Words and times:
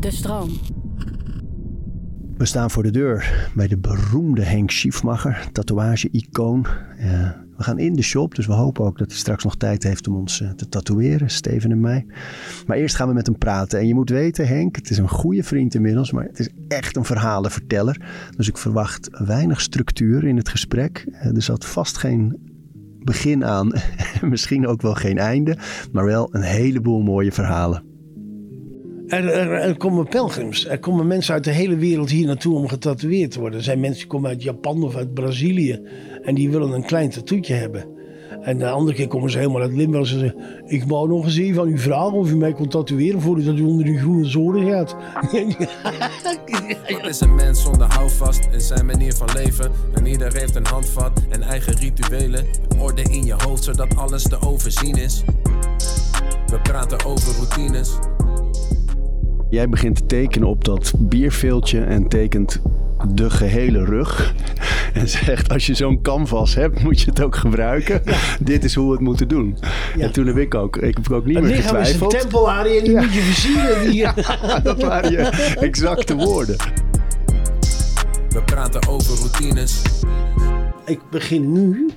De 0.00 0.10
stroom. 0.10 0.50
We 2.36 2.44
staan 2.44 2.70
voor 2.70 2.82
de 2.82 2.90
deur 2.90 3.50
bij 3.54 3.68
de 3.68 3.78
beroemde 3.78 4.42
Henk 4.42 4.70
Schiefmacher, 4.70 5.48
tatoeage-icoon. 5.52 6.66
Uh, 6.98 7.30
we 7.56 7.62
gaan 7.62 7.78
in 7.78 7.94
de 7.94 8.02
shop, 8.02 8.34
dus 8.34 8.46
we 8.46 8.52
hopen 8.52 8.84
ook 8.84 8.98
dat 8.98 9.10
hij 9.10 9.18
straks 9.18 9.44
nog 9.44 9.56
tijd 9.56 9.82
heeft 9.82 10.08
om 10.08 10.16
ons 10.16 10.40
uh, 10.40 10.50
te 10.50 10.68
tatoeëren, 10.68 11.30
Steven 11.30 11.70
en 11.70 11.80
mij. 11.80 12.06
Maar 12.66 12.76
eerst 12.76 12.96
gaan 12.96 13.08
we 13.08 13.14
met 13.14 13.26
hem 13.26 13.38
praten. 13.38 13.78
En 13.78 13.86
je 13.86 13.94
moet 13.94 14.10
weten, 14.10 14.46
Henk, 14.46 14.76
het 14.76 14.90
is 14.90 14.98
een 14.98 15.08
goede 15.08 15.42
vriend 15.42 15.74
inmiddels, 15.74 16.12
maar 16.12 16.24
het 16.24 16.38
is 16.38 16.48
echt 16.68 16.96
een 16.96 17.04
verhalenverteller. 17.04 18.00
Dus 18.36 18.48
ik 18.48 18.56
verwacht 18.56 19.08
weinig 19.10 19.60
structuur 19.60 20.24
in 20.24 20.36
het 20.36 20.48
gesprek. 20.48 21.04
Uh, 21.08 21.24
er 21.24 21.42
zat 21.42 21.66
vast 21.66 21.96
geen 21.96 22.50
begin 22.98 23.44
aan, 23.44 23.72
misschien 24.22 24.66
ook 24.66 24.82
wel 24.82 24.94
geen 24.94 25.18
einde, 25.18 25.56
maar 25.92 26.04
wel 26.04 26.34
een 26.34 26.42
heleboel 26.42 27.00
mooie 27.00 27.32
verhalen. 27.32 27.91
Er, 29.12 29.28
er, 29.28 29.52
er, 29.52 29.76
komen 29.76 30.08
pelgrims. 30.08 30.68
Er 30.68 30.78
komen 30.78 31.06
mensen 31.06 31.34
uit 31.34 31.44
de 31.44 31.50
hele 31.50 31.76
wereld 31.76 32.10
hier 32.10 32.26
naartoe 32.26 32.56
om 32.56 32.68
getatoeëerd 32.68 33.30
te 33.30 33.40
worden. 33.40 33.58
Er 33.58 33.64
zijn 33.64 33.80
mensen 33.80 34.00
die 34.00 34.08
komen 34.10 34.30
uit 34.30 34.42
Japan 34.42 34.82
of 34.82 34.96
uit 34.96 35.14
Brazilië. 35.14 35.80
En 36.22 36.34
die 36.34 36.50
willen 36.50 36.72
een 36.72 36.84
klein 36.84 37.10
tattoetje 37.10 37.54
hebben. 37.54 37.84
En 38.42 38.58
de 38.58 38.70
andere 38.70 38.96
keer 38.96 39.08
komen 39.08 39.30
ze 39.30 39.38
helemaal 39.38 39.60
uit 39.60 39.72
Limburg. 39.72 40.06
Ze 40.06 40.18
zeggen, 40.18 40.40
ik 40.66 40.84
wou 40.84 41.08
nog 41.08 41.24
eens 41.24 41.36
even 41.36 41.60
aan 41.62 41.68
u 41.68 41.78
vragen 41.78 42.12
of 42.12 42.30
u 42.30 42.36
mij 42.36 42.52
kon 42.52 42.68
tatoeëren 42.68 43.20
voordat 43.20 43.58
u 43.58 43.62
onder 43.62 43.84
die 43.84 43.98
groene 43.98 44.24
zoden 44.24 44.70
gaat. 44.70 44.96
Wat 46.88 47.06
is 47.06 47.20
een 47.20 47.34
mens 47.34 47.62
zonder 47.62 47.86
houvast 47.94 48.48
in 48.52 48.60
zijn 48.60 48.86
manier 48.86 49.14
van 49.14 49.28
leven? 49.34 49.70
En 49.94 50.06
ieder 50.06 50.32
heeft 50.32 50.56
een 50.56 50.66
handvat 50.66 51.22
en 51.28 51.42
eigen 51.42 51.74
rituelen. 51.74 52.46
Orde 52.78 53.02
in 53.02 53.24
je 53.24 53.34
hoofd 53.36 53.64
zodat 53.64 53.96
alles 53.96 54.22
te 54.22 54.40
overzien 54.40 54.96
is. 54.96 55.24
We 56.46 56.60
praten 56.62 57.04
over 57.04 57.34
routines. 57.34 57.98
Jij 59.52 59.68
begint 59.68 59.96
te 59.96 60.06
tekenen 60.06 60.48
op 60.48 60.64
dat 60.64 60.92
bierveeltje 60.98 61.80
en 61.80 62.08
tekent 62.08 62.60
de 63.08 63.30
gehele 63.30 63.84
rug. 63.84 64.34
En 64.94 65.08
zegt, 65.08 65.48
als 65.52 65.66
je 65.66 65.74
zo'n 65.74 66.02
canvas 66.02 66.54
hebt, 66.54 66.82
moet 66.82 67.00
je 67.00 67.10
het 67.10 67.22
ook 67.22 67.36
gebruiken. 67.36 68.02
Dit 68.40 68.64
is 68.64 68.74
hoe 68.74 68.86
we 68.86 68.92
het 68.92 69.00
moeten 69.00 69.28
doen. 69.28 69.58
Ja. 69.96 70.04
En 70.04 70.12
toen 70.12 70.26
heb 70.26 70.36
ik 70.36 70.54
ook, 70.54 70.76
ik 70.76 70.96
heb 70.96 71.10
ook 71.10 71.24
niet 71.24 71.34
het 71.34 71.44
meer 71.44 71.56
getwijfeld. 71.56 72.12
Het 72.12 72.12
lichaam 72.12 72.16
is 72.16 72.22
een 72.22 72.30
tempel, 72.30 72.50
en 72.50 72.84
die 72.84 72.96
moet 72.96 73.14
je 73.14 73.20
versieren. 73.20 73.92
Ja, 74.02 74.58
dat 74.60 74.82
waren 74.82 75.10
je 75.10 75.18
exacte 75.60 76.14
woorden. 76.16 76.56
We 78.28 78.42
praten 78.44 78.88
over 78.88 79.18
routines. 79.18 79.82
Ik 80.84 81.00
begin 81.10 81.52
nu 81.52 81.90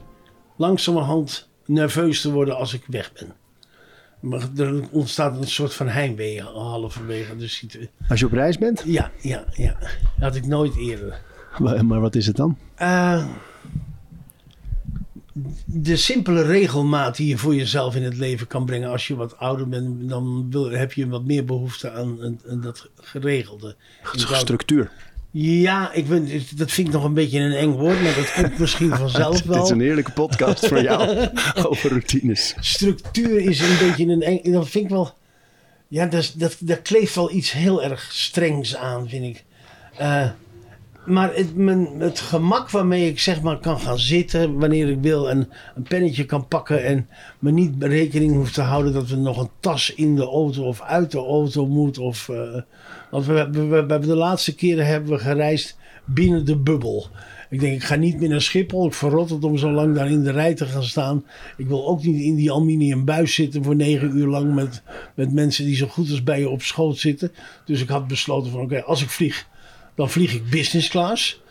langzamerhand 0.56 1.50
nerveus 1.66 2.22
te 2.22 2.32
worden 2.32 2.58
als 2.58 2.74
ik 2.74 2.84
weg 2.88 3.14
ben. 3.14 3.45
Maar 4.26 4.50
er 4.58 4.90
ontstaat 4.92 5.38
een 5.38 5.48
soort 5.48 5.74
van 5.74 5.88
heimwee 5.88 6.42
halverwege 6.42 7.38
de 7.38 7.48
situatie. 7.48 7.90
Als 8.10 8.20
je 8.20 8.26
op 8.26 8.32
reis 8.32 8.58
bent? 8.58 8.84
Ja, 8.86 9.12
ja, 9.22 9.46
ja. 9.52 9.78
Dat 9.80 9.90
had 10.18 10.36
ik 10.36 10.46
nooit 10.46 10.76
eerder. 10.76 11.22
Maar, 11.60 11.86
maar 11.86 12.02
wat 12.02 12.16
is 12.16 12.28
het 12.28 12.36
dan? 12.36 12.58
Uh, 12.82 13.26
de 15.66 15.96
simpele 15.96 16.42
regelmaat 16.42 17.16
die 17.16 17.28
je 17.28 17.38
voor 17.38 17.56
jezelf 17.56 17.96
in 17.96 18.04
het 18.04 18.18
leven 18.18 18.48
kan 18.48 18.66
brengen. 18.66 18.90
Als 18.90 19.08
je 19.08 19.16
wat 19.16 19.38
ouder 19.38 19.70
bent, 19.70 20.10
dan 20.10 20.52
wil, 20.52 20.70
heb 20.70 20.94
je 20.94 21.08
wat 21.08 21.26
meer 21.26 21.46
behoefte 21.46 21.92
aan, 21.92 22.40
aan, 22.50 22.62
dat 22.62 22.90
geregelde. 22.96 23.76
Structuur. 24.14 24.92
Ja, 25.38 25.94
ik 25.94 26.08
ben, 26.08 26.30
dat 26.56 26.72
vind 26.72 26.88
ik 26.88 26.94
nog 26.94 27.04
een 27.04 27.14
beetje 27.14 27.40
een 27.40 27.52
eng 27.52 27.72
woord, 27.72 28.02
maar 28.02 28.16
dat 28.16 28.34
komt 28.34 28.58
misschien 28.58 28.96
vanzelf 29.06 29.44
wel. 29.44 29.56
Het 29.56 29.66
is 29.66 29.72
een 29.72 29.80
heerlijke 29.80 30.12
podcast 30.12 30.68
voor 30.68 30.82
jou 30.82 31.28
over 31.70 31.90
routines. 31.90 32.56
Structuur 32.60 33.40
is 33.40 33.60
een 33.60 33.88
beetje 33.88 34.06
een 34.06 34.22
eng. 34.22 34.52
Dat 34.52 34.70
vind 34.70 34.84
ik 34.84 34.90
wel. 34.90 35.14
Ja, 35.88 36.06
dat, 36.06 36.34
dat, 36.38 36.58
dat 36.60 36.82
kleeft 36.82 37.16
wel 37.16 37.32
iets 37.32 37.52
heel 37.52 37.84
erg 37.84 38.10
strengs 38.12 38.76
aan, 38.76 39.10
vind 39.10 39.24
ik. 39.24 39.44
Uh, 40.02 40.30
maar 41.06 41.36
het, 41.36 41.56
mijn, 41.56 41.88
het 42.00 42.20
gemak 42.20 42.70
waarmee 42.70 43.10
ik 43.10 43.20
zeg 43.20 43.42
maar 43.42 43.60
kan 43.60 43.80
gaan 43.80 44.00
zitten 44.00 44.60
wanneer 44.60 44.90
ik 44.90 45.02
wil 45.02 45.30
en 45.30 45.50
een 45.76 45.84
pennetje 45.84 46.26
kan 46.26 46.48
pakken 46.48 46.84
en 46.86 47.10
me 47.40 47.52
niet 47.52 47.84
rekening 47.84 48.34
hoef 48.34 48.52
te 48.52 48.62
houden 48.62 48.94
dat 48.94 49.10
er 49.10 49.18
nog 49.18 49.38
een 49.38 49.50
tas 49.60 49.94
in 49.94 50.16
de 50.16 50.24
auto 50.24 50.64
of 50.64 50.82
uit 50.82 51.12
de 51.12 51.18
auto 51.18 51.68
moet. 51.68 51.98
Of, 51.98 52.28
uh, 52.28 52.62
want 53.24 53.56
we, 53.56 53.86
we, 53.88 54.00
de 54.00 54.16
laatste 54.16 54.56
keren 54.56 54.86
hebben 54.86 55.10
we 55.12 55.20
gereisd 55.20 55.78
binnen 56.06 56.46
de 56.46 56.58
bubbel. 56.58 57.08
Ik 57.50 57.60
denk, 57.60 57.74
ik 57.74 57.84
ga 57.84 57.96
niet 57.96 58.20
meer 58.20 58.30
naar 58.30 58.42
Schiphol. 58.42 58.86
Ik 58.86 58.94
verrot 58.94 59.30
het 59.30 59.44
om 59.44 59.58
zo 59.58 59.72
lang 59.72 59.96
daar 59.96 60.12
in 60.12 60.24
de 60.24 60.32
rij 60.32 60.54
te 60.54 60.66
gaan 60.66 60.84
staan. 60.84 61.26
Ik 61.58 61.68
wil 61.68 61.88
ook 61.88 62.04
niet 62.04 62.22
in 62.22 62.36
die 62.36 62.52
aluminium 62.52 63.06
buis 63.06 63.34
zitten 63.34 63.64
voor 63.64 63.76
negen 63.76 64.18
uur 64.18 64.28
lang 64.28 64.54
met, 64.54 64.82
met 65.16 65.34
mensen 65.34 65.66
die 65.66 65.76
zo 65.76 65.88
goed 65.88 66.10
als 66.10 66.24
bij 66.24 66.40
je 66.40 66.50
op 66.50 66.62
schoot 66.62 66.98
zitten. 66.98 67.32
Dus 67.66 67.82
ik 67.82 67.90
had 67.90 68.08
besloten 68.08 68.52
van 68.52 68.62
oké, 68.62 68.84
als 68.84 69.02
ik 69.02 69.10
vlieg 69.10 69.48
dan 69.96 70.10
vlieg 70.10 70.34
ik 70.34 70.50
business 70.50 70.90
class. 70.90 71.42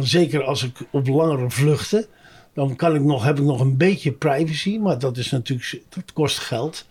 Zeker 0.00 0.42
als 0.42 0.62
ik 0.62 0.86
op 0.90 1.06
langere 1.06 1.50
vluchten. 1.50 2.06
Dan 2.54 2.76
kan 2.76 2.94
ik 2.94 3.02
nog, 3.02 3.24
heb 3.24 3.38
ik 3.38 3.44
nog 3.44 3.60
een 3.60 3.76
beetje 3.76 4.12
privacy. 4.12 4.78
Maar 4.78 4.98
dat 4.98 5.16
is 5.16 5.30
natuurlijk, 5.30 5.82
dat 5.88 6.12
kost 6.12 6.38
geld. 6.38 6.86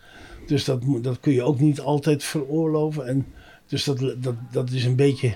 Dus 0.47 0.65
dat, 0.65 0.81
dat 1.01 1.19
kun 1.19 1.33
je 1.33 1.43
ook 1.43 1.59
niet 1.59 1.79
altijd 1.79 2.23
veroorloven. 2.23 3.07
En 3.07 3.25
dus 3.73 3.83
dat, 3.83 4.15
dat, 4.17 4.35
dat 4.51 4.71
is 4.71 4.85
een 4.85 4.95
beetje. 4.95 5.35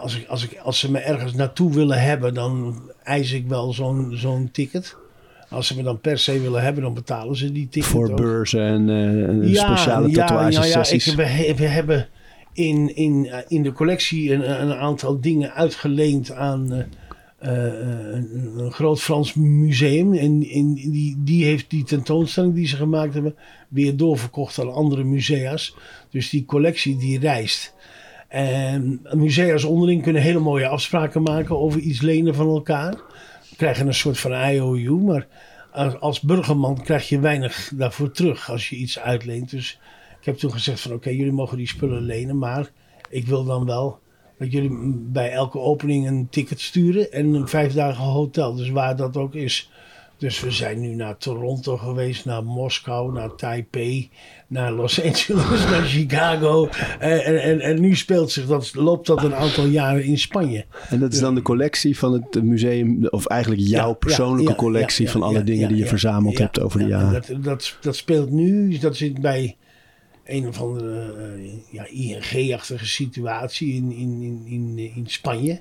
Als, 0.00 0.16
ik, 0.16 0.26
als, 0.28 0.44
ik, 0.44 0.58
als 0.58 0.78
ze 0.78 0.90
me 0.90 0.98
ergens 0.98 1.34
naartoe 1.34 1.74
willen 1.74 2.02
hebben, 2.02 2.34
dan 2.34 2.80
eis 3.02 3.32
ik 3.32 3.46
wel 3.46 3.72
zo'n 3.72 4.10
zo'n 4.14 4.48
ticket. 4.52 4.96
Als 5.48 5.66
ze 5.66 5.76
me 5.76 5.82
dan 5.82 6.00
per 6.00 6.18
se 6.18 6.40
willen 6.40 6.62
hebben, 6.62 6.82
dan 6.82 6.94
betalen 6.94 7.36
ze 7.36 7.52
die 7.52 7.68
ticket. 7.68 7.90
Voor 7.90 8.14
beurzen 8.14 8.60
en 8.60 8.88
uh, 8.88 9.52
ja, 9.52 9.66
speciale 9.66 10.10
tatoeage 10.10 10.52
ja, 10.52 10.64
ja, 10.64 10.86
ik, 10.90 11.04
we, 11.04 11.54
we 11.56 11.66
hebben 11.66 12.08
in, 12.52 12.96
in, 12.96 13.26
eh, 13.26 13.38
in 13.48 13.62
de 13.62 13.72
collectie 13.72 14.32
een, 14.32 14.62
een 14.62 14.74
aantal 14.74 15.20
dingen 15.20 15.54
uitgeleend 15.54 16.32
aan 16.32 16.72
uh, 16.72 16.78
een, 17.40 18.58
een, 18.58 18.72
groot 18.72 19.00
Frans 19.00 19.34
museum. 19.34 20.14
En, 20.14 20.46
en 20.50 20.74
die, 20.74 21.16
die 21.18 21.44
heeft 21.44 21.70
die 21.70 21.84
tentoonstelling 21.84 22.54
die 22.54 22.66
ze 22.66 22.76
gemaakt 22.76 23.14
hebben 23.14 23.36
weer 23.68 23.96
doorverkocht 23.96 24.58
aan 24.58 24.72
andere 24.72 25.04
musea's. 25.04 25.76
Dus 26.10 26.30
die 26.30 26.44
collectie 26.44 26.96
die 26.96 27.18
reist. 27.18 27.74
En 28.28 29.00
musea's 29.12 29.64
onderling 29.64 30.02
kunnen 30.02 30.22
hele 30.22 30.38
mooie 30.38 30.68
afspraken 30.68 31.22
maken 31.22 31.58
over 31.58 31.80
iets 31.80 32.00
lenen 32.00 32.34
van 32.34 32.48
elkaar. 32.48 32.94
Krijgen 33.56 33.86
een 33.86 33.94
soort 33.94 34.18
van 34.18 34.32
IOU, 34.32 34.96
maar 34.96 35.26
als 36.00 36.20
burgerman 36.20 36.82
krijg 36.82 37.08
je 37.08 37.20
weinig 37.20 37.72
daarvoor 37.74 38.10
terug 38.10 38.50
als 38.50 38.68
je 38.68 38.76
iets 38.76 38.98
uitleent. 38.98 39.50
Dus 39.50 39.80
ik 40.20 40.26
heb 40.26 40.36
toen 40.36 40.52
gezegd 40.52 40.80
van 40.80 40.92
oké, 40.92 41.10
jullie 41.10 41.32
mogen 41.32 41.56
die 41.56 41.68
spullen 41.68 42.02
lenen, 42.02 42.38
maar 42.38 42.70
ik 43.08 43.26
wil 43.26 43.44
dan 43.44 43.66
wel 43.66 43.98
dat 44.40 44.52
jullie 44.52 44.94
bij 44.96 45.30
elke 45.30 45.58
opening 45.58 46.06
een 46.06 46.28
ticket 46.30 46.60
sturen 46.60 47.12
en 47.12 47.34
een 47.34 47.48
vijf 47.48 47.72
dagen 47.72 48.04
hotel. 48.04 48.54
Dus 48.54 48.70
waar 48.70 48.96
dat 48.96 49.16
ook 49.16 49.34
is. 49.34 49.70
Dus 50.18 50.40
we 50.40 50.50
zijn 50.50 50.80
nu 50.80 50.94
naar 50.94 51.16
Toronto 51.16 51.76
geweest, 51.76 52.24
naar 52.24 52.44
Moskou, 52.44 53.12
naar 53.12 53.34
Taipei, 53.34 54.10
naar 54.46 54.72
Los 54.72 55.02
Angeles, 55.04 55.64
naar 55.64 55.82
Chicago. 55.82 56.68
En, 56.98 57.42
en, 57.42 57.60
en 57.60 57.80
nu 57.80 57.96
speelt 57.96 58.30
zich 58.30 58.46
dat, 58.46 58.74
loopt 58.74 59.06
dat 59.06 59.22
een 59.22 59.34
aantal 59.34 59.64
jaren 59.64 60.04
in 60.04 60.18
Spanje. 60.18 60.64
En 60.88 60.98
dat 60.98 61.12
is 61.12 61.20
dan 61.20 61.34
de 61.34 61.42
collectie 61.42 61.98
van 61.98 62.12
het 62.12 62.42
museum, 62.42 63.06
of 63.06 63.26
eigenlijk 63.26 63.62
jouw 63.62 63.92
persoonlijke 63.92 64.54
collectie 64.54 65.10
van 65.10 65.22
alle 65.22 65.44
dingen 65.44 65.68
die 65.68 65.76
je 65.76 65.86
verzameld 65.86 66.38
hebt 66.38 66.60
over 66.60 66.78
de 66.78 66.86
jaren. 66.86 67.12
Dat, 67.12 67.44
dat, 67.44 67.76
dat 67.80 67.96
speelt 67.96 68.30
nu, 68.30 68.78
dat 68.78 68.96
zit 68.96 69.20
bij 69.20 69.56
een 70.24 70.48
of 70.48 70.60
andere 70.60 71.14
uh, 71.36 71.52
ja, 71.70 71.86
ING-achtige 71.86 72.86
situatie 72.86 73.74
in, 73.74 73.92
in, 73.92 74.22
in, 74.22 74.42
in, 74.46 74.92
in 74.94 75.04
Spanje. 75.06 75.60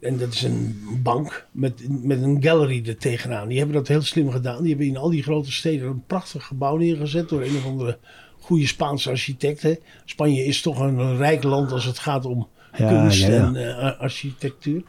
En 0.00 0.18
dat 0.18 0.32
is 0.32 0.42
een 0.42 0.82
bank 1.02 1.46
met, 1.52 2.04
met 2.04 2.22
een 2.22 2.42
gallery 2.42 2.82
er 2.86 2.96
tegenaan. 2.96 3.48
Die 3.48 3.58
hebben 3.58 3.76
dat 3.76 3.88
heel 3.88 4.02
slim 4.02 4.30
gedaan. 4.30 4.60
Die 4.60 4.68
hebben 4.68 4.86
in 4.86 4.96
al 4.96 5.10
die 5.10 5.22
grote 5.22 5.52
steden 5.52 5.88
een 5.88 6.04
prachtig 6.06 6.44
gebouw 6.44 6.76
neergezet 6.76 7.28
door 7.28 7.42
een 7.42 7.56
of 7.56 7.66
andere 7.66 7.98
goede 8.40 8.66
Spaanse 8.66 9.10
architect. 9.10 9.62
Hè. 9.62 9.74
Spanje 10.04 10.44
is 10.44 10.62
toch 10.62 10.80
een, 10.80 11.16
rijk 11.16 11.42
land 11.42 11.72
als 11.72 11.84
het 11.84 11.98
gaat 11.98 12.24
om 12.24 12.48
kunst 12.76 13.24
en 13.24 13.54
uh, 13.54 14.00
architectuur. 14.00 14.82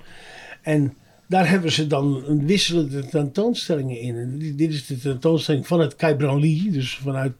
En 0.61 0.93
daar 1.27 1.49
hebben 1.49 1.71
ze 1.71 1.87
dan 1.87 2.23
een 2.25 2.45
wisselende 2.45 3.05
tentoonstellingen 3.05 3.99
in. 3.99 4.15
En 4.15 4.55
dit 4.55 4.73
is 4.73 4.85
de 4.85 4.97
tentoonstelling 4.97 5.67
van 5.67 5.79
het 5.79 6.17
Branly, 6.17 6.69
dus 6.71 6.95
vanuit 6.95 7.33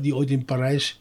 die 0.00 0.16
ooit 0.16 0.30
in 0.30 0.44
Parijs. 0.44 1.00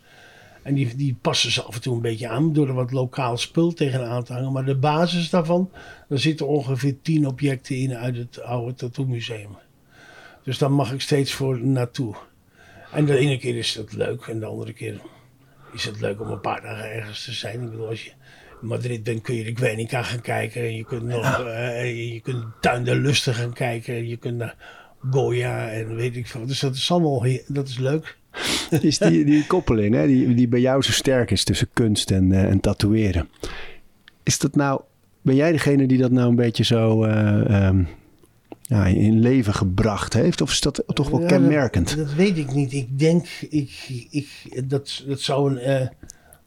En 0.62 0.74
die, 0.74 0.96
die 0.96 1.18
passen 1.22 1.52
ze 1.52 1.62
af 1.62 1.76
en 1.76 1.82
toe 1.82 1.96
een 1.96 2.02
beetje 2.02 2.28
aan 2.28 2.54
door 2.54 2.68
er 2.68 2.74
wat 2.74 2.92
lokaal 2.92 3.38
spul 3.38 3.74
tegenaan 3.74 4.24
te 4.24 4.34
hangen. 4.34 4.52
Maar 4.52 4.66
de 4.66 4.76
basis 4.76 5.30
daarvan, 5.30 5.72
daar 6.10 6.20
zitten 6.20 6.48
ongeveer 6.48 6.96
tien 7.02 7.28
objecten 7.28 7.76
in 7.76 7.96
uit 7.96 8.18
het 8.18 8.42
oude 8.42 8.74
Tattoo 8.74 9.06
Museum. 9.06 9.58
Dus 10.44 10.58
daar 10.58 10.72
mag 10.72 10.94
ik 10.94 11.02
steeds 11.02 11.34
voor 11.34 11.60
naartoe. 11.66 12.16
En 12.92 13.06
de 13.06 13.18
ene 13.18 13.38
keer 13.38 13.56
is 13.56 13.74
dat 13.74 13.94
leuk 13.94 14.22
en 14.28 14.40
de 14.40 14.46
andere 14.46 14.74
keer 14.74 15.02
is 15.74 15.86
het 15.86 16.02
leuk 16.02 16.22
om 16.22 16.28
een 16.28 16.42
paar 16.42 16.62
dagen 16.62 16.92
ergens 16.92 17.24
te 17.24 17.34
zijn. 17.34 17.62
Ik 17.62 17.70
bedoel, 17.70 17.88
als 17.88 18.04
je 18.04 18.12
in 18.62 18.68
Madrid 18.68 19.04
bent 19.04 19.22
kun 19.22 19.36
je 19.36 19.44
de 19.44 19.56
Guernica 19.56 20.04
gaan 20.04 20.22
kijken. 20.22 20.76
Je 20.76 20.86
kunt 20.86 21.04
nog, 21.04 21.40
uh, 21.40 22.14
je 22.14 22.20
kunt 22.20 22.46
Tuin 22.62 22.84
de 22.84 22.96
Lusten 22.96 23.34
gaan 23.34 23.54
kijken. 23.54 24.08
Je 24.08 24.18
kunt 24.18 24.38
naar 24.38 24.56
Goya 25.12 25.70
en 25.70 25.96
weet 25.96 26.16
ik 26.16 26.28
veel. 26.28 26.46
Dus 26.46 26.60
dat 26.60 26.76
is 26.76 26.92
allemaal, 26.92 27.26
dat 27.48 27.68
is 27.68 27.78
leuk. 27.78 28.18
is 28.82 28.98
die, 28.98 29.26
die 29.26 29.46
koppeling 29.48 29.96
hè, 29.96 30.08
die, 30.08 30.34
die 30.34 30.48
bij 30.48 30.60
jou 30.60 30.82
zo 30.82 30.92
sterk 30.92 31.32
is 31.32 31.44
tussen 31.44 31.68
kunst 31.74 32.12
en, 32.12 32.32
uh, 32.32 32.44
en 32.44 32.60
tatoeëren. 32.60 33.30
Is 34.24 34.40
dat 34.40 34.56
nou, 34.56 34.82
ben 35.22 35.36
jij 35.36 35.52
degene 35.52 35.88
die 35.88 35.98
dat 35.98 36.12
nou 36.12 36.30
een 36.30 36.36
beetje 36.36 36.64
zo 36.64 37.06
uh, 37.06 37.68
um, 37.68 37.88
ja, 38.62 38.86
in 38.86 39.20
leven 39.20 39.54
gebracht 39.54 40.14
heeft? 40.14 40.42
Of 40.42 40.52
is 40.52 40.62
dat 40.62 40.84
toch 40.88 41.10
wel 41.10 41.22
Ja, 41.22 41.28
kenmerkend? 41.28 41.96
Dat, 41.96 42.08
dat 42.08 42.14
weet 42.14 42.38
ik 42.38 42.54
niet. 42.54 42.74
Ik 42.74 43.00
denk, 43.00 43.28
ik, 43.50 43.86
ik, 44.10 44.30
dat, 44.66 45.04
dat 45.08 45.20
zou 45.20 45.52
een, 45.52 45.58
eh, 45.58 45.88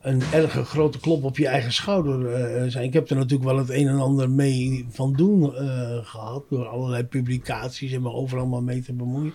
een 0.00 0.23
erge 0.32 0.64
grote 0.64 1.00
klop 1.00 1.25
op 1.25 1.37
je 1.37 1.47
eigen 1.47 1.73
schouder 1.73 2.32
eh, 2.32 2.70
zijn. 2.70 2.85
Ik 2.85 2.93
heb 2.93 3.11
er 3.11 3.17
natuurlijk 3.17 3.50
wel 3.50 3.58
het 3.58 3.70
een 3.70 3.88
en 3.88 3.99
ander 3.99 4.31
mee 4.31 4.87
van 4.91 5.12
doen 5.12 5.55
eh, 5.55 5.99
gehad. 6.02 6.44
Door 6.50 6.67
allerlei 6.67 7.05
publicaties 7.05 7.93
en 7.93 8.02
me 8.02 8.12
overal 8.12 8.47
maar 8.47 8.62
mee 8.62 8.82
te 8.82 8.93
bemoeien. 8.93 9.32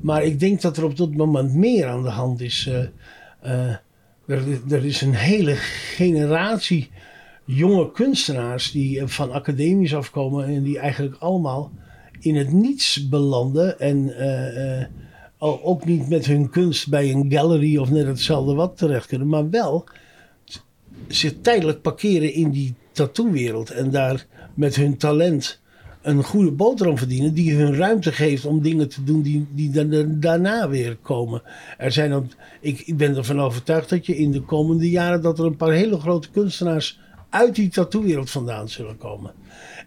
Maar 0.00 0.24
ik 0.24 0.40
denk 0.40 0.60
dat 0.60 0.76
er 0.76 0.84
op 0.84 0.96
dat 0.96 1.14
moment 1.14 1.54
meer 1.54 1.86
aan 1.86 2.02
de 2.02 2.08
hand 2.08 2.40
is. 2.40 2.70
eh, 3.40 3.68
er, 4.26 4.60
er 4.70 4.84
is 4.84 5.00
een 5.00 5.14
hele 5.14 5.54
generatie 5.94 6.90
jonge 7.44 7.92
kunstenaars 7.92 8.70
die 8.70 9.06
van 9.06 9.32
academies 9.32 9.94
afkomen 9.94 10.46
en 10.46 10.62
die 10.62 10.78
eigenlijk 10.78 11.16
allemaal 11.18 11.72
in 12.20 12.36
het 12.36 12.52
niets 12.52 13.08
belanden 13.08 13.80
en 13.80 14.12
al- 15.40 15.64
ook 15.64 15.84
niet 15.84 16.08
met 16.08 16.26
hun 16.26 16.50
kunst 16.50 16.88
bij 16.88 17.10
een 17.10 17.32
gallery 17.32 17.76
of 17.76 17.90
net 17.90 18.06
hetzelfde 18.06 18.54
wat 18.54 18.76
terecht 18.76 19.06
kunnen, 19.06 19.28
maar 19.28 19.50
wel 19.50 19.84
zich 21.08 21.34
tijdelijk 21.40 21.82
parkeren 21.82 22.32
in 22.32 22.50
die 22.50 22.74
tattoo-wereld 22.92 23.70
en 23.70 23.90
daar 23.90 24.26
met 24.54 24.76
hun 24.76 24.96
talent 24.96 25.60
een 26.02 26.24
goede 26.24 26.50
boterham 26.50 26.98
verdienen 26.98 27.34
die 27.34 27.54
hun 27.54 27.74
ruimte 27.74 28.12
geeft 28.12 28.44
om 28.44 28.62
dingen 28.62 28.88
te 28.88 29.04
doen 29.04 29.22
die, 29.22 29.46
die 29.50 29.70
daarna 30.18 30.68
weer 30.68 30.96
komen. 30.96 31.42
Er 31.78 31.92
zijn 31.92 32.30
ik, 32.60 32.80
ik 32.80 32.96
ben 32.96 33.16
ervan 33.16 33.40
overtuigd 33.40 33.88
dat 33.88 34.06
je 34.06 34.16
in 34.16 34.30
de 34.30 34.40
komende 34.40 34.90
jaren 34.90 35.22
dat 35.22 35.38
er 35.38 35.44
een 35.44 35.56
paar 35.56 35.72
hele 35.72 35.98
grote 35.98 36.30
kunstenaars 36.30 37.00
uit 37.30 37.54
die 37.54 37.68
tattoo-wereld 37.68 38.30
vandaan 38.30 38.68
zullen 38.68 38.96
komen. 38.96 39.32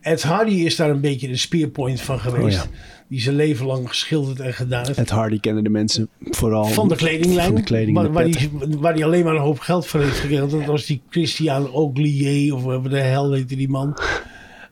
Ed 0.02 0.24
Hardy 0.24 0.54
is 0.54 0.76
daar 0.76 0.90
een 0.90 1.02
beetje 1.02 1.28
de 1.28 1.38
spearpoint 1.38 2.02
van 2.02 2.20
geweest. 2.20 2.64
Oh 2.64 2.72
Die 3.08 3.22
zijn 3.22 3.36
leven 3.36 3.66
lang 3.66 3.88
geschilderd 3.88 4.40
en 4.40 4.54
gedaan 4.54 4.86
heeft. 4.86 4.98
Ed 4.98 5.10
Hardy 5.10 5.40
kennen 5.40 5.64
de 5.64 5.70
mensen 5.70 6.10
vooral 6.22 6.66
Van 6.66 6.88
de 6.88 6.96
kledinglijn. 6.96 7.46
Van 7.46 7.56
de 7.56 7.64
kleding, 7.64 7.98
waar, 7.98 8.12
waar, 8.12 8.26
die, 8.26 8.50
waar 8.80 8.94
die 8.94 9.06
alleen 9.06 9.24
maar 9.24 9.36
een 9.36 9.42
hoop 9.42 9.60
geld 9.60 9.88
voor 9.88 10.00
heeft 10.00 10.20
gekregen. 10.20 10.50
Dat 10.50 10.66
was 10.66 10.86
die 10.86 11.02
Christian 11.10 11.72
Oglier 11.72 12.56
of 12.56 12.64
wat 12.64 12.84
de 12.84 13.00
hel 13.00 13.32
heette 13.32 13.56
die 13.56 13.70
man. 13.70 13.98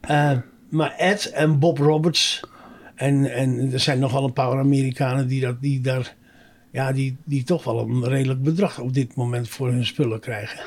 Eh, 0.02 0.32
maar 0.70 0.96
Ed 0.98 1.32
en 1.32 1.60
Bob 1.60 1.78
Roberts. 1.78 2.40
En, 2.96 3.34
en 3.34 3.70
er 3.74 3.80
zijn 3.80 4.00
nogal 4.00 4.24
een 4.24 4.34
paar 4.34 4.60
Amerikanen 4.60 5.28
die, 5.28 5.42
dat, 5.42 5.62
die 5.62 5.82
daar... 5.82 6.16
Ja, 6.72 6.92
die, 6.92 7.18
die 7.26 7.44
toch 7.44 7.64
wel 7.64 7.80
een 7.80 8.06
redelijk 8.06 8.44
bedrag 8.44 8.80
op 8.80 8.94
dit 8.94 9.16
moment 9.16 9.50
voor 9.50 9.68
hun 9.68 9.86
spullen 9.86 10.20
krijgen. 10.20 10.60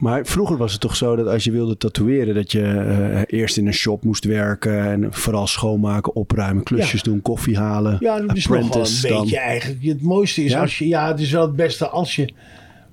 Maar 0.00 0.26
vroeger 0.26 0.56
was 0.56 0.72
het 0.72 0.80
toch 0.80 0.96
zo 0.96 1.16
dat 1.16 1.26
als 1.26 1.44
je 1.44 1.50
wilde 1.50 1.76
tatoeëren, 1.76 2.34
dat 2.34 2.52
je 2.52 2.62
eh, 2.62 3.38
eerst 3.38 3.56
in 3.56 3.66
een 3.66 3.72
shop 3.72 4.04
moest 4.04 4.24
werken 4.24 4.80
en 4.84 5.12
vooral 5.12 5.46
schoonmaken, 5.46 6.14
opruimen, 6.14 6.62
klusjes 6.62 7.02
doen, 7.02 7.22
koffie 7.22 7.58
halen. 7.58 7.96
Ja, 8.00 8.20
dat 8.20 8.36
is 8.36 8.46
nog 8.46 8.56
wel 8.56 8.84
een 8.84 9.00
dan. 9.02 9.20
beetje 9.20 9.38
eigenlijk. 9.38 9.82
Het 9.82 10.02
mooiste 10.02 10.44
is 10.44 10.50
Ja? 10.52 10.60
als 10.60 10.78
je... 10.78 10.88
Ja, 10.88 11.08
het 11.08 11.20
is 11.20 11.30
wel 11.30 11.42
het 11.42 11.56
beste 11.56 11.88
als 11.88 12.16
je 12.16 12.32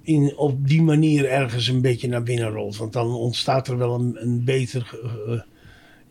in, 0.01 0.33
op 0.37 0.67
die 0.67 0.81
manier 0.81 1.29
ergens 1.29 1.67
een 1.67 1.81
beetje 1.81 2.07
naar 2.07 2.23
binnen 2.23 2.49
rolt. 2.49 2.77
Want 2.77 2.93
dan 2.93 3.07
ontstaat 3.07 3.67
er 3.67 3.77
wel 3.77 3.93
een, 3.93 4.17
een 4.19 4.43
beter... 4.43 4.99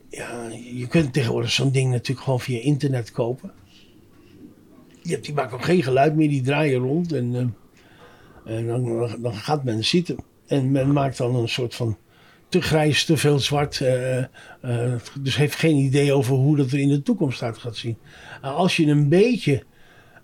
ja, 0.09 0.49
je 0.73 0.87
kunt 0.87 1.13
tegenwoordig 1.13 1.51
zo'n 1.51 1.71
ding 1.71 1.91
natuurlijk 1.91 2.23
gewoon 2.25 2.39
via 2.39 2.61
internet 2.61 3.11
kopen. 3.11 3.51
Je 5.01 5.11
hebt, 5.11 5.25
die 5.25 5.33
maken 5.33 5.53
ook 5.57 5.65
geen 5.65 5.83
geluid 5.83 6.15
meer, 6.15 6.29
die 6.29 6.41
draaien 6.41 6.79
rond. 6.79 7.13
En, 7.13 7.35
eh, 8.45 8.57
en 8.57 8.67
dan, 8.67 9.09
dan 9.21 9.33
gaat 9.33 9.63
men 9.63 9.85
zitten. 9.85 10.17
En 10.47 10.71
men 10.71 10.91
maakt 10.91 11.17
dan 11.17 11.35
een 11.35 11.49
soort 11.49 11.75
van 11.75 11.97
te 12.49 12.61
grijs, 12.61 13.05
te 13.05 13.17
veel 13.17 13.39
zwart. 13.39 13.81
eh, 13.81 14.17
eh, 14.17 14.27
dus 15.19 15.35
heeft 15.35 15.55
geen 15.55 15.75
idee 15.75 16.13
over 16.13 16.35
hoe 16.35 16.57
dat 16.57 16.71
er 16.71 16.79
in 16.79 16.89
de 16.89 17.01
toekomst 17.01 17.41
uit 17.41 17.57
gaat 17.57 17.75
zien. 17.75 17.97
Nou, 18.41 18.55
als 18.55 18.75
je 18.75 18.85
een 18.85 19.09
beetje 19.09 19.63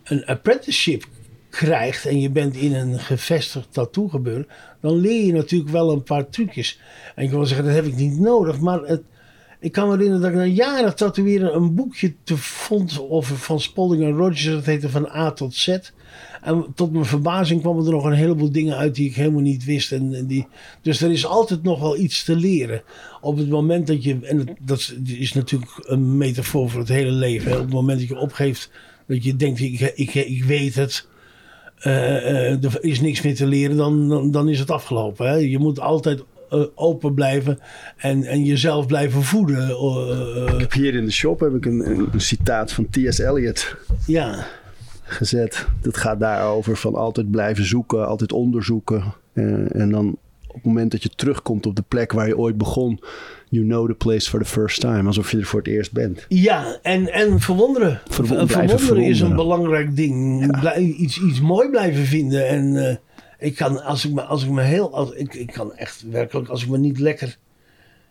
een 0.03 0.25
apprenticeship 0.25 1.05
krijgt 1.49 2.05
en 2.05 2.19
je 2.19 2.29
bent 2.29 2.55
in 2.55 2.73
een 2.73 2.99
gevestigd 2.99 3.73
tattoo 3.73 4.07
gebeuren, 4.07 4.47
dan 4.81 4.95
leer 4.95 5.25
je 5.25 5.33
natuurlijk 5.33 5.71
wel 5.71 5.91
een 5.91 6.03
paar 6.03 6.29
trucjes. 6.29 6.79
En 7.15 7.23
ik 7.23 7.29
wil 7.29 7.45
zeggen, 7.45 7.65
dat 7.65 7.75
heb 7.75 7.85
ik 7.85 7.95
niet 7.95 8.19
nodig, 8.19 8.59
maar 8.59 8.79
het, 8.79 9.01
ik 9.59 9.71
kan 9.71 9.87
me 9.87 9.93
herinneren 9.93 10.21
dat 10.21 10.31
ik 10.31 10.37
na 10.37 10.63
jaren 10.63 10.95
tatoeëren 10.95 11.55
een 11.55 11.75
boekje 11.75 12.15
te 12.23 12.37
vond 12.37 13.09
over 13.09 13.37
van 13.37 13.59
Spalding 13.59 14.03
en 14.03 14.15
Rogers, 14.15 14.45
dat 14.45 14.65
heette 14.65 14.89
van 14.89 15.09
A 15.09 15.31
tot 15.31 15.55
Z. 15.55 15.77
En 16.43 16.65
tot 16.75 16.91
mijn 16.91 17.05
verbazing 17.05 17.61
kwamen 17.61 17.85
er 17.85 17.91
nog 17.91 18.05
een 18.05 18.13
heleboel 18.13 18.51
dingen 18.51 18.77
uit 18.77 18.95
die 18.95 19.09
ik 19.09 19.15
helemaal 19.15 19.41
niet 19.41 19.65
wist. 19.65 19.91
En, 19.91 20.13
en 20.13 20.25
die, 20.27 20.47
dus 20.81 21.01
er 21.01 21.11
is 21.11 21.25
altijd 21.25 21.63
nog 21.63 21.79
wel 21.79 21.97
iets 21.97 22.23
te 22.23 22.35
leren. 22.35 22.81
Op 23.21 23.37
het 23.37 23.49
moment 23.49 23.87
dat 23.87 24.03
je, 24.03 24.17
en 24.21 24.37
dat- 24.37 24.55
dat 24.61 24.93
is 25.05 25.33
natuurlijk 25.33 25.71
een 25.83 26.17
metafoor 26.17 26.69
voor 26.69 26.79
het 26.79 26.89
hele 26.89 27.11
leven. 27.11 27.51
hè. 27.51 27.57
Op 27.57 27.63
het 27.63 27.73
moment 27.73 27.99
dat 27.99 28.07
je 28.07 28.17
opgeeft, 28.17 28.69
dat 29.07 29.23
je 29.23 29.35
denkt, 29.35 29.59
ik, 29.59 29.79
ik, 29.95 30.13
ik 30.13 30.43
weet 30.43 30.75
het. 30.75 31.07
eh, 31.77 32.17
eh, 32.51 32.63
er 32.63 32.77
is 32.83 33.01
niks 33.01 33.21
meer 33.21 33.35
te 33.35 33.45
leren, 33.45 33.77
dan, 33.77 34.09
dan, 34.09 34.31
dan 34.31 34.49
is 34.49 34.59
het 34.59 34.71
afgelopen. 34.71 35.27
Hè? 35.27 35.35
Je 35.35 35.59
moet 35.59 35.79
altijd 35.79 36.23
eh, 36.49 36.61
open 36.75 37.13
blijven 37.13 37.59
en, 37.97 38.23
en 38.23 38.43
jezelf 38.43 38.85
blijven 38.87 39.23
voeden. 39.23 39.69
Ik 40.53 40.59
heb 40.59 40.73
hier 40.73 40.95
in 40.95 41.05
de 41.05 41.11
shop 41.11 41.39
heb 41.39 41.53
ik 41.55 41.65
een, 41.65 41.89
een, 41.89 42.07
een 42.11 42.21
citaat 42.21 42.71
van 42.71 42.87
T.S. 42.89 43.17
Eliot 43.19 43.75
ja. 44.05 44.45
Gezet. 45.13 45.67
Dat 45.81 45.97
gaat 45.97 46.19
daarover 46.19 46.77
van 46.77 46.95
altijd 46.95 47.31
blijven 47.31 47.65
zoeken, 47.65 48.07
altijd 48.07 48.31
onderzoeken. 48.33 49.03
Eh, 49.33 49.75
en 49.75 49.89
dan 49.91 50.17
op 50.47 50.53
het 50.53 50.63
moment 50.63 50.91
dat 50.91 51.03
je 51.03 51.09
terugkomt 51.09 51.65
op 51.65 51.75
de 51.75 51.83
plek 51.87 52.11
waar 52.11 52.27
je 52.27 52.37
ooit 52.37 52.57
begon, 52.57 52.99
you 53.49 53.65
know 53.65 53.87
the 53.87 53.93
place 53.93 54.29
for 54.29 54.39
the 54.39 54.45
first 54.45 54.79
time. 54.79 55.07
Alsof 55.07 55.31
je 55.31 55.37
er 55.37 55.45
voor 55.45 55.59
het 55.59 55.67
eerst 55.67 55.91
bent. 55.91 56.25
Ja, 56.27 56.77
en, 56.81 57.13
en 57.13 57.39
verwonderen. 57.39 58.01
Verwonderen 58.09 59.03
is 59.03 59.19
een 59.19 59.35
belangrijk 59.35 59.95
ding. 59.95 60.51
Blij- 60.59 60.79
iets, 60.81 61.21
iets 61.21 61.41
mooi 61.41 61.69
blijven 61.69 62.05
vinden. 62.05 62.47
En 62.47 62.89
eh, 62.89 62.95
ik 63.39 63.55
kan, 63.55 63.83
als 63.83 64.05
ik 64.05 64.13
me, 64.13 64.21
als 64.21 64.43
ik 64.43 64.49
me 64.49 64.61
heel, 64.61 64.93
als, 64.95 65.11
ik, 65.11 65.33
ik 65.33 65.51
kan 65.51 65.75
echt 65.75 66.03
werkelijk, 66.09 66.49
als 66.49 66.63
ik 66.63 66.69
me 66.69 66.77
niet 66.77 66.99
lekker 66.99 67.37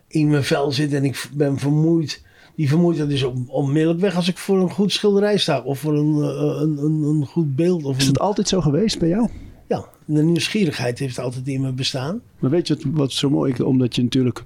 in 0.07 0.29
mijn 0.29 0.43
vel 0.43 0.71
zit 0.71 0.93
en 0.93 1.03
ik 1.03 1.29
ben 1.33 1.57
vermoeid. 1.57 2.21
Die 2.55 2.69
vermoeidheid 2.69 3.09
is 3.09 3.23
on- 3.23 3.45
onmiddellijk 3.49 3.99
weg 4.01 4.15
als 4.15 4.27
ik 4.27 4.37
voor 4.37 4.59
een 4.61 4.69
goed 4.71 4.91
schilderij 4.91 5.37
sta. 5.37 5.61
Of 5.61 5.79
voor 5.79 5.93
een, 5.97 6.21
eh, 6.21 6.61
een, 6.61 6.77
een, 6.77 7.03
een 7.03 7.25
goed 7.25 7.55
beeld. 7.55 7.83
Of 7.83 7.97
Is 7.97 8.05
dat 8.05 8.19
altijd 8.19 8.47
zo 8.47 8.61
geweest 8.61 8.99
bij 8.99 9.09
jou? 9.09 9.27
ja, 9.67 9.85
de 10.05 10.23
nieuwsgierigheid 10.23 10.99
heeft 10.99 11.19
altijd 11.19 11.47
in 11.47 11.61
me 11.61 11.71
bestaan. 11.71 12.21
Maar 12.39 12.49
weet 12.49 12.67
je 12.67 12.75
wat, 12.75 12.83
wat 12.93 13.11
zo 13.11 13.29
mooi 13.29 13.51
is? 13.53 13.61
Omdat 13.61 13.95
je 13.95 14.01
natuurlijk 14.03 14.43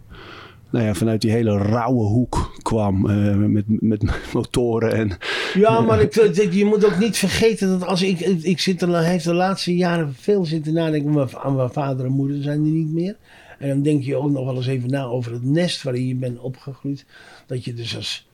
nou 0.69 0.85
ja, 0.85 0.93
vanuit 0.93 1.21
die 1.21 1.31
hele 1.31 1.57
rauwe 1.57 2.03
hoek 2.03 2.51
kwam. 2.61 3.09
eh, 3.09 3.35
met, 3.35 3.63
met 3.67 4.03
motoren 4.33 4.93
en... 4.93 5.17
Ja, 5.53 5.81
maar 5.81 6.01
ik, 6.01 6.15
ik- 6.15 6.53
je 6.53 6.65
moet 6.65 6.85
ook 6.85 6.99
niet 6.99 7.17
vergeten 7.17 7.67
dat 7.79 7.85
als 7.87 8.01
ik, 8.01 8.19
ik, 8.19 8.59
zit 8.59 8.81
er, 8.81 8.97
heeft 9.03 9.23
de 9.25 9.33
laatste 9.33 9.75
jaren 9.75 10.13
veel 10.13 10.45
zitten 10.45 10.73
nadenken. 10.73 11.29
Aan 11.43 11.55
mijn 11.55 11.69
vader 11.69 12.05
en 12.05 12.11
moeder 12.11 12.41
zijn 12.41 12.63
die 12.63 12.73
niet 12.73 12.93
meer. 12.93 13.15
En 13.59 13.67
dan 13.69 13.81
denk 13.81 14.03
je 14.03 14.15
ook 14.15 14.31
nog 14.31 14.45
wel 14.45 14.55
eens 14.55 14.67
even 14.67 14.89
na 14.89 15.03
over 15.03 15.31
het 15.31 15.43
nest 15.43 15.83
waarin 15.83 16.07
je 16.07 16.15
bent 16.15 16.39
opgegroeid. 16.39 17.05
Dat 17.47 17.63
je 17.63 17.73
dus 17.73 17.95
als 17.95 18.27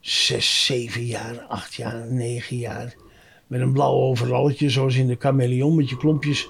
zes, 0.00 0.64
zeven 0.64 1.04
jaar, 1.04 1.40
acht 1.48 1.74
jaar, 1.74 2.06
negen 2.12 2.56
jaar. 2.56 2.94
met 3.46 3.60
een 3.60 3.72
blauw 3.72 3.94
overalletje, 3.94 4.70
zoals 4.70 4.96
in 4.96 5.06
de 5.06 5.16
chameleon, 5.18 5.76
met 5.76 5.88
je 5.88 5.96
klompjes. 5.96 6.48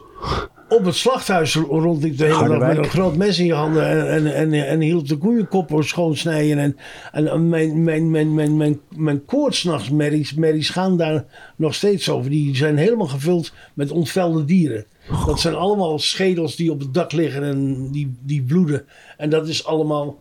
op 0.68 0.84
het 0.84 0.94
slachthuis 0.94 1.54
rondliep 1.54 2.18
de 2.18 2.24
hele 2.24 2.48
dag 2.48 2.68
met 2.68 2.76
een 2.76 2.84
groot 2.84 3.16
mes 3.16 3.38
in 3.38 3.46
je 3.46 3.54
handen. 3.54 4.08
en, 4.08 4.34
en, 4.34 4.52
en, 4.52 4.66
en 4.66 4.80
hielp 4.80 5.08
de 5.08 5.16
koeienkoppen 5.16 5.84
schoonsnijden. 5.84 6.58
En, 6.58 6.76
en 7.12 7.48
mijn, 7.48 7.82
mijn, 7.84 8.10
mijn, 8.10 8.34
mijn, 8.34 8.56
mijn, 8.56 8.80
mijn 8.96 9.24
koortsnachtsmerries 9.24 10.34
merries 10.34 10.70
gaan 10.70 10.96
daar 10.96 11.24
nog 11.56 11.74
steeds 11.74 12.08
over. 12.08 12.30
Die 12.30 12.56
zijn 12.56 12.76
helemaal 12.76 13.06
gevuld 13.06 13.52
met 13.74 13.90
ontvelde 13.90 14.44
dieren. 14.44 14.86
Dat 15.26 15.40
zijn 15.40 15.54
allemaal 15.54 15.98
schedels 15.98 16.56
die 16.56 16.70
op 16.72 16.80
het 16.80 16.94
dak 16.94 17.12
liggen 17.12 17.42
en 17.42 17.90
die, 17.90 18.14
die 18.20 18.42
bloeden. 18.42 18.86
En 19.16 19.30
dat 19.30 19.48
is 19.48 19.64
allemaal 19.64 20.18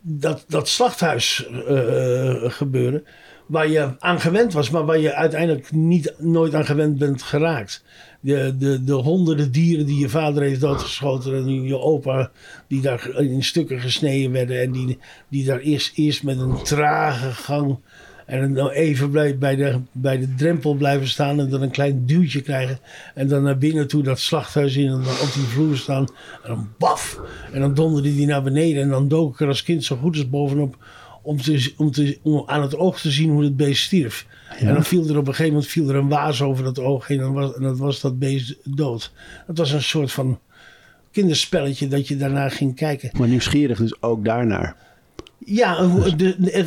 dat, 0.00 0.44
dat 0.48 0.68
slachthuis 0.68 1.46
eh, 1.66 2.34
gebeuren. 2.50 3.04
Waar 3.46 3.68
je 3.68 3.94
aan 3.98 4.20
gewend 4.20 4.52
was, 4.52 4.70
maar 4.70 4.84
waar 4.84 4.98
je 4.98 5.14
uiteindelijk 5.14 5.72
niet, 5.72 6.14
nooit 6.18 6.54
aan 6.54 6.64
gewend 6.64 6.98
bent 6.98 7.22
geraakt. 7.22 7.84
De, 8.20 8.56
de, 8.58 8.84
de 8.84 8.92
honderden 8.92 9.52
dieren 9.52 9.86
die 9.86 9.98
je 9.98 10.08
vader 10.08 10.42
heeft 10.42 10.60
doodgeschoten 10.60 11.34
en 11.34 11.62
je 11.62 11.78
opa 11.78 12.30
die 12.68 12.80
daar 12.80 13.08
in 13.16 13.44
stukken 13.44 13.80
gesneden 13.80 14.32
werden. 14.32 14.60
En 14.60 14.72
die, 14.72 14.98
die 15.28 15.44
daar 15.44 15.58
eerst, 15.58 15.92
eerst 15.94 16.22
met 16.22 16.38
een 16.38 16.62
trage 16.62 17.30
gang 17.30 17.78
en 18.30 18.54
dan 18.54 18.68
even 18.68 19.10
bij, 19.10 19.38
bij, 19.38 19.56
de, 19.56 19.80
bij 19.92 20.18
de 20.18 20.34
drempel 20.34 20.74
blijven 20.74 21.08
staan 21.08 21.40
en 21.40 21.48
dan 21.48 21.62
een 21.62 21.70
klein 21.70 22.06
duwtje 22.06 22.40
krijgen. 22.40 22.78
En 23.14 23.28
dan 23.28 23.42
naar 23.42 23.58
binnen 23.58 23.88
toe 23.88 24.02
dat 24.02 24.18
slachthuis 24.18 24.76
in 24.76 24.86
en 24.86 25.02
dan 25.02 25.20
op 25.20 25.30
die 25.34 25.42
vloer 25.42 25.76
staan. 25.76 26.06
En 26.42 26.48
dan 26.48 26.68
baf! 26.78 27.20
En 27.52 27.60
dan 27.60 27.74
donderde 27.74 28.14
die 28.14 28.26
naar 28.26 28.42
beneden 28.42 28.82
en 28.82 28.88
dan 28.88 29.08
dook 29.08 29.32
ik 29.32 29.40
er 29.40 29.48
als 29.48 29.62
kind 29.62 29.84
zo 29.84 29.96
goed 29.96 30.16
als 30.16 30.28
bovenop 30.28 30.76
om, 31.22 31.40
te, 31.42 31.72
om, 31.76 31.90
te, 31.90 32.18
om 32.22 32.42
aan 32.46 32.62
het 32.62 32.76
oog 32.76 33.00
te 33.00 33.10
zien 33.10 33.30
hoe 33.30 33.44
het 33.44 33.56
beest 33.56 33.82
stierf. 33.82 34.26
En 34.58 34.74
dan 34.74 34.84
viel 34.84 35.08
er 35.08 35.18
op 35.18 35.26
een 35.26 35.34
gegeven 35.34 35.52
moment 35.52 35.70
viel 35.70 35.88
er 35.88 35.96
een 35.96 36.08
waas 36.08 36.42
over 36.42 36.64
dat 36.64 36.78
oog 36.78 37.06
heen 37.06 37.20
en, 37.20 37.32
was, 37.32 37.54
en 37.54 37.62
dat 37.62 37.78
was 37.78 38.00
dat 38.00 38.18
beest 38.18 38.56
dood. 38.64 39.12
Dat 39.46 39.58
was 39.58 39.72
een 39.72 39.82
soort 39.82 40.12
van 40.12 40.38
kinderspelletje 41.10 41.88
dat 41.88 42.08
je 42.08 42.16
daarna 42.16 42.48
ging 42.48 42.74
kijken. 42.76 43.10
Maar 43.12 43.28
nieuwsgierig 43.28 43.78
dus 43.78 44.02
ook 44.02 44.24
daarnaar. 44.24 44.76
Ja, 45.44 45.86
de, 46.16 46.64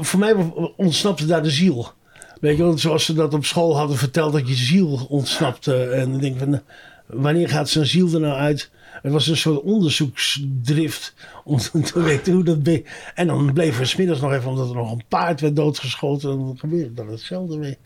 voor 0.00 0.18
mij 0.18 0.34
ontsnapte 0.76 1.26
daar 1.26 1.42
de 1.42 1.50
ziel. 1.50 1.92
Weet 2.40 2.56
je 2.56 2.62
wel, 2.62 2.78
zoals 2.78 3.04
ze 3.04 3.14
dat 3.14 3.34
op 3.34 3.44
school 3.44 3.76
hadden 3.76 3.96
verteld, 3.96 4.32
dat 4.32 4.48
je 4.48 4.54
ziel 4.54 5.06
ontsnapte. 5.08 5.84
En 5.84 6.14
ik 6.14 6.20
denk 6.20 6.38
van, 6.38 6.60
wanneer 7.06 7.48
gaat 7.48 7.68
zijn 7.68 7.86
ziel 7.86 8.14
er 8.14 8.20
nou 8.20 8.38
uit? 8.38 8.70
Het 9.02 9.12
was 9.12 9.26
een 9.26 9.36
soort 9.36 9.60
onderzoeksdrift 9.60 11.14
om 11.44 11.58
te 11.92 12.02
weten 12.02 12.32
hoe 12.32 12.44
dat... 12.44 12.62
be- 12.62 12.84
En 13.14 13.26
dan 13.26 13.52
bleven 13.52 13.80
we 13.80 13.86
smiddags 13.86 14.20
nog 14.20 14.32
even, 14.32 14.50
omdat 14.50 14.68
er 14.68 14.74
nog 14.74 14.92
een 14.92 15.02
paard 15.08 15.40
werd 15.40 15.56
doodgeschoten. 15.56 16.30
En 16.30 16.38
dan 16.38 16.58
gebeurde 16.58 16.94
dan 16.94 17.08
hetzelfde 17.08 17.58
weer. 17.58 17.76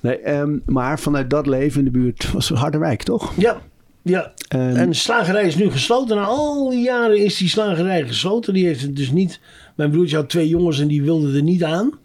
Nee, 0.00 0.18
ehm, 0.18 0.58
maar 0.66 0.98
vanuit 1.00 1.30
dat 1.30 1.46
leven 1.46 1.78
in 1.78 1.84
de 1.84 1.90
buurt 1.90 2.32
was 2.32 2.48
Harderwijk, 2.48 3.02
toch? 3.02 3.32
Ja, 3.36 3.62
ja. 4.04 4.32
En- 4.48 4.76
En 4.76 4.88
de 4.88 4.94
slagerij 4.96 5.46
is 5.46 5.56
nu 5.56 5.70
gesloten. 5.70 6.16
Na 6.16 6.24
al 6.24 6.70
die 6.70 6.82
jaren 6.82 7.24
is 7.24 7.36
die 7.36 7.48
slagerij 7.48 8.06
gesloten. 8.06 8.54
Die 8.54 8.66
heeft 8.66 8.82
het 8.82 8.96
dus 8.96 9.10
niet. 9.10 9.40
Mijn 9.74 9.90
broertje 9.90 10.16
had 10.16 10.28
twee 10.28 10.48
jongens 10.48 10.80
en 10.80 10.88
die 10.88 11.02
wilden 11.02 11.34
er 11.34 11.42
niet 11.42 11.64
aan. 11.64 11.98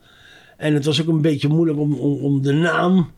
En 0.58 0.74
het 0.74 0.86
was 0.86 1.02
ook 1.02 1.08
een 1.08 1.22
beetje 1.22 1.48
moeilijk 1.48 1.80
om, 1.80 1.94
om, 1.94 2.14
om 2.24 2.42
de 2.42 2.54
naam 2.54 3.12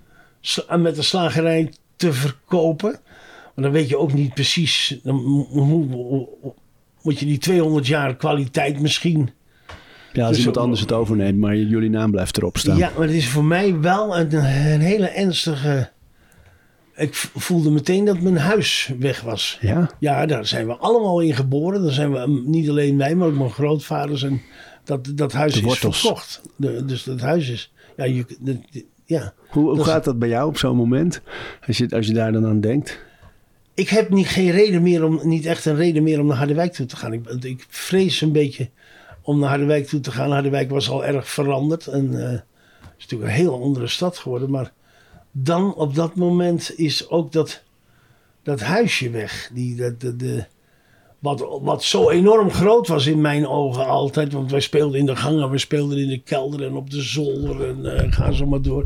met 0.80 0.96
de 0.96 1.02
slagerij 1.02 1.72
te 1.96 2.14
verkopen. 2.14 2.90
Want 3.56 3.68
dan 3.68 3.72
weet 3.72 3.90
je 3.90 3.98
ook 3.98 4.14
niet 4.14 4.34
precies. 4.34 5.00
Dan 5.04 5.16
mo- 5.24 5.48
mo- 5.66 6.56
moet 7.02 7.20
je 7.20 7.26
die 7.26 7.38
200 7.38 7.88
jaar 7.88 8.16
kwaliteit 8.16 8.80
misschien. 8.82 9.30
Ja, 10.14 10.22
als 10.22 10.30
Dus 10.30 10.38
iemand 10.38 10.58
anders 10.58 10.82
het 10.82 10.92
overneemt, 10.92 11.38
maar 11.40 11.56
jullie 11.56 11.90
naam 11.90 12.12
blijft 12.12 12.38
erop 12.38 12.58
staan. 12.58 12.78
Ja, 12.78 12.92
maar 12.98 13.08
het 13.08 13.16
is 13.16 13.28
voor 13.28 13.44
mij 13.46 13.80
wel 13.80 14.18
een, 14.18 14.34
een 14.34 14.80
hele 14.80 15.08
ernstige. 15.08 15.90
Ik 17.02 17.14
voelde 17.16 17.72
meteen 17.72 18.06
dat 18.06 18.20
mijn 18.20 18.38
huis 18.38 18.92
weg 19.00 19.22
was. 19.22 19.58
Ja? 19.62 19.90
Ja, 20.00 20.26
daar 20.26 20.46
zijn 20.48 20.68
we 20.68 20.76
allemaal 20.76 21.20
in 21.20 21.34
geboren. 21.36 21.84
Daar 21.84 21.92
zijn 21.92 22.12
we, 22.12 22.28
mm, 22.28 22.50
niet 22.50 22.70
alleen 22.70 22.98
wij, 22.98 23.16
maar 23.16 23.28
ook 23.28 23.38
mijn 23.38 23.50
grootvaders. 23.52 24.24
En 24.24 24.42
dat, 24.84 25.12
dat 25.16 25.32
huis 25.32 25.54
De 25.54 25.68
is 25.68 25.78
verkocht. 25.78 26.42
De, 26.56 26.86
dus 26.86 27.04
dat 27.04 27.20
huis 27.22 27.50
is... 27.50 27.74
Ja, 27.98 28.04
je, 28.04 28.26
de- 28.40 28.60
de- 28.72 28.86
ja. 29.06 29.34
Hoe, 29.50 29.64
hoe 29.68 29.76
Dat- 29.78 29.86
gaat 29.86 30.04
dat 30.04 30.20
bij 30.20 30.30
jou 30.30 30.48
op 30.48 30.58
zo'n 30.58 30.76
moment? 30.76 31.22
Als 31.68 31.78
je, 31.78 31.90
als 31.90 32.08
je 32.08 32.14
daar 32.14 32.32
dan 32.32 32.46
aan 32.46 32.62
denkt. 32.62 33.00
Ik 33.74 33.90
heb 33.90 34.10
niet, 34.10 34.28
geen 34.28 34.52
reden 34.52 34.82
meer 34.82 35.04
om, 35.06 35.20
niet 35.24 35.46
echt 35.46 35.66
een 35.66 35.76
reden 35.76 36.04
meer 36.04 36.20
om 36.20 36.28
naar 36.28 36.38
Harderwijk 36.38 36.74
toe 36.74 36.86
te 36.86 36.96
gaan. 36.96 37.14
Ik, 37.14 37.28
ik 37.44 37.66
vrees 37.70 38.22
een 38.22 38.32
beetje 38.32 38.70
om 39.22 39.40
naar 39.40 39.50
Harderwijk 39.50 39.88
toe 39.88 40.00
te 40.00 40.12
gaan. 40.12 40.32
Harderwijk 40.32 40.70
was 40.70 40.90
al 40.90 41.06
erg 41.06 41.30
veranderd. 41.30 41.88
En 41.88 42.24
eh, 42.24 42.30
het 42.32 42.44
is 42.98 43.04
natuurlijk 43.04 43.32
een 43.32 43.38
heel 43.38 43.62
andere 43.62 43.88
stad 43.88 44.18
geworden. 44.18 44.50
Maar 44.50 44.72
dan 45.32 45.74
op 45.74 45.96
dat 45.96 46.16
moment 46.16 46.74
is 46.78 47.10
ook 47.10 47.32
dat, 47.32 47.64
dat 48.44 48.60
huisje 48.60 49.10
weg. 49.10 49.50
Die, 49.54 49.76
dat, 49.76 50.02
de, 50.02 50.16
de, 50.16 50.46
wat, 51.20 51.60
wat 51.62 51.84
zo 51.84 52.10
enorm 52.10 52.52
groot 52.52 52.88
was 52.88 53.06
in 53.06 53.22
mijn 53.22 53.48
ogen 53.48 53.86
altijd. 53.86 54.34
Want 54.34 54.52
wij 54.52 54.60
speelden 54.60 55.00
in 55.00 55.06
de 55.06 55.16
gangen, 55.16 55.50
we 55.50 55.58
speelden 55.58 55.98
in 55.98 56.08
de 56.08 56.22
kelder 56.22 56.66
en 56.66 56.76
op 56.76 56.90
de 56.90 57.02
zolder. 57.02 57.68
En 57.68 57.98
eh, 57.98 58.12
ga 58.12 58.32
zo 58.32 58.46
maar 58.46 58.62
door. 58.62 58.86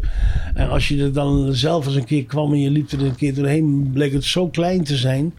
En 0.54 0.70
als 0.70 0.88
je 0.88 1.04
er 1.04 1.14
dan 1.14 1.54
zelf 1.54 1.86
eens 1.86 1.96
een 1.96 2.06
keer 2.06 2.26
kwam 2.26 2.52
en 2.52 2.60
je 2.60 2.70
liep 2.70 2.92
er 2.92 3.06
een 3.06 3.16
keer 3.16 3.34
doorheen, 3.34 3.90
bleek 3.94 4.14
het 4.14 4.24
zo 4.24 4.48
klein 4.48 4.84
te 4.84 4.96
zijn. 4.96 5.34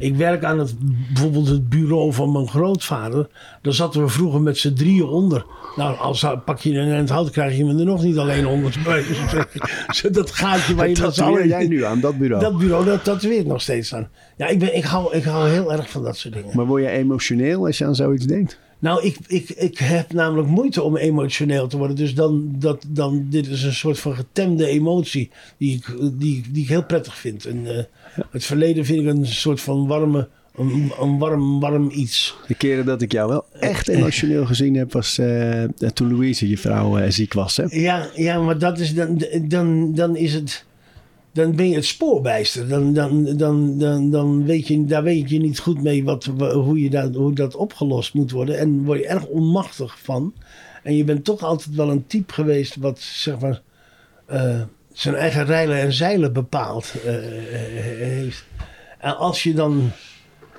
Ik 0.00 0.16
werk 0.16 0.44
aan 0.44 0.58
het, 0.58 0.74
bijvoorbeeld 1.12 1.48
het 1.48 1.68
bureau 1.68 2.12
van 2.12 2.32
mijn 2.32 2.48
grootvader. 2.48 3.28
Daar 3.62 3.72
zaten 3.72 4.02
we 4.02 4.08
vroeger 4.08 4.40
met 4.40 4.58
z'n 4.58 4.72
drieën 4.74 5.06
onder. 5.06 5.44
Nou, 5.76 5.98
als 5.98 6.26
pak 6.44 6.58
je 6.58 6.70
in 6.70 6.88
het 6.88 7.08
hout, 7.08 7.30
krijg 7.30 7.56
je 7.56 7.64
me 7.64 7.78
er 7.78 7.84
nog 7.84 8.02
niet 8.02 8.18
alleen 8.18 8.46
onder. 8.46 8.76
Dat 10.12 10.30
gaatje 10.30 10.74
waar 10.74 10.88
je 10.88 10.94
Dat 10.94 11.20
allen- 11.20 11.48
jij 11.48 11.66
nu 11.66 11.84
aan, 11.84 12.00
dat 12.00 12.18
bureau. 12.18 12.42
Dat 12.42 12.58
bureau, 12.58 12.84
dat 12.84 13.04
tatoeëert 13.04 13.46
nog 13.46 13.62
steeds 13.62 13.94
aan. 13.94 14.08
Ja, 14.36 14.46
ik, 14.46 14.58
ben, 14.58 14.76
ik, 14.76 14.84
hou, 14.84 15.14
ik 15.16 15.24
hou 15.24 15.48
heel 15.48 15.72
erg 15.72 15.90
van 15.90 16.02
dat 16.02 16.16
soort 16.16 16.34
dingen. 16.34 16.56
Maar 16.56 16.66
word 16.66 16.82
je 16.82 16.88
emotioneel 16.88 17.66
als 17.66 17.78
je 17.78 17.84
aan 17.86 17.94
zoiets 17.94 18.26
denkt? 18.26 18.58
Nou, 18.80 19.04
ik, 19.04 19.16
ik, 19.26 19.50
ik 19.50 19.78
heb 19.78 20.12
namelijk 20.12 20.48
moeite 20.48 20.82
om 20.82 20.96
emotioneel 20.96 21.66
te 21.66 21.76
worden. 21.76 21.96
Dus 21.96 22.14
dan, 22.14 22.54
dat, 22.58 22.84
dan, 22.88 23.26
dit 23.30 23.46
is 23.46 23.62
een 23.62 23.74
soort 23.74 23.98
van 23.98 24.14
getemde 24.14 24.66
emotie 24.66 25.30
die 25.56 25.74
ik, 25.74 25.96
die, 26.12 26.44
die 26.50 26.62
ik 26.62 26.68
heel 26.68 26.84
prettig 26.84 27.16
vind. 27.16 27.44
En, 27.44 27.76
eh, 27.76 27.84
Het 28.30 28.44
verleden 28.44 28.84
vind 28.84 29.00
ik 29.00 29.06
een 29.06 29.26
soort 29.26 29.60
van 29.60 29.86
warme, 29.86 30.28
een, 30.54 30.92
een 31.00 31.18
warm, 31.18 31.60
warm 31.60 31.90
iets. 31.92 32.36
De 32.46 32.54
keren 32.54 32.84
dat 32.84 33.02
ik 33.02 33.12
jou 33.12 33.28
wel 33.28 33.44
echt 33.60 33.88
emotioneel 33.88 34.46
gezien 34.46 34.74
heb, 34.74 34.92
was 34.92 35.18
eh, 35.18 35.64
toen 35.94 36.12
Louise, 36.12 36.48
je 36.48 36.58
vrouw, 36.58 36.98
eh, 36.98 37.10
ziek 37.10 37.32
was. 37.32 37.56
Hè? 37.56 37.64
Ja, 37.68 38.08
ja 38.14 38.38
maar 38.38 38.58
dat 38.58 38.78
is 38.78 38.94
dan, 38.94 39.22
dan, 39.42 39.94
dan 39.94 40.16
is 40.16 40.34
het. 40.34 40.64
Dan 41.32 41.56
ben 41.56 41.68
je 41.68 41.74
het 41.74 41.84
spoorbijster. 41.84 42.68
Dan, 42.68 42.92
dan, 42.92 43.36
dan, 43.36 43.78
dan, 43.78 44.10
dan 44.10 44.44
weet 44.44 44.66
je, 44.66 44.84
daar 44.84 45.02
weet 45.02 45.30
je 45.30 45.38
niet 45.38 45.58
goed 45.58 45.82
mee 45.82 46.04
wat, 46.04 46.24
hoe, 46.24 46.80
je 46.80 46.90
dat, 46.90 47.14
hoe 47.14 47.32
dat 47.32 47.54
opgelost 47.54 48.14
moet 48.14 48.30
worden. 48.30 48.58
En 48.58 48.84
word 48.84 48.98
je 48.98 49.06
erg 49.06 49.26
onmachtig 49.26 49.98
van. 50.02 50.34
En 50.82 50.96
je 50.96 51.04
bent 51.04 51.24
toch 51.24 51.42
altijd 51.42 51.74
wel 51.74 51.90
een 51.90 52.06
type 52.06 52.32
geweest 52.32 52.76
wat 52.76 53.00
zeg 53.00 53.40
maar, 53.40 53.62
eh, 54.26 54.60
zijn 54.92 55.14
eigen 55.14 55.44
rijlen 55.44 55.78
en 55.78 55.92
zeilen 55.92 56.32
bepaald 56.32 56.94
eh, 57.04 57.12
heeft. 57.98 58.44
En 58.98 59.16
als 59.16 59.42
je 59.42 59.54
dan 59.54 59.90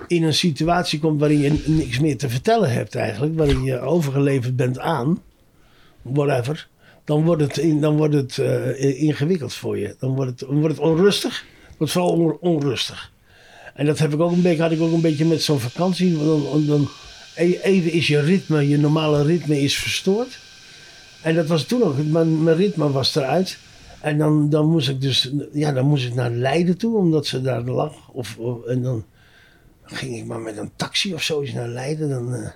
in 0.07 0.23
een 0.23 0.33
situatie 0.33 0.99
komt 0.99 1.19
waarin 1.19 1.39
je 1.39 1.63
niks 1.65 1.99
meer 1.99 2.17
te 2.17 2.29
vertellen 2.29 2.71
hebt 2.71 2.95
eigenlijk. 2.95 3.37
Waarin 3.37 3.63
je 3.63 3.79
overgeleverd 3.79 4.55
bent 4.55 4.79
aan, 4.79 5.21
whatever. 6.01 6.67
Dan 7.11 7.23
wordt 7.25 7.41
het, 7.41 7.81
dan 7.81 7.97
wordt 7.97 8.13
het 8.13 8.37
eh, 8.37 9.01
ingewikkeld 9.01 9.53
voor 9.53 9.77
je. 9.77 9.95
Dan 9.99 10.15
wordt 10.15 10.29
het, 10.29 10.39
dan 10.39 10.59
wordt 10.59 10.75
het 10.75 10.85
onrustig. 10.85 11.45
Het 11.67 11.77
wordt 11.77 11.93
vooral 11.93 12.11
on- 12.11 12.37
onrustig. 12.39 13.11
En 13.73 13.85
dat 13.85 13.99
heb 13.99 14.13
ik 14.13 14.19
ook 14.19 14.31
een 14.31 14.41
beetje, 14.41 14.61
had 14.61 14.71
ik 14.71 14.81
ook 14.81 14.93
een 14.93 15.01
beetje 15.01 15.25
met 15.25 15.41
zo'n 15.41 15.59
vakantie. 15.59 16.17
Dan, 16.65 16.87
e- 17.35 17.59
even 17.61 17.91
is 17.91 18.07
je 18.07 18.19
ritme, 18.19 18.67
je 18.67 18.77
normale 18.77 19.23
ritme 19.23 19.61
is 19.61 19.77
verstoord. 19.77 20.39
En 21.21 21.35
dat 21.35 21.47
was 21.47 21.63
toen 21.63 21.83
ook. 21.83 21.95
Mijn, 22.05 22.55
ritme 22.55 22.91
was 22.91 23.15
eruit. 23.15 23.57
En 24.01 24.17
dan, 24.17 24.49
dan 24.49 24.69
moest 24.69 24.89
ik 24.89 25.01
dus 25.01 25.31
ja, 25.53 25.71
dan 25.71 25.85
moest 25.85 26.05
ik 26.05 26.13
naar 26.13 26.31
Leiden 26.31 26.77
toe, 26.77 26.97
omdat 26.97 27.25
ze 27.25 27.41
daar 27.41 27.61
lag. 27.63 28.09
Of, 28.11 28.37
en 28.67 28.81
dan 28.81 29.05
ging 29.83 30.17
ik 30.17 30.25
maar 30.25 30.39
met 30.39 30.57
een 30.57 30.71
taxi 30.75 31.13
of 31.13 31.23
zo 31.23 31.41
eens 31.41 31.53
naar 31.53 31.69
Leiden. 31.69 32.09
Dan, 32.09 32.33
eh, 32.33 32.49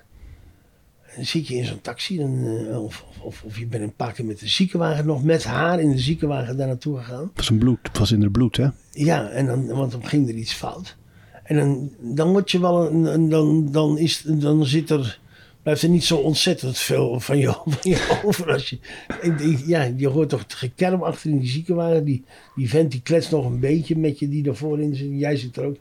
dan 1.15 1.25
zit 1.25 1.47
je 1.47 1.55
in 1.55 1.65
zo'n 1.65 1.81
taxi. 1.81 2.17
Dan, 2.17 2.47
eh, 2.69 2.83
of, 2.83 3.05
of, 3.21 3.43
of 3.43 3.59
je 3.59 3.65
bent 3.65 3.83
een 3.83 3.95
paar 3.95 4.13
keer 4.13 4.25
met 4.25 4.39
de 4.39 4.47
ziekenwagen 4.47 5.05
nog 5.05 5.23
met 5.23 5.43
haar 5.43 5.79
in 5.79 5.91
de 5.91 5.99
ziekenwagen 5.99 6.57
daar 6.57 6.67
naartoe 6.67 6.97
gegaan. 6.97 7.21
Het 7.21 7.35
was, 7.35 7.49
een 7.49 7.57
bloed, 7.57 7.79
het 7.81 7.97
was 7.97 8.11
in 8.11 8.21
haar 8.21 8.31
bloed, 8.31 8.57
hè? 8.57 8.67
Ja, 8.91 9.29
en 9.29 9.45
dan, 9.45 9.67
want 9.67 9.91
dan 9.91 10.05
ging 10.05 10.29
er 10.29 10.35
iets 10.35 10.53
fout. 10.53 10.97
En 11.43 11.55
dan, 11.55 11.91
dan 11.99 12.31
word 12.31 12.51
je 12.51 12.59
wel 12.59 12.91
een, 12.91 13.29
dan, 13.29 13.71
dan, 13.71 13.97
is, 13.97 14.21
dan 14.25 14.65
zit 14.65 14.89
er, 14.89 15.19
blijft 15.61 15.81
er 15.81 15.89
niet 15.89 16.03
zo 16.03 16.17
ontzettend 16.17 16.77
veel 16.77 17.19
van 17.19 17.37
je, 17.37 17.47
van 17.65 17.91
je 17.91 18.21
over. 18.23 18.51
Als 18.51 18.69
je, 18.69 18.79
ja, 19.65 19.91
je 19.97 20.07
hoort 20.07 20.29
toch 20.29 20.43
het 20.43 20.53
gekerm 20.53 21.03
achter 21.03 21.29
in 21.29 21.39
die 21.39 21.49
ziekenwagen. 21.49 22.03
Die, 22.03 22.23
die 22.55 22.69
vent 22.69 22.91
die 22.91 23.01
kletst 23.01 23.31
nog 23.31 23.45
een 23.45 23.59
beetje 23.59 23.97
met 23.97 24.19
je 24.19 24.29
die 24.29 24.43
daarvoor 24.43 24.79
in 24.79 24.95
zit. 24.95 25.09
Jij 25.11 25.35
zit 25.35 25.57
er 25.57 25.65
ook. 25.65 25.77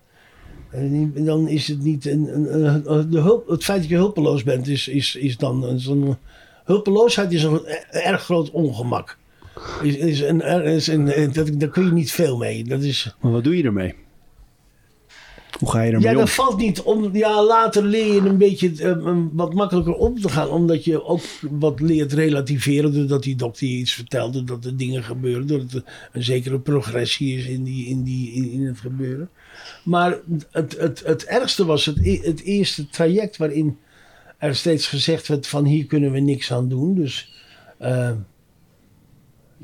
Dan 1.14 1.48
is 1.48 1.68
het 1.68 1.82
niet. 1.82 2.06
Een, 2.06 2.54
een, 2.54 2.92
een- 2.92 3.10
de 3.10 3.42
het 3.46 3.64
feit 3.64 3.80
dat 3.80 3.88
je 3.90 3.96
hulpeloos 3.96 4.42
bent, 4.42 4.68
is, 4.68 4.88
is, 4.88 5.16
is 5.16 5.36
dan 5.36 5.80
zo'n. 5.80 6.16
Hulpeloosheid 6.64 7.32
is 7.32 7.42
een 7.42 7.66
erg 7.90 8.22
groot 8.22 8.50
ongemak. 8.50 9.18
Is, 9.82 9.96
is 9.96 10.20
een, 10.20 10.40
is 10.64 10.86
een, 10.86 11.32
dat, 11.32 11.50
daar 11.60 11.68
kun 11.68 11.84
je 11.84 11.92
niet 11.92 12.12
veel 12.12 12.36
mee. 12.36 12.64
Dat 12.64 12.82
is, 12.82 13.14
Maar 13.20 13.32
wat 13.32 13.44
doe 13.44 13.56
je 13.56 13.62
ermee? 13.62 13.94
Hoe 15.58 15.70
ga 15.70 15.82
je 15.82 15.92
ermee 15.92 16.02
ja, 16.02 16.10
om? 16.10 16.16
dat 16.16 16.30
valt 16.30 16.56
niet 16.56 16.82
om. 16.82 17.16
Ja, 17.16 17.44
later 17.44 17.84
leer 17.84 18.14
je 18.14 18.20
een 18.20 18.38
beetje 18.38 18.72
eh, 18.82 19.16
wat 19.32 19.54
makkelijker 19.54 19.94
om 19.94 20.20
te 20.20 20.28
gaan. 20.28 20.48
Omdat 20.48 20.84
je 20.84 21.04
ook 21.04 21.20
wat 21.50 21.80
leert 21.80 22.12
relativeren. 22.12 22.92
Doordat 22.92 23.22
die 23.22 23.36
dokter 23.36 23.66
je 23.66 23.76
iets 23.76 23.92
vertelt. 23.92 24.32
Doordat 24.32 24.64
er 24.64 24.76
dingen 24.76 25.02
gebeuren. 25.02 25.46
Doordat 25.46 25.72
er 25.72 25.84
een 26.12 26.22
zekere 26.22 26.60
progressie 26.60 27.38
is 27.38 27.46
in, 27.46 27.64
die, 27.64 27.86
in, 27.86 28.02
die, 28.02 28.32
in, 28.32 28.50
in 28.50 28.66
het 28.66 28.78
gebeuren. 28.78 29.30
Maar 29.84 30.18
het, 30.50 30.76
het, 30.78 31.02
het 31.06 31.24
ergste 31.24 31.64
was 31.64 31.86
het, 31.86 31.98
e- 32.02 32.20
het 32.22 32.42
eerste 32.42 32.88
traject 32.88 33.36
waarin 33.36 33.78
er 34.38 34.56
steeds 34.56 34.86
gezegd 34.86 35.28
werd 35.28 35.46
van 35.46 35.64
hier 35.64 35.86
kunnen 35.86 36.12
we 36.12 36.20
niks 36.20 36.52
aan 36.52 36.68
doen. 36.68 36.94
Dus 36.94 37.32
eh, 37.78 38.10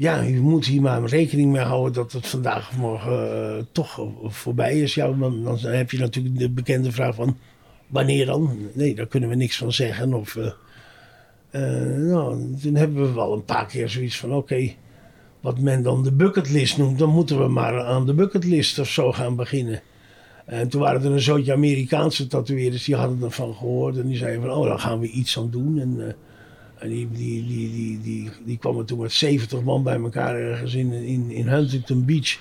ja, 0.01 0.21
je 0.21 0.41
moet 0.41 0.67
hier 0.67 0.83
maar 0.83 1.05
rekening 1.05 1.53
mee 1.53 1.63
houden 1.63 1.93
dat 1.93 2.13
het 2.13 2.27
vandaag 2.27 2.71
of 2.71 2.77
morgen 2.77 3.57
eh, 3.57 3.65
toch 3.73 4.07
voorbij 4.25 4.81
is. 4.81 4.95
Ja, 4.95 5.13
dan, 5.13 5.45
dan 5.45 5.59
heb 5.59 5.91
je 5.91 5.99
natuurlijk 5.99 6.39
de 6.39 6.51
bekende 6.51 6.93
vraag 6.93 7.15
van 7.15 7.37
wanneer 7.87 8.27
dan? 8.27 8.59
Nee, 8.73 8.95
daar 8.95 9.07
kunnen 9.07 9.29
we 9.29 9.35
niks 9.35 9.57
van 9.57 9.73
zeggen. 9.73 10.15
Of, 10.15 10.37
eh, 11.51 11.63
nou, 11.97 12.55
toen 12.63 12.75
hebben 12.75 13.03
we 13.03 13.13
wel 13.13 13.33
een 13.33 13.45
paar 13.45 13.67
keer 13.67 13.89
zoiets 13.89 14.19
van 14.19 14.35
oké, 14.35 14.73
wat 15.41 15.59
men 15.59 15.83
dan 15.83 16.03
de 16.03 16.13
bucketlist 16.13 16.79
noemt, 16.79 16.99
dan 16.99 17.11
moeten 17.11 17.39
we 17.39 17.49
maar 17.49 17.85
aan 17.85 18.07
de 18.07 18.15
bucketlist 18.15 18.79
of 18.79 18.89
zo 18.89 19.13
gaan 19.13 19.37
beginnen. 19.37 19.83
En 20.47 20.69
toen 20.69 20.81
waren 20.81 21.03
er 21.03 21.13
een 21.13 21.21
zootje 21.21 21.53
Amerikaanse 21.53 22.27
tatoeëerders 22.27 22.85
die 22.85 22.97
hadden 22.97 23.23
ervan 23.23 23.55
gehoord. 23.55 23.97
En 23.97 24.07
die 24.07 24.17
zeiden 24.17 24.43
van, 24.43 24.51
oh, 24.51 24.67
daar 24.67 24.79
gaan 24.79 25.01
we 25.01 25.09
iets 25.09 25.39
aan 25.39 25.51
doen. 25.51 25.81
En, 25.81 26.15
En 26.81 26.89
die, 26.89 27.09
die, 27.13 27.47
die, 27.47 27.73
die, 27.73 28.01
die, 28.01 28.31
die 28.45 28.59
kwamen 28.59 28.87
toen 28.87 28.99
met 28.99 29.13
70 29.13 29.63
man 29.63 29.83
bij 29.83 30.01
elkaar 30.01 30.37
ergens 30.37 30.75
in, 30.75 30.93
in, 30.93 31.31
in 31.31 31.49
Huntington 31.49 32.05
Beach. 32.05 32.39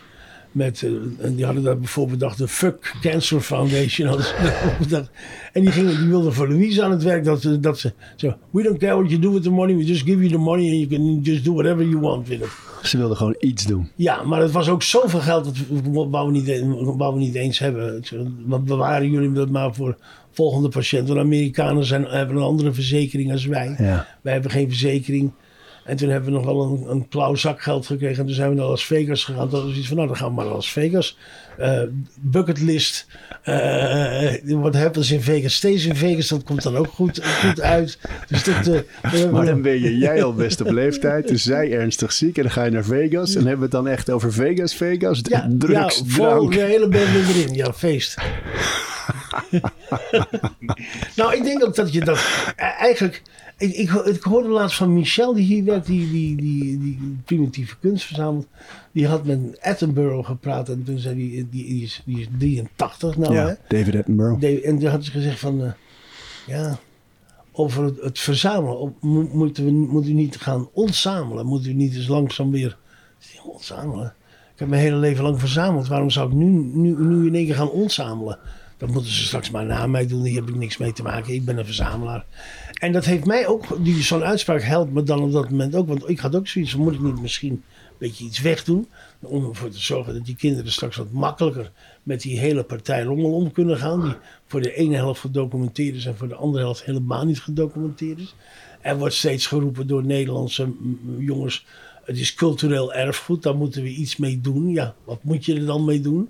Met, 0.52 0.84
eh, 0.84 1.26
en 1.26 1.36
die 1.36 1.46
hadden 1.46 1.64
daar 1.64 1.78
bijvoorbeeld 1.78 2.20
bedacht 2.20 2.38
de 2.38 2.48
Fuck 2.48 2.94
Cancer 3.02 3.42
Foundation. 3.42 4.10
En 5.54 5.62
die, 5.62 5.72
gingen, 5.72 5.98
die 5.98 6.08
wilden 6.08 6.34
voor 6.34 6.48
Louise 6.48 6.84
aan 6.84 6.92
het 6.92 7.04
werk. 7.04 7.24
Dat, 7.24 7.42
ze- 7.42 7.60
dat 7.60 7.80
ze 7.80 7.94
zo, 8.16 8.36
we 8.52 8.64
don't 8.64 8.78
care 8.78 8.96
what 8.96 9.10
you 9.10 9.22
do 9.22 9.32
with 9.34 9.44
the 9.44 9.50
money. 9.52 9.76
We 9.76 9.84
just 9.86 10.02
give 10.04 10.18
you 10.18 10.30
the 10.30 10.38
money 10.38 10.70
and 10.70 10.78
you 10.80 10.88
can 10.88 11.20
just 11.22 11.46
do 11.46 11.54
whatever 11.54 11.84
you 11.86 12.00
want 12.00 12.28
with 12.28 12.40
it. 12.42 12.48
Ze 12.84 12.98
wilden 12.98 13.18
gewoon 13.18 13.36
iets 13.40 13.66
doen. 13.66 13.90
Ja, 13.96 14.24
maar 14.24 14.42
het 14.42 14.52
was 14.52 14.70
ook 14.70 14.84
zoveel 14.84 15.20
geld 15.20 15.44
dat 15.46 15.58
we, 15.84 16.08
wou 16.10 16.32
we, 16.32 16.32
niet, 16.32 16.64
wou 16.98 17.14
we 17.14 17.20
niet 17.20 17.36
eens 17.36 17.60
hebben. 17.60 18.04
We 18.48 18.60
bewaren 18.60 19.12
jullie 19.12 19.32
dat 19.32 19.50
maar 19.50 19.74
voor 19.76 19.98
volgende 20.32 20.70
patiënt. 20.70 21.08
Want 21.08 21.20
Amerikanen 21.20 21.86
zijn, 21.86 22.04
hebben 22.06 22.36
een 22.36 22.42
andere 22.44 22.74
verzekering 22.74 23.32
als 23.32 23.46
wij. 23.46 23.76
Ja. 23.78 24.08
Wij 24.22 24.34
hebben 24.34 24.52
geen 24.52 24.68
verzekering. 24.70 25.32
En 25.90 25.96
toen 25.98 26.10
hebben 26.10 26.32
we 26.32 26.38
nog 26.38 26.46
wel 26.46 26.62
een, 26.64 26.92
een 26.92 27.08
klauw 27.08 27.36
zakgeld 27.36 27.86
gekregen. 27.86 28.20
En 28.20 28.26
toen 28.26 28.36
zijn 28.36 28.50
we 28.50 28.56
naar 28.56 28.66
Las 28.66 28.86
Vegas 28.86 29.24
gegaan. 29.24 29.50
Dat 29.50 29.64
was 29.64 29.76
iets 29.76 29.88
van, 29.88 29.96
nou 29.96 30.08
dan 30.08 30.18
gaan 30.18 30.28
we 30.28 30.34
maar 30.34 30.46
naar 30.46 30.54
Las 30.54 30.72
Vegas. 30.72 31.18
Eh 31.58 31.82
bucketlist. 32.16 33.08
eh 33.44 34.34
wat 34.46 34.76
happens 34.76 35.12
in 35.12 35.22
Vegas? 35.22 35.54
Steeds 35.54 35.86
in 35.86 35.96
Vegas, 35.96 36.28
dat 36.28 36.44
komt 36.44 36.64
dan 36.64 36.76
ook 36.78 36.88
goed, 36.88 37.26
goed 37.26 37.62
uit. 37.62 38.00
Dus 38.28 38.44
dat, 38.44 38.68
eh, 38.68 39.32
Maar 39.32 39.46
dan 39.46 39.62
ben 39.62 39.82
je 39.82 39.98
jij 39.98 40.24
al 40.24 40.34
best 40.34 40.62
op 40.62 40.70
leeftijd. 40.70 41.28
Dus 41.28 41.44
zij 41.44 41.72
ernstig 41.72 42.12
ziek. 42.12 42.38
En 42.38 42.44
dan 42.44 42.52
ga 42.52 42.64
je 42.64 42.72
naar 42.72 42.86
Vegas. 42.86 43.30
En 43.36 43.42
hebben 43.42 43.58
we 43.58 43.64
het 43.64 43.72
dan 43.72 43.88
echt 43.88 44.10
over 44.10 44.34
Vegas, 44.34 44.76
Vegas. 44.76 45.22
ja, 45.24 45.48
drugs, 45.58 45.98
ja, 45.98 46.04
vol 46.06 46.26
drank. 46.26 46.54
de 46.54 46.60
hele 46.60 46.88
band 46.88 47.08
erin. 47.30 47.54
Ja, 47.54 47.74
feest. 47.74 48.18
nou, 51.16 51.36
ik 51.36 51.44
denk 51.44 51.64
ook 51.64 51.76
dat 51.76 51.94
je 51.94 52.00
dat 52.00 52.18
eh, 52.56 52.82
eigenlijk... 52.82 53.22
Ik, 53.60 53.74
ik, 53.76 53.90
ho- 53.90 54.04
ik 54.04 54.22
hoorde 54.24 54.50
laatst 54.50 54.78
van 54.78 54.94
Michel, 54.94 55.34
die 55.34 55.44
hier 55.46 55.64
werkt, 55.64 55.86
die, 55.86 56.12
die, 56.12 56.36
die, 56.36 56.78
die 56.80 57.18
primitieve 57.26 57.76
kunst 57.80 58.06
verzamelt. 58.06 58.48
Die 58.92 59.08
had 59.08 59.26
met 59.26 59.40
Attenborough 59.62 60.26
gepraat 60.28 60.70
en 60.70 60.84
toen 60.84 61.00
zei 61.00 61.16
hij, 61.16 61.46
die, 61.52 61.66
die, 61.66 61.82
is, 61.84 62.02
die 62.06 62.20
is 62.20 62.28
83 62.38 63.18
nou 63.18 63.34
hè. 63.36 63.42
Ja, 63.42 63.58
David 63.68 63.96
Attenborough. 63.96 64.66
En 64.66 64.80
toen 64.80 64.90
had 64.90 65.04
ze 65.06 65.12
gezegd 65.12 65.40
van, 65.40 65.64
eh, 65.64 65.72
ja, 66.48 66.80
over 67.52 67.84
het, 67.84 68.02
het 68.02 68.20
verzamelen. 68.20 68.80
Op, 68.80 69.02
mo- 69.02 69.30
moeten 69.34 69.66
we 69.66 69.72
moet 69.72 70.08
u 70.08 70.14
niet 70.14 70.36
gaan 70.38 70.70
ontzamelen? 70.74 71.46
Moet 71.46 71.66
u 71.66 71.74
niet 71.74 71.96
eens 71.96 72.08
langzaam 72.08 72.52
weer 72.52 72.78
ontzamelen? 73.44 74.14
Ik 74.54 74.60
heb 74.60 74.68
mijn 74.68 74.82
hele 74.82 74.96
leven 74.98 75.24
lang 75.24 75.40
verzameld. 75.40 75.88
Waarom 75.88 76.10
zou 76.10 76.30
ik 76.30 76.36
nu, 76.36 76.46
nu, 76.74 76.96
nu 77.06 77.28
in 77.28 77.36
één 77.36 77.46
keer 77.46 77.56
gaan 77.56 77.70
ontzamelen? 77.70 78.38
Dat 78.78 78.90
moeten 78.90 79.12
ze 79.12 79.24
straks 79.24 79.50
maar 79.52 79.66
na 79.66 79.88
mij 79.88 80.08
doen. 80.08 80.24
Hier 80.24 80.40
heb 80.40 80.50
ik 80.50 80.56
niks 80.56 80.78
mee 80.78 80.94
te 80.94 81.04
maken. 81.04 81.34
Ik 81.34 81.46
ben 81.46 81.58
een 81.58 81.66
verzamelaar. 81.66 82.26
En 82.80 82.92
dat 82.92 83.06
heeft 83.06 83.26
mij 83.26 83.48
ook, 83.48 83.66
zo'n 84.00 84.24
uitspraak 84.24 84.62
helpt 84.62 84.94
me 84.94 85.04
dan 85.04 85.20
op 85.20 85.32
dat 85.32 85.50
moment 85.50 85.76
ook. 85.76 85.88
Want 85.88 86.10
ik 86.10 86.20
had 86.20 86.36
ook 86.36 86.48
zoiets 86.48 86.76
moet 86.76 86.94
ik 86.94 87.00
niet 87.00 87.22
misschien 87.22 87.52
een 87.52 87.64
beetje 87.98 88.26
iets 88.26 88.42
wegdoen? 88.42 88.88
Om 89.20 89.50
ervoor 89.50 89.70
te 89.70 89.80
zorgen 89.80 90.14
dat 90.14 90.26
die 90.26 90.36
kinderen 90.36 90.72
straks 90.72 90.98
wat 90.98 91.12
makkelijker 91.12 91.72
met 92.04 92.22
die 92.22 92.40
hele 92.40 92.64
partij 92.64 93.04
rommel 93.04 93.34
om 93.34 93.52
kunnen 93.52 93.78
gaan. 93.78 94.02
Die 94.02 94.14
voor 94.46 94.62
de 94.62 94.74
ene 94.74 94.96
helft 94.96 95.20
gedocumenteerd 95.20 95.96
is 95.96 96.06
en 96.06 96.18
voor 96.18 96.28
de 96.28 96.36
andere 96.36 96.64
helft 96.64 96.84
helemaal 96.84 97.26
niet 97.26 97.42
gedocumenteerd 97.42 98.20
is. 98.20 98.36
Er 98.82 98.98
wordt 98.98 99.16
steeds 99.16 99.48
geroepen 99.48 99.88
door 99.88 100.06
Nederlandse 100.06 100.74
jongens. 101.18 101.66
Het 102.04 102.18
is 102.18 102.34
cultureel 102.34 102.94
erfgoed, 102.94 103.44
daar 103.44 103.56
moeten 103.56 103.84
we 103.84 103.90
iets 103.90 104.18
mee 104.18 104.42
doen. 104.42 104.70
Ja, 104.70 104.96
wat 105.04 105.24
moet 105.24 105.46
je 105.46 105.56
er 105.56 105.66
dan 105.66 105.86
mee 105.86 106.02
doen? 106.02 106.30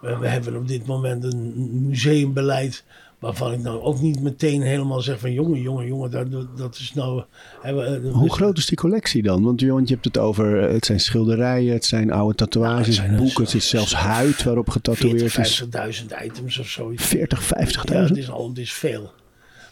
We 0.00 0.28
hebben 0.28 0.56
op 0.56 0.68
dit 0.68 0.86
moment 0.86 1.24
een 1.24 1.86
museumbeleid 1.88 2.84
waarvan 3.24 3.52
ik 3.52 3.58
nou 3.62 3.80
ook 3.80 4.00
niet 4.00 4.20
meteen 4.22 4.62
helemaal 4.62 5.00
zeg 5.00 5.18
van 5.18 5.32
jongen, 5.32 5.60
jongen, 5.60 5.86
jongen, 5.86 6.10
dat, 6.30 6.56
dat 6.56 6.74
is 6.74 6.92
nou... 6.94 7.22
hè, 7.62 7.74
we- 7.74 8.08
Hoe 8.12 8.32
groot 8.32 8.58
is 8.58 8.66
die 8.66 8.76
collectie 8.76 9.22
dan? 9.22 9.42
Want 9.42 9.62
want 9.62 9.88
je 9.88 9.94
hebt 9.94 10.04
het 10.06 10.18
over, 10.18 10.64
eh, 10.66 10.72
het 10.72 10.84
zijn 10.86 11.00
schilderijen, 11.00 11.72
het 11.72 11.84
zijn 11.84 12.12
oude 12.12 12.34
tatoeages, 12.34 12.86
het 12.86 12.94
zijn- 12.96 13.16
boeken, 13.16 13.44
het 13.44 13.54
is 13.54 13.68
zelfs 13.68 13.94
huid 13.94 14.42
waarop 14.42 14.68
getatoeëerd 14.70 15.32
40, 15.32 15.38
is. 15.44 15.56
50.000 16.00 16.24
items 16.24 16.58
of 16.58 16.68
zoiets. 16.68 17.04
40, 17.04 17.42
50.000? 17.42 17.92
Ja, 17.92 18.00
het 18.08 18.16
is 18.16 18.30
al, 18.30 18.48
het 18.48 18.58
is 18.58 18.72
veel. 18.72 19.12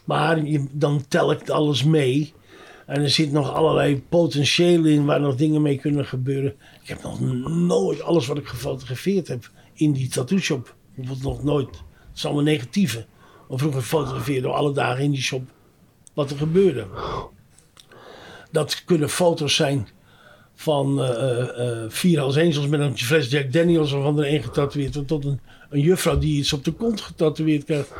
Maar 0.05 0.45
je, 0.45 0.67
dan 0.73 1.05
tel 1.09 1.33
ik 1.33 1.49
alles 1.51 1.85
mee. 1.85 2.33
En 2.87 3.03
er 3.03 3.11
zit 3.11 3.33
nog 3.33 3.53
allerlei 3.53 4.03
potentieel 4.09 4.85
in 4.85 5.05
waar 5.05 5.21
nog 5.21 5.35
dingen 5.37 5.63
mee 5.63 5.79
kunnen 5.79 6.07
gebeuren. 6.07 6.55
Ik 6.83 6.89
heb 6.89 7.03
nog 7.03 7.21
nooit 7.49 8.03
alles 8.03 8.27
wat 8.27 8.39
ik 8.39 8.47
gefotografeerd 8.47 9.29
heb 9.29 9.51
in 9.75 9.93
die 9.93 10.09
tattoo 10.09 10.39
shop. 10.39 10.75
Bijvoorbeeld 10.95 11.27
nog 11.35 11.45
nooit. 11.45 11.69
Het 11.69 12.17
is 12.17 12.25
allemaal 12.25 12.43
negatieve. 12.43 13.05
Maar 13.53 13.61
vroeger 13.61 13.83
fotografeerde 13.83 14.49
we 14.49 14.55
alle 14.55 14.73
dagen 14.73 15.05
in 15.05 15.11
die 15.11 15.23
shop 15.23 15.43
wat 16.15 16.31
er 16.31 16.37
gebeurde. 16.37 16.87
Dat 18.51 18.83
kunnen 18.85 19.09
foto's 19.09 19.55
zijn 19.55 19.89
van 20.55 21.01
vier 21.89 22.19
Hells 22.19 22.37
Angels 22.37 22.67
met 22.67 22.81
een 22.81 22.99
fles 22.99 23.31
Jack 23.31 23.53
Daniels 23.53 23.93
of 23.93 24.19
er 24.19 24.33
een 24.35 24.43
getatoeëerd. 24.43 25.09
Tot 25.09 25.25
een, 25.25 25.41
een 25.71 25.81
juffrouw 25.81 26.19
die 26.19 26.39
iets 26.39 26.53
op 26.53 26.65
de 26.65 26.73
kont 26.73 27.01
getatoeëerd 27.01 27.65
krijgt. 27.65 27.93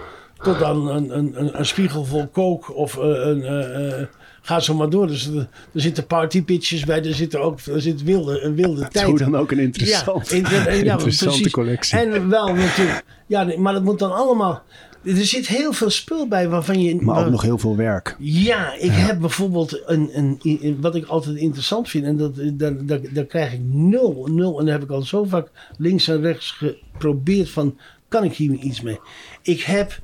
Tot 0.43 0.63
aan 0.63 0.89
een, 0.89 1.19
een, 1.19 1.39
een, 1.41 1.59
een 1.59 1.67
spiegel 1.67 2.05
vol 2.05 2.27
kook 2.27 2.77
of 2.77 2.99
eh, 2.99 3.05
een... 3.05 3.43
eh, 3.45 4.01
eh, 4.01 4.07
Ga 4.45 4.61
zo 4.61 4.75
maar 4.75 4.91
door. 4.91 5.07
Dus 5.07 5.27
er, 5.27 5.49
zitten 5.73 6.07
partypitches 6.07 6.85
bij. 6.85 7.05
Er 7.05 7.15
zitten 7.15 7.41
ook 7.41 7.61
er 7.61 7.81
zit 7.81 8.03
wilde, 8.03 8.41
een 8.41 8.55
wilde 8.55 8.89
tijd. 8.89 9.07
Hoe 9.07 9.19
dan 9.19 9.37
ook 9.37 9.51
een 9.51 9.59
interessant, 9.59 10.29
Ja, 10.31 10.37
in- 10.37 10.45
in- 10.45 10.85
ja, 10.85 10.93
interessante 10.93 11.35
precies. 11.35 11.51
collectie. 11.53 11.99
En 11.99 12.29
wel 12.29 12.55
natuurlijk. 12.55 13.05
Ja, 13.27 13.53
maar 13.59 13.73
dat 13.73 13.83
moet 13.83 13.99
dan 13.99 14.13
allemaal. 14.13 14.63
Er 15.05 15.25
zit 15.27 15.47
heel 15.47 15.73
veel 15.73 15.91
spul 15.91 16.29
bij 16.29 16.49
waarvan 16.49 16.83
je. 16.83 16.95
maar 16.97 17.17
ook 17.17 17.23
waar- 17.23 17.31
nog 17.31 17.43
heel 17.43 17.59
veel 17.59 17.77
werk. 17.77 18.17
ja, 18.19 18.75
ik 18.75 18.91
heb 18.93 19.19
bijvoorbeeld 19.19 19.83
een, 19.87 20.11
een, 20.19 20.39
een- 20.43 20.81
wat 20.81 20.95
ik 20.95 21.07
altijd 21.07 21.37
interessant 21.37 21.89
vind. 21.89 22.05
En 22.05 22.17
dat, 22.17 22.35
daar, 22.53 22.87
daar, 22.87 23.01
daar 23.13 23.25
krijg 23.25 23.53
ik 23.53 23.61
nul, 23.63 24.29
nul. 24.31 24.59
En 24.59 24.65
daar 24.65 24.75
heb 24.75 24.83
ik 24.83 24.91
al 24.91 25.03
zo 25.03 25.25
vaak 25.25 25.49
links 25.79 26.09
en 26.09 26.21
rechts 26.21 26.51
geprobeerd 26.51 27.51
van, 27.51 27.79
kan 28.09 28.25
ik 28.25 28.33
hier 28.33 28.53
iets 28.53 28.81
mee? 28.81 28.99
Ik 29.43 29.61
heb 29.61 29.99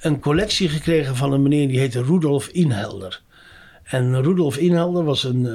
een 0.00 0.20
collectie 0.20 0.68
gekregen 0.68 1.16
van 1.16 1.32
een 1.32 1.42
meneer 1.42 1.68
die 1.68 1.78
heette 1.78 2.02
Rudolf 2.02 2.46
Inhelder. 2.48 3.22
En 3.84 4.22
Rudolf 4.22 4.56
Inhelder 4.56 5.04
was 5.04 5.24
een, 5.24 5.46
eh, 5.46 5.52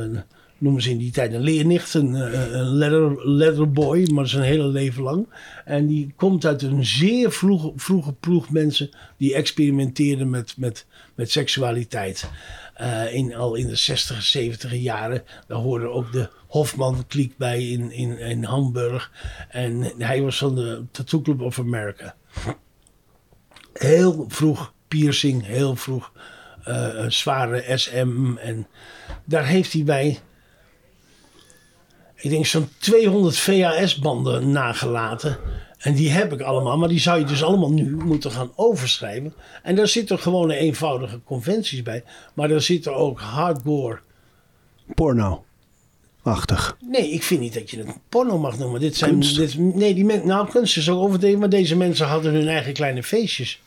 een 0.00 0.22
noemen 0.58 0.82
ze 0.82 0.90
in 0.90 0.98
die 0.98 1.10
tijd 1.10 1.32
een 1.32 1.40
leernicht, 1.40 1.94
een, 1.94 2.14
eh, 2.14 2.52
een 2.52 2.68
leather, 2.68 3.28
leatherboy, 3.28 4.10
maar 4.12 4.28
zijn 4.28 4.44
hele 4.44 4.66
leven 4.66 5.02
lang. 5.02 5.26
En 5.64 5.86
die 5.86 6.12
komt 6.16 6.46
uit 6.46 6.62
een 6.62 6.84
zeer 6.84 7.32
vroege, 7.32 7.72
vroege 7.76 8.12
ploeg 8.12 8.50
mensen 8.50 8.90
die 9.16 9.34
experimenteerden 9.34 10.30
met, 10.30 10.54
met, 10.56 10.86
met 11.14 11.30
seksualiteit. 11.30 12.30
Eh, 12.74 13.14
in, 13.14 13.34
al 13.34 13.54
in 13.54 13.66
de 13.66 13.76
60, 13.76 14.22
70 14.22 14.74
jaren. 14.74 15.22
Daar 15.46 15.58
hoorde 15.58 15.88
ook 15.88 16.12
de 16.12 16.28
Hofman-kliek 16.46 17.36
bij 17.36 17.68
in, 17.68 17.90
in, 17.90 18.18
in 18.18 18.44
Hamburg. 18.44 19.10
En 19.48 19.92
hij 19.98 20.22
was 20.22 20.38
van 20.38 20.54
de 20.54 20.84
Tattoo 20.90 21.20
Club 21.20 21.40
of 21.40 21.58
America. 21.58 22.14
Heel 23.72 24.24
vroeg 24.28 24.72
piercing, 24.88 25.46
heel 25.46 25.76
vroeg 25.76 26.12
eh, 26.64 27.04
zware 27.08 27.78
SM. 27.78 28.36
En 28.36 28.66
daar 29.24 29.46
heeft 29.46 29.72
hij 29.72 29.84
bij, 29.84 30.18
ik 32.16 32.30
denk 32.30 32.46
zo'n 32.46 32.68
200 32.78 33.38
VHS-banden 33.38 34.50
nagelaten. 34.50 35.38
En 35.78 35.94
die 35.94 36.10
heb 36.10 36.32
ik 36.32 36.40
allemaal, 36.40 36.78
maar 36.78 36.88
die 36.88 37.00
zou 37.00 37.18
je 37.18 37.24
dus 37.24 37.42
allemaal 37.42 37.72
nu 37.72 37.96
moeten 37.96 38.30
gaan 38.30 38.52
overschrijven. 38.54 39.34
En 39.62 39.74
daar 39.76 39.88
zitten 39.88 40.18
gewone 40.18 40.56
eenvoudige 40.56 41.20
conventies 41.24 41.82
bij. 41.82 42.04
Maar 42.34 42.48
daar 42.48 42.60
zitten 42.60 42.94
ook 42.94 43.20
hardcore. 43.20 43.98
Porno-achtig. 44.94 46.76
Nee, 46.80 47.10
ik 47.10 47.22
vind 47.22 47.40
niet 47.40 47.54
dat 47.54 47.70
je 47.70 47.78
het 47.78 47.96
porno 48.08 48.38
mag 48.38 48.58
noemen. 48.58 48.80
Dit 48.80 48.96
zijn, 48.96 49.10
Kunst. 49.10 49.36
dit, 49.36 49.58
nee, 49.58 49.94
die 49.94 50.04
men, 50.04 50.26
nou, 50.26 50.48
kunst 50.50 50.76
is 50.76 50.90
ook 50.90 51.00
overdreven, 51.00 51.38
maar 51.38 51.48
deze 51.48 51.76
mensen 51.76 52.06
hadden 52.06 52.32
hun 52.32 52.48
eigen 52.48 52.72
kleine 52.72 53.02
feestjes. 53.02 53.60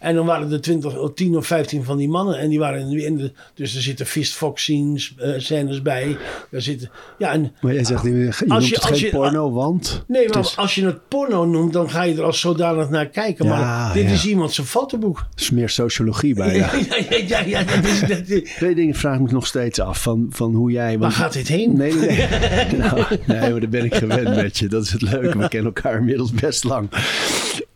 En 0.00 0.14
dan 0.14 0.26
waren 0.26 0.52
er 0.52 0.60
20, 0.60 0.98
of 0.98 1.14
10 1.14 1.36
of 1.36 1.46
15 1.46 1.84
van 1.84 1.96
die 1.96 2.08
mannen. 2.08 2.38
En 2.38 2.48
die 2.48 2.58
waren 2.58 2.80
in 2.80 2.88
de, 2.90 3.04
in 3.04 3.16
de- 3.16 3.32
dus 3.54 3.74
er 3.76 3.82
zitten 3.82 4.06
fist 4.06 4.34
fox 4.34 4.62
scenes, 4.62 5.14
eh, 5.18 5.30
scènes 5.36 5.82
bij. 5.82 6.16
Er 6.50 6.62
zitten, 6.62 6.90
ja, 7.18 7.32
en 7.32 7.52
Maar 7.60 7.74
jij 7.74 7.84
zegt, 7.84 8.02
je, 8.02 8.08
je 8.10 8.14
noemt 8.46 8.66
je- 8.68 8.74
het 8.74 8.90
als 8.90 9.00
geen 9.00 9.10
porno, 9.10 9.52
want... 9.52 10.04
Nee, 10.06 10.28
maar 10.28 10.52
als 10.56 10.74
je 10.74 10.84
het 10.86 11.08
porno 11.08 11.44
noemt, 11.44 11.72
dan 11.72 11.90
ga 11.90 12.02
je 12.02 12.14
er 12.14 12.22
als 12.22 12.40
zodanig 12.40 12.88
naar 12.90 13.06
kijken. 13.06 13.44
Ja, 13.46 13.50
maar 13.58 13.92
dit 13.92 14.04
ja. 14.04 14.10
is 14.10 14.26
iemand 14.26 14.52
zijn 14.52 14.66
fotoboek. 14.66 15.26
is 15.36 15.50
meer 15.50 15.68
sociologie 15.68 16.34
bij. 16.34 16.54
Ja. 16.60 16.70
ja, 17.26 17.40
ja, 17.40 17.62
dat 17.64 17.84
is, 17.84 18.00
dat 18.00 18.28
is- 18.28 18.50
Twee 18.56 18.74
dingen 18.74 18.94
vraag 18.94 19.14
ik 19.14 19.20
me 19.20 19.32
nog 19.32 19.46
steeds 19.46 19.80
af. 19.80 20.02
Van, 20.02 20.26
van 20.30 20.54
hoe 20.54 20.70
jij... 20.70 20.98
waar 20.98 21.12
gaat 21.12 21.32
dit 21.32 21.48
heen? 21.48 21.76
Nee, 21.76 21.92
nee, 21.94 22.06
nee. 22.08 22.26
nou, 22.78 23.04
nee, 23.26 23.50
maar 23.50 23.60
daar 23.60 23.68
ben 23.68 23.84
ik 23.84 23.94
gewend 23.94 24.34
met 24.34 24.58
je. 24.58 24.68
Dat 24.68 24.84
is 24.84 24.92
het 24.92 25.02
leuke. 25.02 25.38
We 25.38 25.48
kennen 25.48 25.72
elkaar 25.74 25.98
inmiddels 25.98 26.30
best 26.32 26.64
lang. 26.64 26.88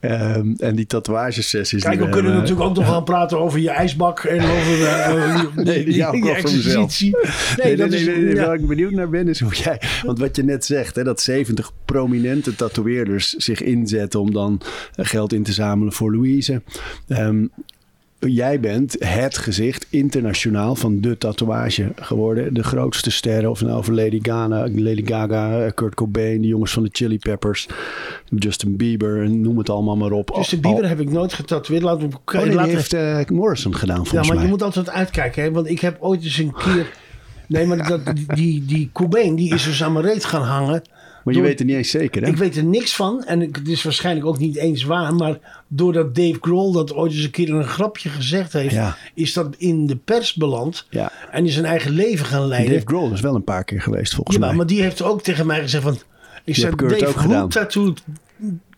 Ehm, 0.05 0.53
en 0.59 0.75
die 0.77 0.87
tatoeagesessies. 0.87 1.83
Kijk, 1.83 1.95
we 1.95 2.09
kunnen 2.09 2.15
hebben- 2.33 2.41
natuurlijk 2.41 2.69
ook 2.69 2.77
nog 2.77 2.87
gaan 2.87 3.05
praten 3.05 3.39
over 3.41 3.59
je 3.59 3.71
ijsbak 3.71 4.19
en 4.25 4.41
over 4.41 4.85
eh, 4.85 5.09
eh, 5.41 5.45
Nee, 5.55 5.85
die 5.85 6.31
exercitie. 6.31 7.17
Nee, 7.57 7.67
nee, 7.67 7.77
dat 7.77 7.89
nee, 7.89 8.01
is- 8.01 8.07
nee, 8.07 8.35
ja. 8.35 8.47
waar 8.47 8.55
ik 8.55 8.67
benieuwd 8.67 8.93
naar 8.93 9.09
ben 9.09 9.29
is 9.29 9.41
hoe 9.41 9.55
jij... 9.55 9.81
Want 10.03 10.19
wat 10.19 10.37
je 10.37 10.43
net 10.45 10.65
zegt, 10.65 10.97
hè, 10.97 11.05
dat 11.05 11.21
70 11.21 11.73
prominente 11.85 12.57
tatoeëerders 12.57 13.31
zich 13.31 13.63
inzetten... 13.63 14.21
om 14.21 14.33
dan 14.33 14.61
eh, 14.95 15.07
geld 15.07 15.33
in 15.33 15.43
te 15.43 15.53
zamelen 15.53 15.93
voor 15.93 16.13
Louise. 16.15 16.63
Ehm, 17.09 17.47
jij 18.31 18.61
bent 18.61 18.97
het 18.99 19.39
gezicht 19.39 19.87
internationaal 19.91 20.75
van 20.75 21.01
de 21.01 21.19
tatoeage 21.19 21.93
geworden. 21.97 22.55
De 22.55 22.63
grootste 22.63 23.11
sterren, 23.11 23.51
of 23.51 23.61
nou 23.61 23.77
over 23.79 23.95
Lady 23.95 24.19
Gaga, 24.23 24.69
Lady 24.75 25.07
Gaga, 25.07 25.71
Kurt 25.71 25.95
Cobain, 25.95 26.41
de 26.41 26.47
jongens 26.47 26.73
van 26.73 26.83
de 26.83 26.89
Chili 26.93 27.19
Peppers, 27.19 27.69
Justin 28.37 28.77
Bieber, 28.77 29.31
noem 29.31 29.59
het 29.59 29.71
allemaal 29.71 29.97
maar 29.97 30.13
op. 30.13 30.33
Justin 30.37 30.61
Bieber 30.61 30.89
heb 30.89 31.01
ik 31.01 31.11
nooit 31.11 31.33
getatoeëerd. 31.33 31.83
Laten 31.83 32.11
we 32.11 32.39
oh, 32.39 32.45
nee, 32.45 32.69
heeft 32.69 32.95
uh, 32.95 33.19
Morrison 33.27 33.75
gedaan 33.75 34.07
volgens 34.07 34.13
mij. 34.13 34.29
Ja, 34.29 34.35
maar 34.35 34.43
je 34.43 34.51
moet 34.51 34.63
altijd 34.63 34.91
uitkijken, 34.91 35.43
hè? 35.43 35.51
want 35.51 35.69
ik 35.69 35.81
heb 35.81 35.97
ooit 36.01 36.25
eens 36.25 36.39
een 36.39 36.53
keer... 36.53 36.93
Nee, 37.49 37.67
maar 37.67 37.89
dat, 37.89 38.01
die, 38.35 38.65
die 38.65 38.91
Cobain, 38.93 39.35
die 39.35 39.55
is 39.55 39.65
dus 39.65 39.83
aan 39.83 39.93
mijn 39.93 40.05
reet 40.05 40.25
gaan 40.25 40.43
hangen. 40.43 40.83
Maar 41.25 41.35
je 41.35 41.41
weet 41.41 41.61
er 41.61 41.67
niet 41.67 41.77
eens 41.77 41.91
zeker, 41.91 42.23
hè? 42.23 42.29
Ik 42.29 42.37
weet 42.37 42.57
er 42.57 42.65
niks 42.65 42.95
van. 42.95 43.25
En 43.25 43.41
het 43.41 43.69
is 43.69 43.83
waarschijnlijk 43.83 44.27
ook 44.27 44.39
niet 44.39 44.57
eens 44.57 44.85
waar. 44.85 45.15
Maar 45.15 45.39
doordat 45.69 46.15
Dave 46.15 46.37
Grohl 46.41 46.73
dat 46.73 46.95
ooit 46.95 47.13
eens 47.13 47.25
een 47.25 47.31
keer 47.31 47.55
een 47.55 47.65
grapje 47.65 48.09
gezegd 48.09 48.53
heeft... 48.53 48.77
is 49.15 49.33
dat 49.33 49.55
in 49.59 49.87
de 49.87 49.97
pers 49.97 50.35
beland. 50.35 50.87
Ja. 50.91 51.13
En 51.31 51.47
is 51.47 51.53
zijn 51.53 51.65
eigen 51.65 51.91
leven 51.91 52.27
gaan 52.27 52.47
leiden. 52.47 52.73
Dave 52.73 52.87
Grohl 52.87 53.13
is 53.13 53.21
wel 53.21 53.35
een 53.35 53.45
paar 53.45 53.65
keer 53.65 53.81
geweest, 53.81 54.15
volgens 54.15 54.37
ja, 54.37 54.47
mij. 54.47 54.55
maar 54.55 54.67
die 54.67 54.83
heeft 54.83 55.03
ook 55.03 55.23
tegen 55.23 55.47
mij 55.47 55.61
gezegd 55.61 55.85
van... 55.85 55.99
Ik 56.45 56.55
zei, 56.57 56.75
Dave, 56.77 57.07
ook 57.07 57.17
gedaan. 57.17 57.49
tattooed 57.49 58.03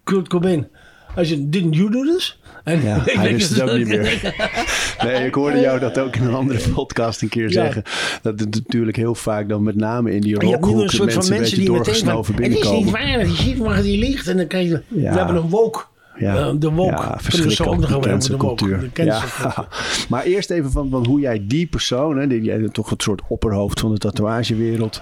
Kurt 0.04 0.28
Cobain? 0.28 0.68
Hij 1.14 1.24
zei, 1.24 1.48
didn't 1.48 1.76
you 1.76 1.90
do 1.90 2.02
this? 2.02 2.38
En 2.64 2.82
ja, 2.82 3.02
hij 3.04 3.32
wist 3.32 3.50
het 3.50 3.60
ook 3.60 3.76
niet 3.76 3.86
meer. 3.86 4.34
Nee, 5.02 5.26
ik 5.26 5.34
hoorde 5.34 5.60
jou 5.60 5.78
dat 5.78 5.98
ook 5.98 6.16
in 6.16 6.24
een 6.24 6.34
andere 6.34 6.68
podcast 6.68 7.22
een 7.22 7.28
keer 7.28 7.50
zeggen. 7.50 7.82
Dat 8.22 8.40
het 8.40 8.54
natuurlijk 8.54 8.96
heel 8.96 9.14
vaak 9.14 9.48
dan 9.48 9.62
met 9.62 9.76
name 9.76 10.14
in 10.14 10.20
die 10.20 10.34
rockhoeken 10.34 10.76
mensen, 10.76 11.04
mensen 11.04 11.34
een 11.34 11.40
beetje 11.40 11.64
doorgesnoven 11.64 12.34
binnenkomen. 12.34 12.78
Het 12.78 12.94
is 12.94 13.02
niet 13.02 13.14
waar, 13.14 13.24
die 13.24 13.36
ziet 13.36 13.58
maar 13.58 13.82
die 13.82 13.98
ligt 13.98 14.28
en 14.28 14.36
dan 14.36 14.46
krijg 14.46 14.68
je... 14.68 14.82
We 14.88 15.00
hebben 15.00 15.36
een 15.36 15.48
woke. 15.48 15.84
Ja, 16.18 16.36
uh, 16.36 16.52
de 16.58 16.70
woke. 16.70 16.90
Ja, 16.90 17.18
verschrikkelijk. 17.20 17.88
De 17.88 17.98
cancelcultuur. 17.98 18.90
De 18.92 19.04
ja. 19.04 19.22
Maar 20.08 20.24
eerst 20.24 20.50
even 20.50 20.70
van, 20.70 20.90
van 20.90 21.06
hoe 21.06 21.20
jij 21.20 21.44
die 21.46 21.66
persoon, 21.66 22.18
hè, 22.18 22.26
die, 22.26 22.42
jij 22.42 22.68
toch 22.72 22.90
het 22.90 23.02
soort 23.02 23.22
opperhoofd 23.28 23.80
van 23.80 23.92
de 23.92 23.98
tatoeagewereld, 23.98 25.00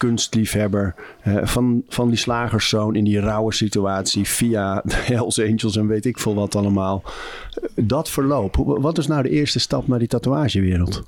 kunstliefhebber 0.00 0.94
uh, 1.24 1.46
van, 1.46 1.82
van 1.88 2.08
die 2.08 2.18
slagerszoon 2.18 2.96
in 2.96 3.04
die 3.04 3.20
rauwe 3.20 3.52
situatie 3.52 4.24
via 4.28 4.80
de 4.84 4.94
Hells 4.94 5.40
Angels 5.40 5.76
en 5.76 5.86
weet 5.86 6.04
ik 6.04 6.18
veel 6.18 6.34
wat 6.34 6.54
allemaal. 6.54 7.02
Dat 7.74 8.10
verloop. 8.10 8.56
Wat 8.56 8.98
is 8.98 9.06
nou 9.06 9.22
de 9.22 9.28
eerste 9.28 9.58
stap 9.58 9.88
naar 9.88 9.98
die 9.98 10.08
tatoeagewereld? 10.08 11.02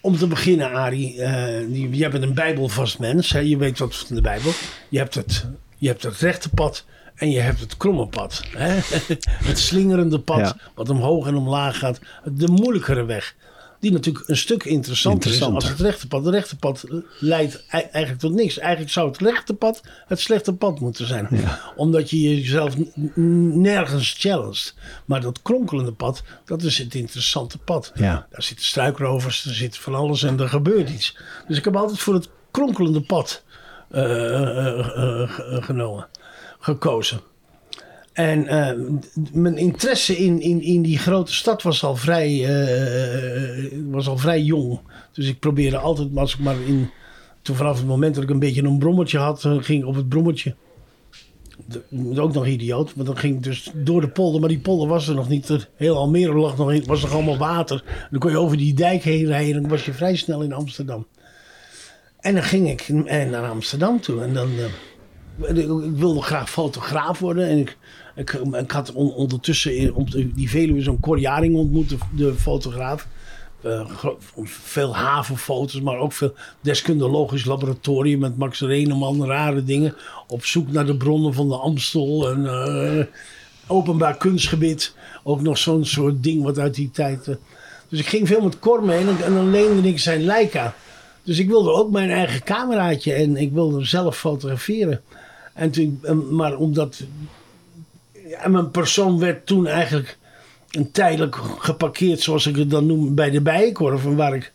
Om 0.00 0.16
te 0.16 0.26
beginnen, 0.26 0.72
Arie, 0.72 1.16
uh, 1.16 1.92
je, 1.92 2.08
bent 2.08 2.22
een 2.22 2.34
bijbelvast 2.34 2.98
mens. 2.98 3.32
Hè? 3.32 3.38
Je 3.38 3.56
weet 3.56 3.78
wat 3.78 3.96
van 3.96 4.16
de 4.16 4.22
Bijbel. 4.22 4.52
Je 4.88 4.98
hebt 4.98 5.14
het, 5.14 5.46
je 5.78 5.88
hebt 5.88 6.02
het 6.02 6.18
rechte 6.18 6.48
pad 6.48 6.84
en 7.14 7.30
je 7.30 7.40
hebt 7.40 7.60
het 7.60 7.76
kromme 7.76 8.06
pad. 8.06 8.42
Hè? 8.56 8.78
het 9.50 9.58
slingerende 9.58 10.18
pad, 10.18 10.56
wat 10.74 10.88
omhoog 10.88 11.26
en 11.26 11.34
omlaag 11.34 11.78
gaat. 11.78 12.00
De 12.24 12.48
moeilijkere 12.48 13.04
weg. 13.04 13.34
Die 13.84 13.92
natuurlijk 13.92 14.28
een 14.28 14.36
stuk 14.36 14.64
interessanter 14.64 15.30
is 15.30 15.42
als 15.42 15.68
het 15.68 15.80
rechte 15.80 16.08
pad. 16.08 16.24
Het 16.24 16.34
rechte 16.34 16.56
pad 16.56 16.84
leidt 17.18 17.64
eigenlijk 17.68 18.18
tot 18.18 18.32
niks. 18.32 18.58
Eigenlijk 18.58 18.92
zou 18.92 19.08
het 19.08 19.18
rechte 19.18 19.54
pad 19.54 19.80
het 20.06 20.20
slechte 20.20 20.52
pad 20.52 20.80
moeten 20.80 21.06
zijn. 21.06 21.28
Omdat 21.76 22.10
je 22.10 22.20
jezelf 22.20 22.74
nergens 23.14 24.14
challenged. 24.18 24.74
Maar 25.04 25.20
dat 25.20 25.42
kronkelende 25.42 25.92
pad, 25.92 26.22
dat 26.44 26.62
is 26.62 26.78
het 26.78 26.94
interessante 26.94 27.58
pad. 27.58 27.92
Ja. 27.94 28.26
Daar 28.30 28.42
zitten 28.42 28.66
struikrovers, 28.66 29.44
er 29.44 29.54
zit 29.54 29.76
van 29.76 29.94
alles 29.94 30.22
en 30.22 30.40
er 30.40 30.48
gebeurt 30.48 30.90
iets. 30.90 31.16
Dus 31.48 31.58
ik 31.58 31.64
heb 31.64 31.76
altijd 31.76 31.98
voor 31.98 32.14
het 32.14 32.28
kronkelende 32.50 33.00
pad 33.00 33.42
uh, 33.92 34.02
genomen, 35.62 36.06
gekozen. 36.58 37.20
En 38.14 38.44
uh, 38.44 38.70
mijn 39.32 39.56
interesse 39.56 40.16
in, 40.16 40.40
in, 40.40 40.62
in 40.62 40.82
die 40.82 40.98
grote 40.98 41.34
stad 41.34 41.62
was 41.62 41.84
al, 41.84 41.96
vrij, 41.96 42.30
uh, 42.30 43.72
was 43.90 44.08
al 44.08 44.18
vrij 44.18 44.42
jong. 44.42 44.80
Dus 45.12 45.28
ik 45.28 45.38
probeerde 45.38 45.78
altijd, 45.78 46.38
maar 46.38 46.56
in. 46.66 46.90
Toen 47.42 47.56
vanaf 47.56 47.76
het 47.76 47.86
moment 47.86 48.14
dat 48.14 48.24
ik 48.24 48.30
een 48.30 48.38
beetje 48.38 48.62
een 48.62 48.78
brommertje 48.78 49.18
had, 49.18 49.40
ging 49.40 49.82
ik 49.82 49.86
op 49.86 49.94
het 49.94 50.08
brommertje. 50.08 50.54
De, 51.66 52.20
ook 52.20 52.32
nog 52.32 52.46
idioot, 52.46 52.94
maar 52.94 53.04
dan 53.04 53.16
ging 53.16 53.36
ik 53.36 53.42
dus 53.42 53.70
door 53.74 54.00
de 54.00 54.08
polder. 54.08 54.40
Maar 54.40 54.48
die 54.48 54.60
polder 54.60 54.88
was 54.88 55.08
er 55.08 55.14
nog 55.14 55.28
niet. 55.28 55.68
Heel 55.76 55.96
Almere 55.96 56.34
lag 56.34 56.56
nog 56.56 56.72
in, 56.72 56.84
was 56.84 57.02
nog 57.02 57.12
allemaal 57.12 57.36
water. 57.36 57.84
Dan 58.10 58.20
kon 58.20 58.30
je 58.30 58.38
over 58.38 58.56
die 58.56 58.74
dijk 58.74 59.02
heen 59.02 59.26
rijden 59.26 59.54
en 59.54 59.60
dan 59.60 59.70
was 59.70 59.84
je 59.84 59.92
vrij 59.92 60.16
snel 60.16 60.42
in 60.42 60.52
Amsterdam. 60.52 61.06
En 62.20 62.34
dan 62.34 62.42
ging 62.42 62.70
ik 62.70 62.88
naar 63.08 63.48
Amsterdam 63.48 64.00
toe. 64.00 64.22
En 64.22 64.34
dan. 64.34 64.50
Ik 65.42 65.66
wilde 65.94 66.22
graag 66.22 66.50
fotograaf 66.50 67.18
worden. 67.18 67.48
En 67.48 67.58
ik 67.58 67.76
ik, 68.14 68.70
had 68.70 68.92
ondertussen 68.92 69.76
in, 69.76 69.94
op 69.94 70.10
die 70.34 70.50
Veluwe 70.50 70.82
zo'n 70.82 71.00
Cor 71.00 71.40
ontmoet, 71.40 71.88
de, 71.88 71.96
de 72.16 72.34
fotograaf. 72.34 73.06
Uh, 73.64 73.90
veel 74.44 74.96
havenfoto's, 74.96 75.80
maar 75.80 75.98
ook 75.98 76.12
veel 76.12 76.34
deskundelogisch 76.60 77.44
laboratorium 77.44 78.18
met 78.18 78.36
Max 78.36 78.60
Reneman, 78.60 79.26
rare 79.26 79.64
dingen. 79.64 79.94
Op 80.26 80.44
zoek 80.44 80.72
naar 80.72 80.86
de 80.86 80.96
bronnen 80.96 81.34
van 81.34 81.48
de 81.48 81.56
Amstel 81.56 82.30
en 82.30 82.40
uh, 82.40 83.04
openbaar 83.66 84.16
kunstgebied. 84.16 84.94
Ook 85.22 85.40
nog 85.40 85.58
zo'n 85.58 85.84
soort 85.84 86.22
ding 86.22 86.42
wat 86.42 86.58
uit 86.58 86.74
die 86.74 86.90
tijd. 86.90 87.26
Uh. 87.26 87.34
dus 87.88 87.98
ik 87.98 88.06
ging 88.06 88.28
veel 88.28 88.40
met 88.40 88.58
Cor 88.58 88.84
mee 88.84 88.98
en, 88.98 89.24
en 89.24 89.34
dan 89.34 89.50
leende 89.50 89.88
ik 89.88 89.98
zijn 89.98 90.24
Leica. 90.24 90.74
Dus 91.22 91.38
ik 91.38 91.48
wilde 91.48 91.72
ook 91.72 91.90
mijn 91.90 92.10
eigen 92.10 92.42
cameraatje 92.42 93.12
en 93.12 93.36
ik 93.36 93.52
wilde 93.52 93.84
zelf 93.84 94.16
fotograferen. 94.18 95.00
En 95.52 95.72
maar 96.30 96.56
omdat 96.56 97.02
en 98.36 98.50
mijn 98.50 98.70
persoon 98.70 99.18
werd 99.18 99.46
toen 99.46 99.66
eigenlijk 99.66 100.18
een 100.70 100.90
tijdelijk 100.90 101.36
geparkeerd, 101.58 102.20
zoals 102.20 102.46
ik 102.46 102.56
het 102.56 102.70
dan 102.70 102.86
noem, 102.86 103.14
bij 103.14 103.30
de 103.30 103.40
Bijenkorf. 103.40 104.02
Waar 104.02 104.34
ik 104.34 104.52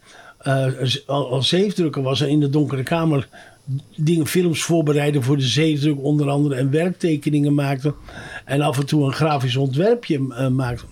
uh, 0.47 0.65
al, 1.05 1.43
zeefdrukker 1.43 2.01
was 2.01 2.21
en 2.21 2.29
in 2.29 2.39
de 2.39 2.49
donkere 2.49 2.83
kamer 2.83 3.27
dingen, 3.95 4.27
films 4.27 4.63
voorbereiden 4.63 5.23
voor 5.23 5.37
de 5.37 5.47
zeefdruk 5.47 6.03
onder 6.03 6.29
andere. 6.29 6.55
En 6.55 6.71
werktekeningen 6.71 7.53
maakte. 7.53 7.93
En 8.45 8.61
af 8.61 8.77
en 8.77 8.85
toe 8.85 9.05
een 9.05 9.13
grafisch 9.13 9.55
ontwerpje 9.55 10.19
uh, 10.19 10.47
maakte. 10.47 10.85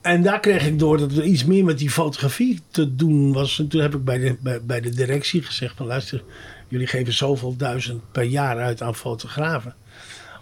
En 0.00 0.22
daar 0.22 0.40
kreeg 0.40 0.66
ik 0.66 0.78
door 0.78 0.98
dat 0.98 1.12
er 1.12 1.24
iets 1.24 1.44
meer 1.44 1.64
met 1.64 1.78
die 1.78 1.90
fotografie 1.90 2.60
te 2.70 2.94
doen 2.94 3.32
was. 3.32 3.58
En 3.58 3.68
toen 3.68 3.80
heb 3.80 3.94
ik 3.94 4.04
bij 4.04 4.18
de, 4.18 4.36
bij, 4.40 4.62
bij 4.62 4.80
de 4.80 4.90
directie 4.90 5.42
gezegd 5.42 5.76
van 5.76 5.86
luister, 5.86 6.22
jullie 6.68 6.86
geven 6.86 7.12
zoveel 7.12 7.56
duizend 7.56 8.02
per 8.12 8.22
jaar 8.22 8.58
uit 8.58 8.82
aan 8.82 8.94
fotografen 8.94 9.74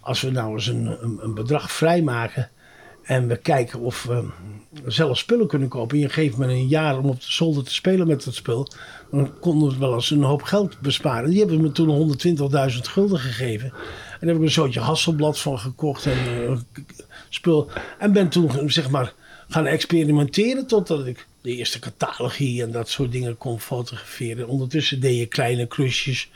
als 0.01 0.21
we 0.21 0.31
nou 0.31 0.53
eens 0.53 0.67
een, 0.67 0.97
een, 1.03 1.19
een 1.23 1.35
bedrag 1.35 1.73
vrijmaken 1.73 2.51
en 3.03 3.29
we 3.29 3.37
kijken 3.37 3.81
of 3.81 4.03
we 4.03 4.29
zelf 4.87 5.19
spullen 5.19 5.47
kunnen 5.47 5.69
kopen. 5.69 5.97
En 5.97 6.03
je 6.03 6.09
geeft 6.09 6.37
me 6.37 6.47
een 6.47 6.69
jaar 6.69 6.99
om 6.99 7.09
op 7.09 7.21
de 7.21 7.33
zolder 7.33 7.65
te 7.65 7.75
spelen 7.75 8.07
met 8.07 8.25
dat 8.25 8.35
spul. 8.35 8.69
Dan 9.11 9.39
konden 9.41 9.71
we 9.71 9.79
wel 9.79 9.95
eens 9.95 10.11
een 10.11 10.23
hoop 10.23 10.43
geld 10.43 10.81
besparen. 10.81 11.31
Die 11.31 11.39
hebben 11.39 11.61
me 11.61 11.73
toen 11.73 12.17
120.000 12.73 12.79
gulden 12.81 13.19
gegeven. 13.19 13.69
En 13.69 14.27
daar 14.27 14.29
heb 14.29 14.37
ik 14.37 14.43
een 14.43 14.51
soortje 14.51 14.81
Hasselblad 14.81 15.39
van 15.39 15.59
gekocht 15.59 16.07
en 16.07 16.19
uh, 16.29 16.57
spul. 17.29 17.71
En 17.99 18.13
ben 18.13 18.29
toen 18.29 18.71
zeg 18.71 18.91
maar 18.91 19.13
gaan 19.49 19.67
experimenteren 19.67 20.67
totdat 20.67 21.07
ik 21.07 21.27
de 21.43 21.57
eerste 21.57 21.79
catalogie 21.79 22.63
en 22.63 22.71
dat 22.71 22.89
soort 22.89 23.13
dingen 23.13 23.39
kon 23.39 23.61
fotograferen. 23.61 24.49
Ondertussen 24.49 25.01
deed 25.01 25.19
je 25.19 25.27
kleine 25.27 25.67
klusjes 25.67 26.31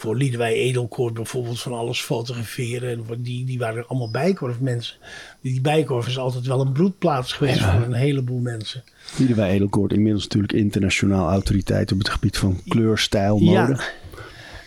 voor 0.00 0.16
Liedewij 0.16 0.54
Edelkoort 0.54 1.14
bijvoorbeeld 1.14 1.60
van 1.60 1.72
alles 1.72 2.00
fotograferen. 2.00 2.90
En 2.90 3.22
die, 3.22 3.44
die 3.44 3.58
waren 3.58 3.84
allemaal 3.88 4.10
bijkorfmensen. 4.10 4.96
Die 5.40 5.60
bijkorf 5.60 6.06
is 6.06 6.18
altijd 6.18 6.46
wel 6.46 6.60
een 6.60 6.72
broedplaats 6.72 7.32
geweest 7.32 7.60
voor 7.60 7.82
een 7.82 7.92
heleboel 7.92 8.38
mensen. 8.38 8.84
Liedewij 9.16 9.50
Edelkoort 9.50 9.92
inmiddels 9.92 10.22
natuurlijk 10.22 10.52
internationaal 10.52 11.30
autoriteit 11.30 11.92
op 11.92 11.98
het 11.98 12.08
gebied 12.08 12.36
van 12.38 12.60
kleur, 12.68 12.98
stijl, 12.98 13.38
mode. 13.38 13.52
Ja. 13.52 13.80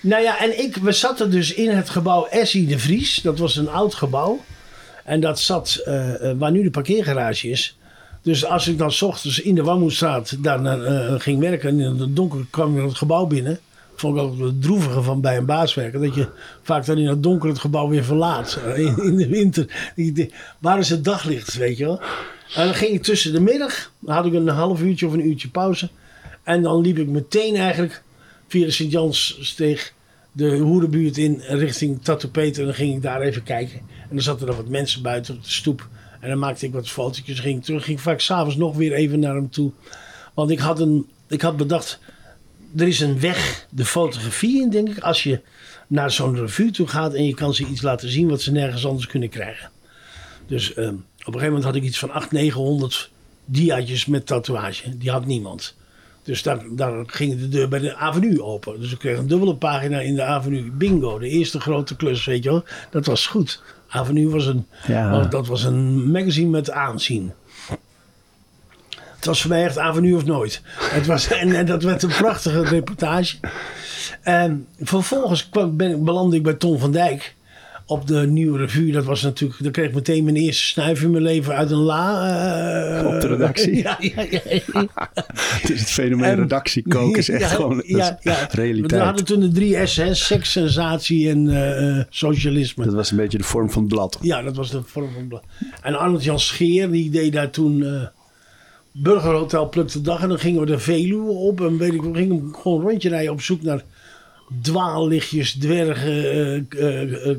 Nou 0.01 0.23
ja, 0.23 0.39
en 0.39 0.59
ik, 0.59 0.75
we 0.75 0.91
zaten 0.91 1.31
dus 1.31 1.53
in 1.53 1.69
het 1.69 1.89
gebouw 1.89 2.25
Essie 2.25 2.67
de 2.67 2.79
Vries. 2.79 3.15
Dat 3.15 3.39
was 3.39 3.55
een 3.55 3.69
oud 3.69 3.93
gebouw. 3.93 4.39
En 5.03 5.19
dat 5.19 5.39
zat 5.39 5.83
uh, 5.87 6.13
waar 6.37 6.51
nu 6.51 6.63
de 6.63 6.69
parkeergarage 6.69 7.49
is. 7.49 7.77
Dus 8.21 8.45
als 8.45 8.67
ik 8.67 8.77
dan 8.77 8.91
s 8.91 9.01
ochtends 9.01 9.41
in 9.41 9.55
de 9.55 9.63
Wammoestraat 9.63 10.43
daar 10.43 10.61
uh, 10.61 11.13
ging 11.19 11.39
werken 11.39 11.69
en 11.69 11.79
in 11.79 11.99
het 11.99 12.15
donker 12.15 12.45
kwam 12.49 12.77
ik 12.77 12.83
het 12.83 12.97
gebouw 12.97 13.25
binnen 13.25 13.59
vond 13.95 14.17
ik 14.17 14.23
ook 14.23 14.39
het 14.39 14.61
droevige 14.61 15.01
van 15.01 15.21
bij 15.21 15.37
een 15.37 15.45
baas 15.45 15.73
werken. 15.73 16.01
Dat 16.01 16.15
je 16.15 16.27
vaak 16.61 16.85
dan 16.85 16.97
in 16.97 17.07
het 17.07 17.23
donker 17.23 17.49
het 17.49 17.59
gebouw 17.59 17.87
weer 17.87 18.03
verlaat. 18.03 18.59
In, 18.75 19.15
de 19.15 19.27
winter. 19.27 19.93
Waar 20.59 20.79
is 20.79 20.89
het 20.89 21.03
daglicht, 21.03 21.53
weet 21.53 21.77
je 21.77 21.85
wel? 21.85 22.01
En 22.55 22.65
dan 22.65 22.75
ging 22.75 22.91
ik 22.91 23.03
tussen 23.03 23.33
de 23.33 23.41
middag. 23.41 23.91
Dan 23.99 24.15
had 24.15 24.25
ik 24.25 24.33
een 24.33 24.47
half 24.47 24.81
uurtje 24.81 25.07
of 25.07 25.13
een 25.13 25.27
uurtje 25.27 25.49
pauze. 25.49 25.89
En 26.43 26.61
dan 26.61 26.81
liep 26.81 26.97
ik 26.97 27.07
meteen 27.07 27.55
eigenlijk 27.55 28.03
via 28.47 28.65
de 28.65 28.71
Sint-Janssteeg 28.71 29.93
de 30.31 30.57
hoerenbuurt 30.57 31.17
in 31.17 31.41
richting 31.47 32.03
Tattoo 32.03 32.29
Peter. 32.29 32.59
En 32.59 32.65
dan 32.65 32.75
ging 32.75 32.95
ik 32.95 33.01
daar 33.01 33.21
even 33.21 33.43
kijken. 33.43 33.79
En 33.79 34.09
dan 34.09 34.21
zaten 34.21 34.47
er 34.47 34.55
wat 34.55 34.67
mensen 34.67 35.01
buiten 35.01 35.35
op 35.35 35.43
de 35.43 35.49
stoep. 35.49 35.87
En 36.19 36.29
dan 36.29 36.39
maakte 36.39 36.65
ik 36.65 36.73
wat 36.73 36.89
fotootjes. 36.89 37.39
Ging 37.39 37.57
ik 37.57 37.63
terug. 37.63 37.83
Ging 37.83 38.01
vaak 38.01 38.19
s'avonds 38.19 38.55
nog 38.55 38.75
weer 38.75 38.93
even 38.93 39.19
naar 39.19 39.35
hem 39.35 39.49
toe. 39.49 39.71
Want 40.33 40.51
ik 40.51 40.59
had, 40.59 40.79
een, 40.79 41.07
ik 41.27 41.41
had 41.41 41.57
bedacht 41.57 41.99
er 42.77 42.87
is 42.87 42.99
een 42.99 43.19
weg 43.19 43.67
de 43.69 43.85
fotografie 43.85 44.61
in, 44.61 44.69
denk 44.69 44.89
ik, 44.89 44.99
als 44.99 45.23
je 45.23 45.41
naar 45.87 46.11
zo'n 46.11 46.35
revue 46.35 46.71
toe 46.71 46.87
gaat 46.87 47.13
en 47.13 47.25
je 47.25 47.33
kan 47.33 47.53
ze 47.53 47.65
iets 47.65 47.81
laten 47.81 48.09
zien 48.09 48.29
wat 48.29 48.41
ze 48.41 48.51
nergens 48.51 48.85
anders 48.85 49.07
kunnen 49.07 49.29
krijgen. 49.29 49.69
Dus 50.47 50.73
ehm, 50.73 50.87
Op 50.93 51.33
een 51.33 51.39
gegeven 51.39 51.45
moment 51.47 51.63
had 51.63 51.75
ik 51.75 51.83
iets 51.83 51.99
van 51.99 52.11
800, 52.11 52.31
900 52.43 53.11
diaatjes 53.45 54.05
met 54.05 54.25
tatoeage. 54.25 54.97
Die 54.97 55.11
had 55.11 55.25
niemand. 55.25 55.75
Dus 56.23 56.43
daar, 56.43 56.63
daar 56.71 57.03
ging 57.07 57.39
de 57.39 57.49
deur 57.49 57.67
bij 57.67 57.79
de 57.79 57.95
avenue 57.95 58.43
open. 58.43 58.79
Dus 58.79 58.91
ik 58.91 58.99
kreeg 58.99 59.17
een 59.17 59.27
dubbele 59.27 59.55
pagina 59.55 59.99
in 59.99 60.15
de 60.15 60.23
avenue. 60.23 60.71
Bingo, 60.71 61.19
de 61.19 61.27
eerste 61.27 61.59
grote 61.59 61.95
klus, 61.95 62.25
weet 62.25 62.43
je 62.43 62.49
wel. 62.49 62.63
Dat 62.89 63.05
was 63.05 63.27
goed. 63.27 63.61
Avenue 63.87 64.29
was 64.29 64.45
een, 64.45 64.65
Ja. 64.87 65.21
dat 65.25 65.47
was 65.47 65.63
een 65.63 66.11
magazine 66.11 66.49
met 66.49 66.71
aanzien. 66.71 67.31
Het 69.23 69.31
was 69.31 69.41
voor 69.41 69.49
mij 69.51 69.63
echt 69.63 69.77
avenue 69.77 70.15
of 70.15 70.25
nooit. 70.25 70.61
Het 70.79 71.05
was, 71.05 71.27
en, 71.27 71.53
en 71.55 71.65
dat 71.65 71.83
werd 71.83 72.03
een 72.03 72.09
prachtige 72.09 72.63
reportage. 72.63 73.35
En 74.21 74.67
vervolgens 74.81 75.49
kwam, 75.49 75.77
ben, 75.77 76.03
belandde 76.03 76.35
ik 76.35 76.43
bij 76.43 76.53
Ton 76.53 76.79
van 76.79 76.91
Dijk 76.91 77.35
op 77.85 78.07
de 78.07 78.27
nieuwe 78.27 78.57
revue. 78.57 78.91
Dat 78.91 79.03
was 79.05 79.21
natuurlijk, 79.21 79.63
daar 79.63 79.71
kreeg 79.71 79.87
ik 79.87 79.93
meteen 79.93 80.23
mijn 80.23 80.35
eerste 80.35 80.63
snuif 80.63 81.01
in 81.01 81.11
mijn 81.11 81.23
leven 81.23 81.55
uit 81.55 81.71
een 81.71 81.77
la. 81.77 82.27
eh, 82.99 83.05
Op 83.15 83.21
de 83.21 83.27
redactie? 83.27 83.75
Ja, 83.75 83.97
ja, 83.99 84.21
ja. 84.31 84.39
Het 85.61 85.69
is 85.69 85.79
het 85.79 85.89
fenomeen 85.91 86.29
En- 86.29 86.35
redactiekoken 86.35 87.17
is 87.19 87.29
echt 87.29 87.41
Ja, 87.41 87.47
gewoon 87.47 87.83
ja, 87.85 88.17
ja. 88.21 88.47
We 88.51 88.55
realiteit. 88.55 89.01
hadden 89.01 89.25
toen 89.25 89.39
de 89.39 89.51
drie 89.51 89.85
S's, 89.85 90.25
seks, 90.25 90.51
sensatie 90.51 91.29
en 91.29 91.49
eh, 91.49 91.97
eh, 91.99 92.05
socialisme. 92.09 92.85
Dat 92.85 92.93
was 92.93 93.11
een 93.11 93.17
beetje 93.17 93.37
de 93.37 93.43
vorm 93.43 93.71
van 93.71 93.81
het 93.83 93.91
blad. 93.93 94.17
Ja, 94.21 94.41
dat 94.41 94.55
was 94.55 94.71
de 94.71 94.81
vorm 94.85 95.09
van 95.13 95.27
blad. 95.27 95.43
En 95.81 95.95
Arnold 95.95 96.23
Jan 96.23 96.39
Scheer, 96.39 96.91
die 96.91 97.09
deed 97.09 97.33
daar 97.33 97.49
toen 97.49 97.85
Burgerhotel 98.93 99.69
Pluk 99.69 99.91
de 99.91 100.01
Dag. 100.01 100.21
En 100.21 100.29
dan 100.29 100.39
gingen 100.39 100.59
we 100.59 100.65
de 100.65 100.79
Veluwe 100.79 101.31
op. 101.31 101.61
En 101.61 101.77
weet 101.77 101.93
ik, 101.93 102.01
we 102.01 102.13
gingen 102.13 102.53
gewoon 102.61 102.79
een 102.81 102.87
rondje 102.89 103.09
rijden 103.09 103.31
op 103.31 103.41
zoek 103.41 103.61
naar 103.61 103.83
dwaallichtjes, 104.61 105.51
dwergen, 105.53 106.31
eh, 106.31 106.55
eh, 106.55 107.01
eh, 107.29 107.35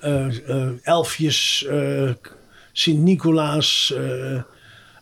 eh, 0.00 0.48
eh, 0.48 0.68
elfjes, 0.82 1.66
eh, 1.68 2.10
Sint-Nicolaas. 2.72 3.94
eh, 3.96 4.34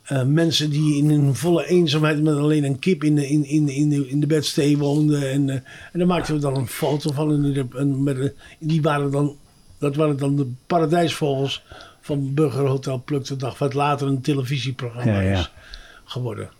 eh, 0.03 0.23
mensen 0.27 0.71
die 0.71 0.97
in 0.97 1.11
een 1.11 1.35
volle 1.35 1.66
eenzaamheid 1.66 2.23
met 2.23 2.35
alleen 2.37 2.64
een 2.64 2.79
kip 2.79 3.05
in 3.05 3.14
de, 3.14 3.29
in, 3.29 3.45
in, 3.45 3.68
in 3.68 3.88
de, 3.88 4.09
in 4.09 4.21
de 4.21 4.27
bedstee 4.27 4.79
woonden. 4.79 5.31
En, 5.31 5.51
eh, 5.51 5.55
en 5.92 5.99
daar 5.99 6.07
maakten 6.07 6.35
we 6.35 6.40
dan 6.40 6.57
een 6.57 6.66
foto 6.66 7.12
van. 7.12 7.33
En 7.33 7.53
die, 7.53 7.64
met, 7.85 8.16
een- 8.18 8.33
die 8.59 8.83
waren 8.83 9.11
dan, 9.11 9.37
dat 9.79 9.97
waren 9.97 10.16
dan 10.18 10.37
de 10.37 10.47
paradijsvogels 10.66 11.62
van 12.03 12.35
Burgerhotel 12.35 13.03
Pluk 13.05 13.25
de 13.27 13.37
Dag. 13.37 13.59
Wat 13.59 13.75
later 13.75 14.07
een 14.07 14.21
televisieprogramma 14.21 15.21
Ja, 15.21 15.38
is 15.38 15.53
geworden. 16.05 16.51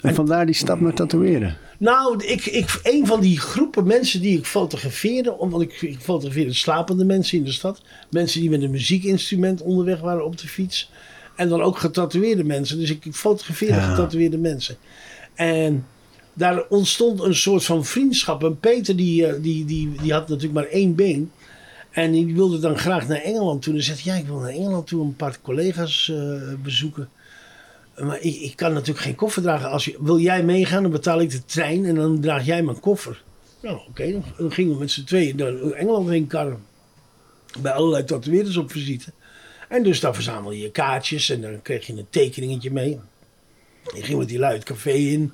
En 0.00 0.14
vandaar 0.14 0.46
die 0.46 0.54
stap 0.54 0.80
naar 0.80 0.94
tatoeëren. 0.94 1.56
Nou, 1.78 2.24
ik, 2.24 2.46
ik, 2.46 2.80
een 2.82 3.06
van 3.06 3.20
die 3.20 3.40
groepen 3.40 3.86
mensen 3.86 4.20
die 4.20 4.38
ik 4.38 4.46
fotografeerde, 4.46 5.38
omdat 5.38 5.60
ik, 5.60 5.82
ik 5.82 6.00
fotografeerde 6.00 6.52
slapende 6.52 7.04
mensen 7.04 7.38
in 7.38 7.44
de 7.44 7.52
stad, 7.52 7.82
mensen 8.10 8.40
die 8.40 8.50
met 8.50 8.62
een 8.62 8.70
muziekinstrument 8.70 9.62
onderweg 9.62 10.00
waren 10.00 10.24
op 10.24 10.38
de 10.38 10.48
fiets, 10.48 10.90
en 11.36 11.48
dan 11.48 11.62
ook 11.62 11.78
getatoeëerde 11.78 12.44
mensen. 12.44 12.78
Dus 12.78 12.90
ik 12.90 13.06
fotografeerde 13.12 13.74
Ja. 13.74 13.90
getatoeëerde 13.94 14.38
mensen. 14.38 14.76
En 15.34 15.86
daar 16.32 16.62
ontstond 16.68 17.20
een 17.20 17.34
soort 17.34 17.64
van 17.64 17.84
vriendschap. 17.84 18.44
En 18.44 18.58
Peter, 18.58 18.96
die, 18.96 19.26
eh, 19.26 19.42
die, 19.42 19.64
die, 19.64 19.92
die 20.02 20.12
had 20.12 20.28
natuurlijk 20.28 20.54
maar 20.54 20.68
één 20.70 20.94
been. 20.94 21.30
En 21.90 22.12
die 22.12 22.34
wilde 22.34 22.58
dan 22.58 22.78
graag 22.78 23.08
naar 23.08 23.20
Engeland 23.20 23.62
toe. 23.62 23.74
En 23.74 23.82
zei: 23.82 23.98
Ja, 24.02 24.14
ik 24.14 24.26
wil 24.26 24.38
naar 24.38 24.50
Engeland 24.50 24.86
toe 24.86 25.04
een 25.04 25.16
paar 25.16 25.38
collega's 25.42 26.08
eh, 26.08 26.54
bezoeken. 26.62 27.08
Maar 27.98 28.20
ik, 28.20 28.40
ik 28.40 28.56
kan 28.56 28.72
natuurlijk 28.72 29.04
geen 29.04 29.14
koffer 29.14 29.42
dragen. 29.42 29.70
Als 29.70 29.84
je, 29.84 29.96
wil 30.00 30.18
jij 30.18 30.42
meegaan, 30.44 30.82
dan 30.82 30.90
betaal 30.90 31.20
ik 31.20 31.30
de 31.30 31.44
trein 31.44 31.84
en 31.84 31.94
dan 31.94 32.20
draag 32.20 32.44
jij 32.44 32.62
mijn 32.62 32.80
koffer. 32.80 33.22
Nou, 33.62 33.80
oké, 33.88 34.12
dan, 34.12 34.24
dan 34.38 34.52
gingen 34.52 34.72
we 34.72 34.78
met 34.78 34.90
z'n 34.90 35.04
tweeën 35.04 35.36
naar 35.36 35.72
Engeland 35.72 36.08
heen 36.08 36.26
karren. 36.26 36.62
Bij 37.60 37.72
allerlei 37.72 38.04
tatoeëerders 38.04 38.56
op 38.56 38.70
visite. 38.70 39.12
En 39.68 39.82
dus 39.82 40.00
daar 40.00 40.14
verzamel 40.14 40.50
je 40.52 40.60
je 40.60 40.70
kaartjes 40.70 41.30
en 41.30 41.40
dan 41.40 41.62
kreeg 41.62 41.86
je 41.86 41.92
een 41.92 42.06
tekeningetje 42.10 42.70
mee. 42.70 43.00
Je 43.94 44.02
ging 44.02 44.18
met 44.18 44.28
die 44.28 44.38
lui 44.38 44.54
het 44.54 44.64
café 44.64 44.92
in 44.92 45.32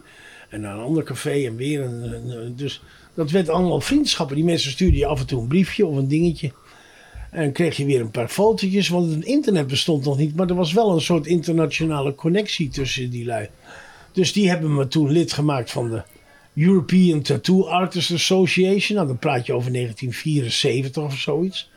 en 0.48 0.60
naar 0.60 0.74
een 0.74 0.84
ander 0.84 1.04
café 1.04 1.46
en 1.46 1.56
weer. 1.56 1.82
En, 1.82 2.54
dus 2.56 2.82
dat 3.16 3.30
werd 3.30 3.48
allemaal 3.48 3.80
vriendschappen. 3.80 4.36
Die 4.36 4.44
mensen 4.44 4.70
stuurden 4.70 4.98
je 4.98 5.06
af 5.06 5.20
en 5.20 5.26
toe 5.26 5.40
een 5.40 5.48
briefje 5.48 5.86
of 5.86 5.96
een 5.96 6.08
dingetje. 6.08 6.52
En 7.30 7.52
kreeg 7.52 7.76
je 7.76 7.84
weer 7.84 8.00
een 8.00 8.10
paar 8.10 8.28
fotootjes, 8.28 8.88
want 8.88 9.14
het 9.14 9.24
internet 9.24 9.66
bestond 9.66 10.04
nog 10.04 10.18
niet. 10.18 10.36
Maar 10.36 10.48
er 10.48 10.54
was 10.54 10.72
wel 10.72 10.92
een 10.92 11.00
soort 11.00 11.26
internationale 11.26 12.14
connectie 12.14 12.68
tussen 12.68 13.10
die 13.10 13.24
lui. 13.24 13.48
Dus 14.12 14.32
die 14.32 14.48
hebben 14.48 14.74
me 14.74 14.88
toen 14.88 15.10
lid 15.10 15.32
gemaakt 15.32 15.70
van 15.70 15.90
de 15.90 16.02
European 16.54 17.22
Tattoo 17.22 17.64
Artists 17.64 18.12
Association. 18.12 18.96
Nou, 18.96 19.08
dan 19.08 19.18
praat 19.18 19.46
je 19.46 19.52
over 19.52 19.72
1974 19.72 21.02
of 21.02 21.18
zoiets. 21.18 21.70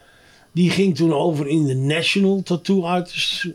Die 0.51 0.69
ging 0.69 0.95
toen 0.95 1.13
over 1.13 1.47
in 1.47 1.65
de 1.65 1.75
National 1.75 2.41
Tattoo 2.43 2.81
Artists. 2.81 3.47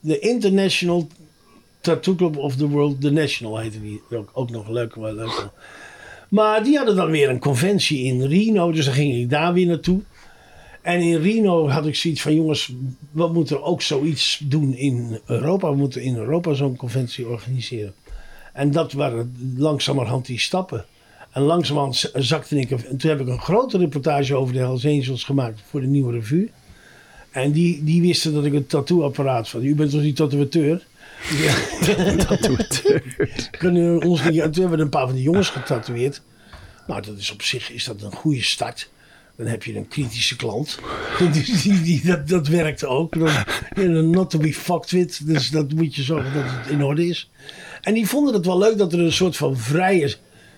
De 0.00 0.18
International 0.18 1.08
Tattoo 1.80 2.14
Club 2.14 2.36
of 2.36 2.56
the 2.56 2.68
World, 2.68 3.00
the 3.00 3.10
National 3.10 3.58
heette 3.58 3.80
die. 3.80 4.02
Ook, 4.10 4.30
ook 4.32 4.50
nog 4.50 4.68
leuk, 4.68 4.94
wel 4.94 5.14
leuk. 5.14 5.50
Maar 6.28 6.64
die 6.64 6.76
hadden 6.76 6.96
dan 6.96 7.10
weer 7.10 7.28
een 7.28 7.38
conventie 7.38 8.02
in 8.02 8.22
Reno, 8.22 8.72
dus 8.72 8.84
dan 8.84 8.94
ging 8.94 9.14
ik 9.14 9.30
daar 9.30 9.52
weer 9.52 9.66
naartoe. 9.66 10.00
En 10.82 11.00
in 11.00 11.20
Reno 11.20 11.68
had 11.68 11.86
ik 11.86 11.94
zoiets 11.94 12.22
van: 12.22 12.34
jongens, 12.34 12.72
we 13.10 13.28
moeten 13.28 13.62
ook 13.62 13.82
zoiets 13.82 14.40
doen 14.44 14.74
in 14.74 15.20
Europa. 15.26 15.70
We 15.70 15.76
moeten 15.76 16.02
in 16.02 16.16
Europa 16.16 16.54
zo'n 16.54 16.76
conventie 16.76 17.28
organiseren. 17.28 17.94
En 18.52 18.70
dat 18.70 18.92
waren 18.92 19.54
langzamerhand 19.56 20.26
die 20.26 20.38
stappen. 20.38 20.84
En 21.30 21.42
langzamerhand 21.42 22.10
zakte 22.14 22.60
ik. 22.60 22.70
En 22.70 22.96
toen 22.96 23.10
heb 23.10 23.20
ik 23.20 23.26
een 23.26 23.40
grote 23.40 23.78
reportage 23.78 24.36
over 24.36 24.52
de 24.52 24.58
Hells 24.58 24.86
Angels 24.86 25.24
gemaakt 25.24 25.60
voor 25.68 25.80
de 25.80 25.86
nieuwe 25.86 26.12
revue. 26.12 26.50
En 27.30 27.52
die, 27.52 27.84
die 27.84 28.00
wisten 28.00 28.34
dat 28.34 28.44
ik 28.44 28.52
een 28.52 28.66
tattooapparaat 28.66 29.48
van. 29.48 29.64
U 29.64 29.74
bent 29.74 29.90
toch 29.90 30.00
die 30.00 30.12
tatoeateur? 30.12 30.86
Ja. 31.38 31.54
Kunnen 33.58 34.02
ons 34.02 34.22
niet, 34.24 34.40
en 34.40 34.50
toen 34.50 34.60
hebben 34.60 34.78
we 34.78 34.84
een 34.84 34.90
paar 34.90 35.06
van 35.06 35.14
die 35.14 35.22
jongens 35.24 35.48
getatoeëerd. 35.50 36.22
Nou, 36.86 37.02
dat 37.02 37.18
is 37.18 37.30
op 37.30 37.42
zich 37.42 37.70
is 37.72 37.84
dat 37.84 38.02
een 38.02 38.12
goede 38.14 38.42
start. 38.42 38.90
Dan 39.36 39.46
heb 39.46 39.62
je 39.62 39.76
een 39.76 39.88
kritische 39.88 40.36
klant. 40.36 40.78
Die, 41.32 41.56
die, 41.62 41.82
die- 41.82 42.06
dat, 42.06 42.28
dat 42.28 42.46
werkt 42.48 42.84
ook. 42.84 43.14
Dan, 43.74 44.10
not 44.10 44.30
to 44.30 44.38
be 44.38 44.54
fucked 44.54 44.90
with. 44.90 45.20
Dus 45.26 45.50
dat 45.50 45.72
moet 45.72 45.94
je 45.94 46.02
zorgen 46.02 46.34
dat 46.34 46.42
het 46.46 46.66
in 46.70 46.84
orde 46.84 47.06
is. 47.06 47.30
En 47.82 47.94
die 47.94 48.06
vonden 48.06 48.34
het 48.34 48.46
wel 48.46 48.58
leuk 48.58 48.78
dat 48.78 48.92
er 48.92 48.98
een 49.00 49.12
soort 49.12 49.36
van 49.36 49.56
vrije 49.56 50.16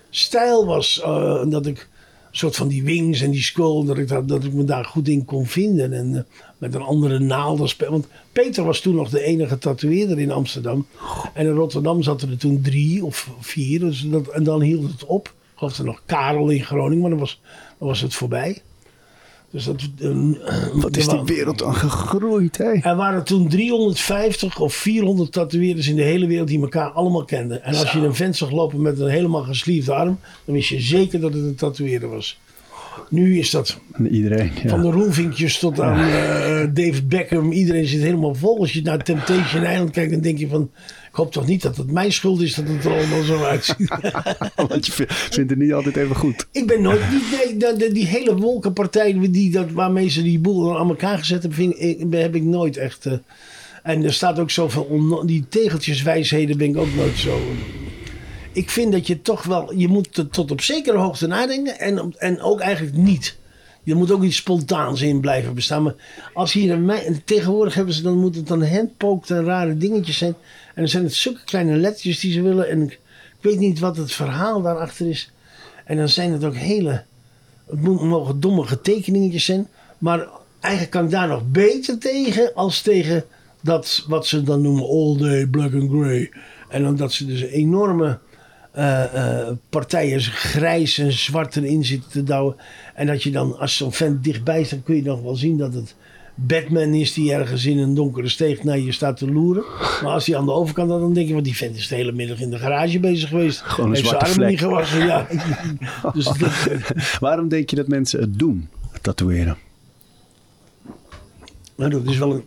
stijl 0.09 0.65
was. 0.65 1.01
eh, 1.01 1.43
dat 1.49 1.65
ik 1.65 1.87
soort 2.31 2.55
van 2.55 2.67
die 2.67 2.83
wings 2.83 3.21
en 3.21 3.31
die 3.31 3.41
skull. 3.41 3.85
Dat 3.85 3.97
ik, 3.97 4.27
dat, 4.27 4.43
ik 4.43 4.53
me 4.53 4.63
daar 4.63 4.85
goed 4.85 5.07
in 5.07 5.25
kon 5.25 5.45
vinden. 5.45 5.93
En 5.93 6.15
eh, 6.15 6.21
met 6.57 6.73
een 6.73 6.81
andere 6.81 7.19
naaldenspel. 7.19 7.91
Want 7.91 8.07
Peter 8.31 8.63
was 8.63 8.79
toen 8.79 8.95
nog 8.95 9.09
de 9.09 9.23
enige 9.23 9.57
tatoeëerder 9.57 10.19
in 10.19 10.31
Amsterdam. 10.31 10.85
En 11.33 11.45
in 11.45 11.53
Rotterdam 11.53 12.03
zaten 12.03 12.29
er 12.29 12.37
toen 12.37 12.61
drie 12.61 13.05
of 13.05 13.29
vier. 13.39 13.79
Dus 13.79 14.01
dat, 14.01 14.27
en 14.27 14.43
dan 14.43 14.61
hield 14.61 14.91
het 14.91 15.05
op. 15.05 15.27
Ik 15.27 15.57
geloof 15.57 15.77
er 15.77 15.85
nog 15.85 16.01
Karel 16.05 16.49
in 16.49 16.63
Groningen. 16.63 17.01
Maar 17.01 17.09
dan 17.09 17.19
was, 17.19 17.41
dan 17.77 17.87
was 17.87 18.01
het 18.01 18.13
voorbij. 18.13 18.61
Dus 19.51 19.63
dat, 19.63 19.81
eh, 19.99 20.11
Wat 20.73 20.97
is 20.97 21.07
die 21.07 21.23
wereld 21.23 21.59
dan 21.59 21.75
gegroeid, 21.75 22.57
hè? 22.57 22.71
er 22.71 22.95
waren 22.95 23.23
toen 23.23 23.49
350 23.49 24.59
of 24.59 24.73
400 24.73 25.31
tatoeëerders 25.31 25.87
in 25.87 25.95
de 25.95 26.01
hele 26.01 26.27
wereld 26.27 26.47
die 26.47 26.61
elkaar 26.61 26.89
allemaal 26.89 27.25
kenden. 27.25 27.63
En 27.63 27.75
als 27.75 27.91
je 27.91 27.99
een 27.99 28.15
vent 28.15 28.35
zag 28.35 28.51
lopen 28.51 28.81
met 28.81 28.99
een 28.99 29.09
helemaal 29.09 29.43
gesliefde 29.43 29.93
arm, 29.93 30.19
dan 30.45 30.55
wist 30.55 30.69
je 30.69 30.79
zeker 30.79 31.19
dat 31.19 31.33
het 31.33 31.43
een 31.43 31.55
tatoeëerder 31.55 32.09
was. 32.09 32.39
Nu 33.09 33.39
is 33.39 33.49
dat 33.49 33.79
Iedereen, 34.11 34.51
ja. 34.63 34.69
van 34.69 34.81
de 34.81 34.91
roelvinkjes 34.91 35.59
tot 35.59 35.79
aan 35.79 35.99
eh, 35.99 36.67
David 36.73 37.07
Beckham. 37.07 37.51
Iedereen 37.51 37.85
zit 37.85 38.01
helemaal 38.01 38.35
vol. 38.35 38.59
Als 38.59 38.73
je 38.73 38.81
naar 38.81 39.03
Temptation 39.03 39.63
Island 39.63 39.91
kijkt, 39.91 40.11
dan 40.11 40.21
denk 40.21 40.37
je 40.37 40.47
van... 40.47 40.71
Ik 41.11 41.17
hoop 41.17 41.31
toch 41.31 41.47
niet 41.47 41.61
dat 41.61 41.77
het 41.77 41.91
mijn 41.91 42.11
schuld 42.13 42.41
is 42.41 42.53
dat 42.55 42.67
het 42.67 42.85
er 42.85 42.91
allemaal 42.91 43.23
zo 43.23 43.43
uitziet. 43.43 43.87
Want 44.55 44.85
je 44.85 44.91
vindt- 44.91 45.35
het 45.35 45.55
niet 45.57 45.73
altijd 45.73 45.95
even 45.95 46.15
goed. 46.15 46.47
Ik 46.51 46.67
ben 46.67 46.81
nooit, 46.81 46.99
die, 47.77 47.91
die 47.91 48.05
hele 48.05 48.35
wolkenpartij 48.35 49.19
die, 49.31 49.51
dat, 49.51 49.71
waarmee 49.71 50.09
ze 50.09 50.23
die 50.23 50.39
boel 50.39 50.79
aan 50.79 50.89
elkaar 50.89 51.17
gezet 51.17 51.41
hebben, 51.41 51.59
vind 51.59 51.79
ik, 51.79 52.19
heb 52.21 52.35
ik 52.35 52.43
nooit 52.43 52.77
echt. 52.77 53.05
eh, 53.05 53.13
en 53.83 54.03
er 54.03 54.13
staat 54.13 54.39
ook 54.39 54.51
zoveel, 54.51 55.23
die 55.25 55.45
tegeltjeswijsheden 55.49 56.57
ben 56.57 56.69
ik 56.69 56.77
ook 56.77 56.93
nooit 56.95 57.17
zo. 57.17 57.39
Ik 58.51 58.69
vind 58.69 58.91
dat 58.91 59.07
je 59.07 59.21
toch 59.21 59.43
wel, 59.43 59.73
je 59.73 59.87
moet 59.87 60.23
tot 60.31 60.51
op 60.51 60.61
zekere 60.61 60.97
hoogte 60.97 61.27
nadenken 61.27 61.79
en, 61.79 62.13
en 62.17 62.41
ook 62.41 62.59
eigenlijk 62.59 62.95
niet. 62.97 63.39
Er 63.85 63.95
moet 63.95 64.11
ook 64.11 64.23
iets 64.23 64.35
spontaans 64.35 65.01
in 65.01 65.19
blijven 65.19 65.53
bestaan. 65.53 65.83
Maar 65.83 65.95
als 66.33 66.53
hier 66.53 66.71
een 66.71 66.85
mij, 66.85 67.21
tegenwoordig 67.25 67.73
hebben 67.73 67.93
ze, 67.93 68.01
dan 68.01 68.17
moet 68.19 68.35
het 68.35 68.47
dan 68.47 68.63
handpoked 68.65 69.29
en 69.29 69.43
rare 69.43 69.77
dingetjes 69.77 70.17
zijn. 70.17 70.35
En 70.73 70.81
dan 70.81 70.87
zijn 70.87 71.03
het 71.03 71.13
zulke 71.13 71.43
kleine 71.45 71.75
lettertjes 71.75 72.19
die 72.19 72.31
ze 72.31 72.41
willen. 72.41 72.69
En 72.69 72.81
ik, 72.81 72.99
weet 73.41 73.59
niet 73.59 73.79
wat 73.79 73.97
het 73.97 74.11
verhaal 74.11 74.61
daarachter 74.61 75.09
is. 75.09 75.31
En 75.85 75.97
dan 75.97 76.09
zijn 76.09 76.31
het 76.31 76.43
ook 76.43 76.55
hele, 76.55 77.03
het 77.65 77.81
mo- 77.81 78.05
mogen 78.05 78.39
domme 78.39 78.81
tekeningetjes 78.81 79.45
zijn. 79.45 79.67
Maar 79.97 80.27
eigenlijk 80.59 80.93
kan 80.93 81.05
ik 81.05 81.11
daar 81.11 81.27
nog 81.27 81.51
beter 81.51 81.97
tegen 81.99 82.53
als 82.53 82.81
tegen 82.81 83.23
dat 83.61 84.05
wat 84.07 84.27
ze 84.27 84.43
dan 84.43 84.61
noemen 84.61 84.83
all 84.83 85.17
day 85.17 85.47
black 85.47 85.73
and 85.73 85.89
grey. 85.91 86.31
En 86.69 86.83
dan 86.83 86.95
dat 86.95 87.13
ze 87.13 87.25
dus 87.25 87.41
enorme 87.41 88.19
eh, 88.71 89.03
eh, 89.03 89.47
partijen 89.69 90.21
grijs 90.21 90.97
en 90.97 91.11
zwart 91.11 91.55
erin 91.55 91.85
zitten 91.85 92.11
te 92.11 92.23
douwen. 92.23 92.55
En 92.95 93.07
dat 93.07 93.23
je 93.23 93.31
dan, 93.31 93.59
als 93.59 93.77
zo'n 93.77 93.93
vent 93.93 94.23
dichtbij 94.23 94.63
staat, 94.63 94.83
kun 94.83 94.95
je 94.95 95.03
nog 95.03 95.21
wel 95.21 95.35
zien 95.35 95.57
dat 95.57 95.73
het 95.73 95.95
Batman 96.47 96.93
is 96.93 97.13
die 97.13 97.33
ergens 97.33 97.65
in 97.65 97.77
een 97.77 97.93
donkere 97.93 98.29
steeg 98.29 98.63
naar 98.63 98.79
je 98.79 98.91
staat 98.91 99.17
te 99.17 99.31
loeren. 99.31 99.63
Maar 99.79 100.11
als 100.11 100.25
hij 100.25 100.37
aan 100.37 100.45
de 100.45 100.51
overkant 100.51 100.89
had, 100.89 100.99
dan 100.99 101.13
denk 101.13 101.27
je, 101.27 101.33
want 101.33 101.45
die 101.45 101.55
vent 101.55 101.75
is 101.75 101.87
de 101.87 101.95
hele 101.95 102.11
middag 102.11 102.39
in 102.39 102.49
de 102.49 102.57
garage 102.57 102.99
bezig 102.99 103.29
geweest. 103.29 103.59
Gewoon 103.61 103.89
een 103.89 103.95
Heeft 103.95 104.07
zijn 104.07 104.19
zwarte 104.19 104.33
armen 104.33 104.49
niet 104.49 104.59
gewassen, 104.59 105.05
ja. 105.05 105.27
dus 106.13 106.25
dat- 106.25 107.19
Waarom 107.19 107.47
denk 107.47 107.69
je 107.69 107.75
dat 107.75 107.87
mensen 107.87 108.19
het 108.19 108.39
doen, 108.39 108.69
het 108.91 109.03
tatoeëren? 109.03 109.57
Nou, 111.75 111.89
dat 111.91 112.05
is 112.05 112.17
wel 112.17 112.33
een 112.33 112.43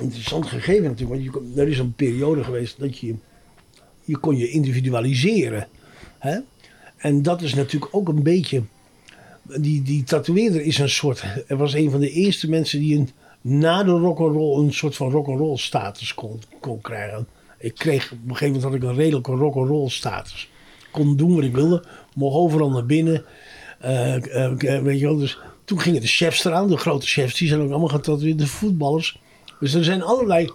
interessant 0.00 0.46
gegeven 0.46 0.82
natuurlijk. 0.82 1.32
Want 1.34 1.44
je, 1.54 1.60
er 1.60 1.68
is 1.68 1.78
een 1.78 1.94
periode 1.94 2.44
geweest 2.44 2.80
dat 2.80 2.98
je, 2.98 3.14
je 4.04 4.16
kon 4.16 4.36
je 4.36 4.48
individualiseren. 4.50 5.68
Hè? 6.18 6.38
En 6.96 7.22
dat 7.22 7.42
is 7.42 7.54
natuurlijk 7.54 7.94
ook 7.94 8.08
een 8.08 8.22
beetje... 8.22 8.62
Die, 9.42 9.82
die 9.82 10.04
tatoeëerder 10.04 10.62
is 10.62 10.78
een 10.78 10.88
soort... 10.88 11.24
Er 11.46 11.56
was 11.56 11.74
een 11.74 11.90
van 11.90 12.00
de 12.00 12.10
eerste 12.10 12.48
mensen 12.48 12.80
die 12.80 12.96
een, 12.98 13.08
na 13.40 13.82
de 13.82 13.90
rock'n'roll 13.90 14.64
een 14.64 14.72
soort 14.72 14.96
van 14.96 15.10
rock'n'roll 15.10 15.56
status 15.56 16.14
kon, 16.14 16.40
kon 16.60 16.80
krijgen. 16.80 17.26
Ik 17.58 17.74
kreeg, 17.74 18.12
op 18.12 18.18
een 18.18 18.36
gegeven 18.36 18.46
moment 18.46 18.62
had 18.62 18.74
ik 18.74 18.82
een 18.82 18.94
redelijke 18.94 19.32
rock'n'roll 19.32 19.88
status. 19.88 20.50
Kon 20.90 21.16
doen 21.16 21.34
wat 21.34 21.44
ik 21.44 21.54
wilde. 21.54 21.84
Mocht 22.14 22.36
overal 22.36 22.70
naar 22.70 22.86
binnen. 22.86 23.24
Eh, 23.78 24.14
eh, 24.14 24.74
eh, 24.76 24.82
weet 24.82 24.98
je 24.98 25.06
wel, 25.06 25.16
dus 25.16 25.38
toen 25.64 25.80
gingen 25.80 26.00
de 26.00 26.06
chefs 26.06 26.44
eraan, 26.44 26.68
de 26.68 26.76
grote 26.76 27.06
chefs, 27.06 27.38
die 27.38 27.48
zijn 27.48 27.60
ook 27.60 27.70
allemaal 27.70 27.88
getatoeëerd, 27.88 28.38
de 28.38 28.46
voetballers. 28.46 29.20
Dus 29.60 29.74
er 29.74 29.84
zijn 29.84 30.02
allerlei 30.02 30.50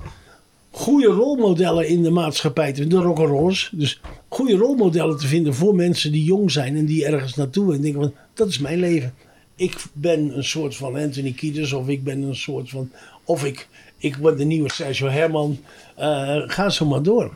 goede 0.78 1.08
rolmodellen 1.08 1.88
in 1.88 2.04
de 2.04 2.10
maatschappij, 2.10 2.74
te 2.74 2.82
vinden, 2.82 3.00
de 3.00 3.06
rock'n'rolls. 3.06 3.70
Dus 3.74 4.02
goede 4.28 4.56
rolmodellen 4.56 5.18
te 5.18 5.28
vinden 5.28 5.54
voor 5.54 5.76
mensen 5.76 6.12
die 6.12 6.24
jong 6.24 6.52
zijn 6.52 6.76
en 6.76 6.86
die 6.86 7.06
ergens 7.06 7.36
naartoe 7.36 7.74
en 7.74 7.82
denken 7.82 8.02
van, 8.02 8.13
dat 8.34 8.48
is 8.48 8.60
mijn 8.60 8.80
leven. 8.80 9.13
Ik 9.56 9.76
ben 9.94 10.38
een 10.38 10.44
soort 10.44 10.76
van 10.76 10.96
Anthony 10.96 11.32
Kiedis 11.32 11.74
of 11.74 11.88
ik 11.88 12.04
ben 12.04 12.22
een 12.22 12.36
soort 12.36 12.70
van, 12.70 12.90
of 13.24 13.46
ik, 13.46 13.68
ik 13.98 14.18
ben 14.18 14.38
de 14.38 14.44
nieuwe 14.46 14.72
Sergio 14.74 15.08
Herman. 15.08 15.58
Eh, 15.96 16.36
ga 16.48 16.70
zo 16.70 16.86
maar 16.86 17.04
door. 17.04 17.32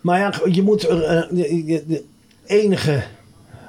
Maar 0.00 0.18
ja, 0.18 0.32
je 0.52 0.62
moet, 0.62 0.84
eh, 0.84 1.18
eh, 1.18 1.28
de, 1.30 1.62
de- 1.66 1.84
de 1.86 2.04
enige 2.46 3.02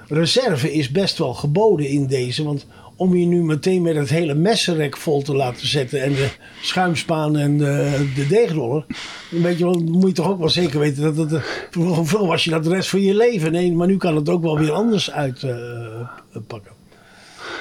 reserve 0.07 0.73
is 0.73 0.91
best 0.91 1.17
wel 1.17 1.33
geboden 1.33 1.87
in 1.87 2.07
deze. 2.07 2.43
Want 2.43 2.65
om 3.03 3.15
je 3.15 3.25
nu 3.25 3.43
meteen 3.43 3.81
met 3.81 3.95
het 3.95 4.09
hele 4.09 4.33
messenrek 4.33 4.97
vol 4.97 5.21
te 5.21 5.35
laten 5.35 5.67
zetten. 5.67 6.01
En 6.01 6.11
de 6.13 6.29
schuimspaan 6.61 7.37
en 7.37 7.57
de, 7.57 8.05
de 8.15 8.27
deegroller. 8.27 8.85
Dan 9.31 9.41
weet 9.41 9.57
je 9.57 9.63
wel, 9.63 9.73
dan 9.73 9.91
moet 9.91 10.07
je 10.07 10.13
toch 10.13 10.29
ook 10.29 10.39
wel 10.39 10.49
zeker 10.49 10.79
weten 10.79 11.15
dat 11.15 11.31
het. 11.31 11.41
Vroeger 11.71 12.05
vroeger 12.07 12.27
was 12.27 12.43
je 12.43 12.49
dat 12.49 12.63
de 12.63 12.69
rest 12.69 12.89
van 12.89 13.01
je 13.01 13.15
leven. 13.15 13.51
Nee, 13.51 13.71
maar 13.73 13.87
nu 13.87 13.97
kan 13.97 14.15
het 14.15 14.29
ook 14.29 14.41
wel 14.41 14.59
weer 14.59 14.71
anders 14.71 15.11
uitpakken. 15.11 16.71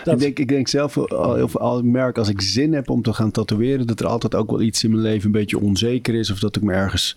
Dat- 0.05 0.15
Ik, 0.15 0.21
denk, 0.21 0.39
ik 0.39 0.49
denk 0.49 0.69
zelf, 0.69 0.97
of 0.97 1.57
al 1.57 1.79
ik 1.79 1.85
merk 1.85 2.19
als 2.19 2.29
ik 2.29 2.41
zin 2.41 2.73
heb 2.73 2.91
om 2.91 3.03
te 3.03 3.13
gaan 3.13 3.31
tatoeëren, 3.31 3.87
dat 3.87 4.01
er 4.01 4.07
altijd 4.07 4.35
ook 4.35 4.51
wel 4.51 4.61
iets 4.61 4.85
in 4.85 4.91
mijn 4.91 5.03
leven 5.03 5.27
een 5.27 5.33
beetje 5.33 5.59
onzeker 5.61 6.15
is. 6.15 6.31
Of 6.31 6.39
dat 6.39 6.57
ik 6.57 6.63
me 6.63 6.73
ergens 6.73 7.17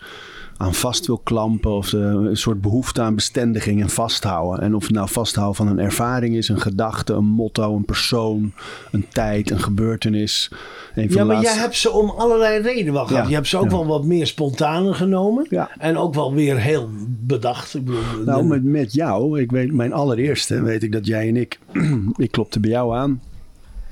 aan 0.58 0.74
vast 0.74 1.06
wil 1.08 1.18
klampen. 1.24 1.72
Of 1.72 1.90
de- 1.90 1.98
een 1.98 2.38
soort 2.38 2.62
behoefte 2.62 3.02
aan 3.02 3.16
bestendiging 3.16 3.82
en 3.82 3.90
vasthouden. 3.90 4.62
En 4.64 4.76
of 4.76 4.84
het 4.84 4.92
nou 4.92 5.10
vasthouden 5.10 5.56
van 5.56 5.68
een 5.68 5.80
ervaring 5.80 6.36
is, 6.36 6.50
een 6.50 6.62
gedachte, 6.62 7.14
een 7.14 7.26
motto, 7.26 7.76
een 7.76 7.86
persoon, 7.86 8.54
een 8.92 9.06
tijd, 9.10 9.50
een 9.52 9.60
gebeurtenis. 9.60 10.52
Een 10.96 11.08
van 11.12 11.18
Ja, 11.18 11.24
maar 11.24 11.36
laatste- 11.36 11.54
jij 11.54 11.62
hebt 11.62 11.76
ze 11.76 11.92
om 11.92 12.10
allerlei 12.10 12.62
redenen 12.62 12.94
wel 12.94 13.06
gehad. 13.06 13.24
Ja, 13.24 13.30
Je 13.30 13.36
hebt 13.36 13.48
ze 13.48 13.58
ook 13.58 13.64
ja. 13.64 13.70
wel 13.70 13.86
wat 13.86 14.04
meer 14.06 14.28
spontane 14.28 14.94
genomen. 14.94 15.46
Ja. 15.50 15.70
En 15.78 15.98
ook 15.98 16.14
wel 16.14 16.34
weer 16.34 16.58
heel 16.58 16.90
bedacht. 17.08 17.74
Ik 17.76 17.86
bedoel, 17.86 18.02
Nou, 18.26 18.44
met, 18.46 18.64
met 18.64 18.94
jou, 18.94 19.40
ik 19.42 19.52
weet, 19.52 19.72
mijn 19.74 19.94
allereerste, 19.94 20.62
weet 20.62 20.84
ik 20.84 20.92
dat 20.92 21.06
jij 21.08 21.28
en 21.28 21.36
ik, 21.36 21.60
ik 22.18 22.32
klopte 22.32 22.60
bij 22.60 22.70
jou 22.70 22.96
aan. 22.96 23.22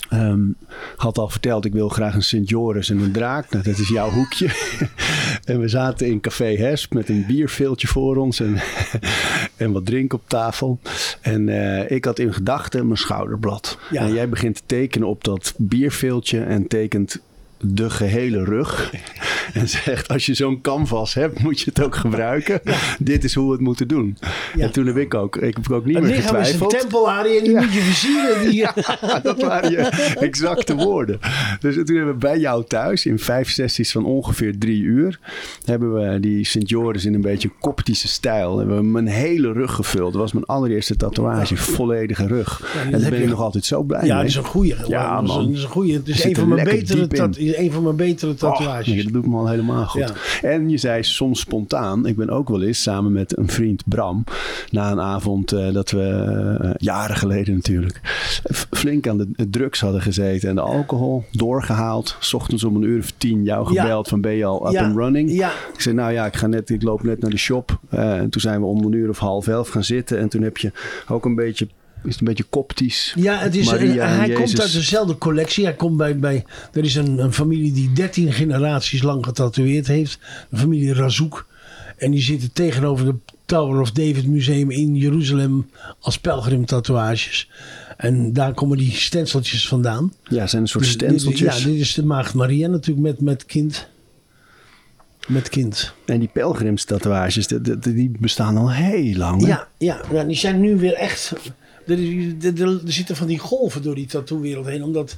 Ehm, 0.10 0.42
had 0.96 1.18
al 1.18 1.30
verteld, 1.30 1.66
ik 1.66 1.74
wil 1.74 1.90
graag 1.90 2.16
een 2.16 2.24
Sint 2.24 2.50
Joris 2.50 2.90
en 2.90 3.00
een 3.00 3.12
draak. 3.12 3.50
Nou, 3.52 3.64
dat 3.64 3.78
is 3.78 3.90
jouw 3.90 4.10
hoekje. 4.10 4.48
en 5.46 5.60
we 5.60 5.68
zaten 5.68 6.08
in 6.08 6.20
Café 6.20 6.56
Hesp 6.56 6.94
met 6.94 7.10
een 7.10 7.26
bierveeltje 7.26 7.88
voor 7.88 8.16
ons 8.16 8.40
en, 8.40 8.58
en 9.58 9.72
wat 9.72 9.86
drink 9.86 10.14
op 10.14 10.22
tafel. 10.28 10.80
En 11.22 11.50
eh, 11.50 11.92
ik 11.92 12.06
had 12.06 12.20
in 12.20 12.34
gedachten 12.34 12.86
mijn 12.86 12.98
schouderblad. 12.98 13.78
Ja. 13.92 14.02
En 14.02 14.14
jij 14.14 14.30
begint 14.30 14.56
te 14.56 14.62
tekenen 14.66 15.08
op 15.08 15.24
dat 15.24 15.54
bierveeltje 15.58 16.44
en 16.44 16.68
tekent 16.68 17.20
de 17.60 17.90
gehele 17.90 18.44
rug. 18.44 18.92
En 19.54 19.70
zegt, 19.70 20.08
als 20.08 20.26
je 20.26 20.34
zo'n 20.34 20.62
canvas 20.62 21.14
hebt, 21.14 21.40
moet 21.40 21.60
je 21.60 21.66
het 21.74 21.84
ook 21.84 21.96
gebruiken. 21.96 22.62
Dit 23.00 23.24
is 23.24 23.34
hoe 23.36 23.46
we 23.46 23.52
het 23.52 23.62
moeten 23.62 23.88
doen. 23.88 24.18
Ja. 24.56 24.64
En 24.64 24.72
toen 24.72 24.86
heb 24.86 24.98
ik 24.98 25.14
ook, 25.14 25.36
ik 25.36 25.56
heb 25.56 25.72
ook 25.72 25.86
niet 25.86 25.96
het 25.96 26.04
meer 26.04 26.16
lichaam 26.16 26.36
is 26.36 26.48
een 26.48 26.60
getwijfeld. 26.60 26.80
tempelarie 26.82 27.38
en 27.38 27.44
die 27.44 27.56
moet 27.56 27.74
je 27.74 27.80
versieren. 27.80 28.50
Die, 28.50 28.68
dat 29.24 29.42
waren 29.42 29.72
je 29.72 29.78
exacte 30.20 30.76
woorden. 30.76 31.20
Dus 31.60 31.76
toen 31.76 31.96
hebben 31.96 32.14
we 32.14 32.20
bij 32.20 32.40
jou 32.40 32.64
thuis 32.68 33.06
in 33.06 33.20
vijf 33.20 33.50
sessies 33.50 33.92
van 33.92 34.06
ongeveer 34.06 34.58
drie 34.58 34.82
uur... 34.82 35.20
hebben 35.66 35.94
we 35.94 36.20
die 36.20 36.46
Sint 36.46 36.70
Joris 36.70 37.06
in 37.06 37.14
een 37.14 37.22
beetje 37.22 37.50
koptische 37.60 38.08
stijl... 38.08 38.58
hebben 38.58 38.78
we 38.78 38.84
mijn 38.84 39.08
hele 39.08 39.52
rug 39.52 39.74
gevuld. 39.74 40.12
Dat 40.12 40.22
was 40.22 40.34
mijn 40.34 40.46
allereerste 40.46 40.96
tatoeage, 40.96 41.56
volledige 41.58 42.28
rug. 42.28 42.62
en 42.84 42.92
daar 42.92 43.00
heb 43.02 43.10
ben 43.10 43.20
ik 43.20 43.24
je- 43.26 43.30
nog 43.30 43.40
altijd 43.42 43.66
zo 43.66 43.84
blij 43.84 44.06
Ja, 44.06 44.14
mee. 44.14 44.18
dat 44.22 44.26
is 44.32 44.36
een 44.36 44.44
goeie. 44.46 44.76
Ja, 44.88 45.22
man. 45.22 45.46
dat 45.48 45.56
is 45.58 45.64
een 45.64 45.70
goeie. 45.70 45.94
Het 45.94 46.08
is 46.08 46.24
een 46.24 46.36
van, 46.36 46.48
mijn 46.48 46.64
betere 46.64 47.08
een 47.58 47.72
van 47.72 47.84
mijn 47.84 47.96
betere 47.96 48.34
tatoeages. 48.34 49.04
Dat 49.04 49.14
doet 49.14 49.26
me 49.26 49.33
al 49.36 49.48
helemaal 49.48 49.86
goed. 49.86 50.02
Ja. 50.42 50.50
En 50.50 50.70
je 50.70 50.78
zei 50.78 51.04
soms 51.04 51.40
spontaan. 51.40 52.06
Ik 52.06 52.16
ben 52.16 52.30
ook 52.30 52.50
wel 52.50 52.62
eens 52.62 52.82
samen 52.82 53.12
met 53.12 53.38
een 53.38 53.48
vriend 53.50 53.84
Bram. 53.86 54.24
Na 54.70 54.92
een 54.92 55.00
avond 55.02 55.52
eh, 55.52 55.74
dat 55.74 55.92
we, 55.92 56.02
eh, 56.62 56.70
jaren 56.78 57.16
geleden 57.16 57.54
natuurlijk, 57.54 58.00
flink 58.72 59.08
aan 59.08 59.18
de 59.18 59.50
drugs 59.50 59.80
hadden 59.82 60.02
gezeten. 60.02 60.50
En 60.50 60.56
de 60.56 60.62
alcohol 60.62 61.24
doorgehaald. 61.32 62.16
's 62.20 62.34
ochtends 62.34 62.64
om 62.64 62.76
een 62.76 62.82
uur 62.84 63.00
of 63.00 63.12
tien 63.18 63.44
jou 63.44 63.74
Ja. 63.74 63.82
gebeld 63.82 64.08
van 64.08 64.22
ben 64.22 64.34
je 64.34 64.46
al 64.46 64.68
up 64.68 64.74
Ja, 64.74 64.84
and 64.86 64.96
running? 64.96 65.32
ja. 65.32 65.52
Ik 65.74 65.82
zei 65.82 65.96
nou 65.96 66.12
ja, 66.12 66.26
ik, 66.26 66.36
ga 66.36 66.48
net, 66.48 66.70
ik 66.70 66.84
loop 66.84 67.04
net 67.04 67.22
naar 67.22 67.30
de 67.32 67.38
shop. 67.38 67.80
Eh, 67.90 68.18
en 68.18 68.30
toen 68.30 68.42
zijn 68.42 68.60
we 68.60 68.66
om 68.66 68.84
een 68.84 68.92
uur 68.92 69.10
of 69.10 69.18
half 69.18 69.48
elf 69.48 69.70
gaan 69.70 69.84
zitten. 69.84 70.20
En 70.20 70.30
toen 70.30 70.42
heb 70.42 70.58
je 70.58 70.72
ook 71.08 71.26
een 71.26 71.36
beetje, 71.36 71.68
het 72.12 72.20
een 72.20 72.26
beetje 72.28 72.44
koptisch. 72.50 73.14
Ja, 73.18 73.38
het 73.38 73.56
is, 73.56 73.66
Maria 73.66 74.08
hij 74.08 74.28
Jezus. 74.28 74.44
komt 74.44 74.62
uit 74.62 74.72
dezelfde 74.74 75.18
collectie. 75.18 75.64
Hij 75.64 75.74
komt 75.74 75.98
bij, 75.98 76.18
bij 76.20 76.46
er 76.74 76.84
is 76.84 76.96
een, 76.96 77.18
een 77.18 77.34
familie 77.34 77.72
die 77.72 77.94
13 77.94 78.34
generaties 78.34 79.02
lang 79.02 79.26
getatoeëerd 79.26 79.88
heeft. 79.88 80.20
De 80.50 80.58
familie 80.58 80.94
Razouk. 80.94 81.46
En 81.98 82.12
die 82.12 82.22
zitten 82.22 82.52
tegenover 82.54 83.06
de 83.06 83.16
Tower 83.46 83.80
of 83.82 83.92
David 83.92 84.28
Museum 84.28 84.72
in 84.72 84.96
Jeruzalem 84.96 85.70
als 86.00 86.18
pelgrimtatoeages. 86.20 87.50
En 87.98 88.34
daar 88.34 88.54
komen 88.54 88.78
die 88.78 88.92
stenseltjes 88.92 89.68
vandaan. 89.68 90.14
Ja, 90.24 90.48
zijn 90.48 90.62
een 90.62 90.68
soort 90.68 90.84
Dus 90.84 90.94
stenseltjes. 90.94 91.58
ja, 91.60 91.66
dit 91.70 91.80
is 91.80 91.94
de 91.94 92.06
Maagd 92.06 92.34
Maria 92.34 92.68
natuurlijk 92.68 93.06
met, 93.08 93.22
met 93.22 93.46
kind. 93.46 93.88
Met 95.28 95.50
kind. 95.50 95.94
En 96.06 96.20
die 96.20 96.30
pelgrimstatoeages, 96.34 97.48
die, 97.48 97.62
die- 97.62 97.80
die 97.94 98.12
bestaan 98.20 98.58
al 98.58 98.72
heel 98.72 99.16
lang. 99.16 99.42
hè? 99.42 99.48
Ja, 99.48 99.68
ja, 99.78 100.02
ja, 100.12 100.24
die 100.24 100.36
zijn 100.36 100.60
nu 100.60 100.76
weer 100.78 100.94
echt. 100.94 101.34
Er, 101.88 102.00
er, 102.46 102.62
er- 102.62 102.80
zitten 102.86 103.16
van 103.16 103.28
die 103.28 103.40
golven 103.40 103.82
door 103.82 103.96
die 103.96 104.06
tattoo-wereld 104.08 104.66
heen. 104.66 104.84
Omdat 104.84 105.18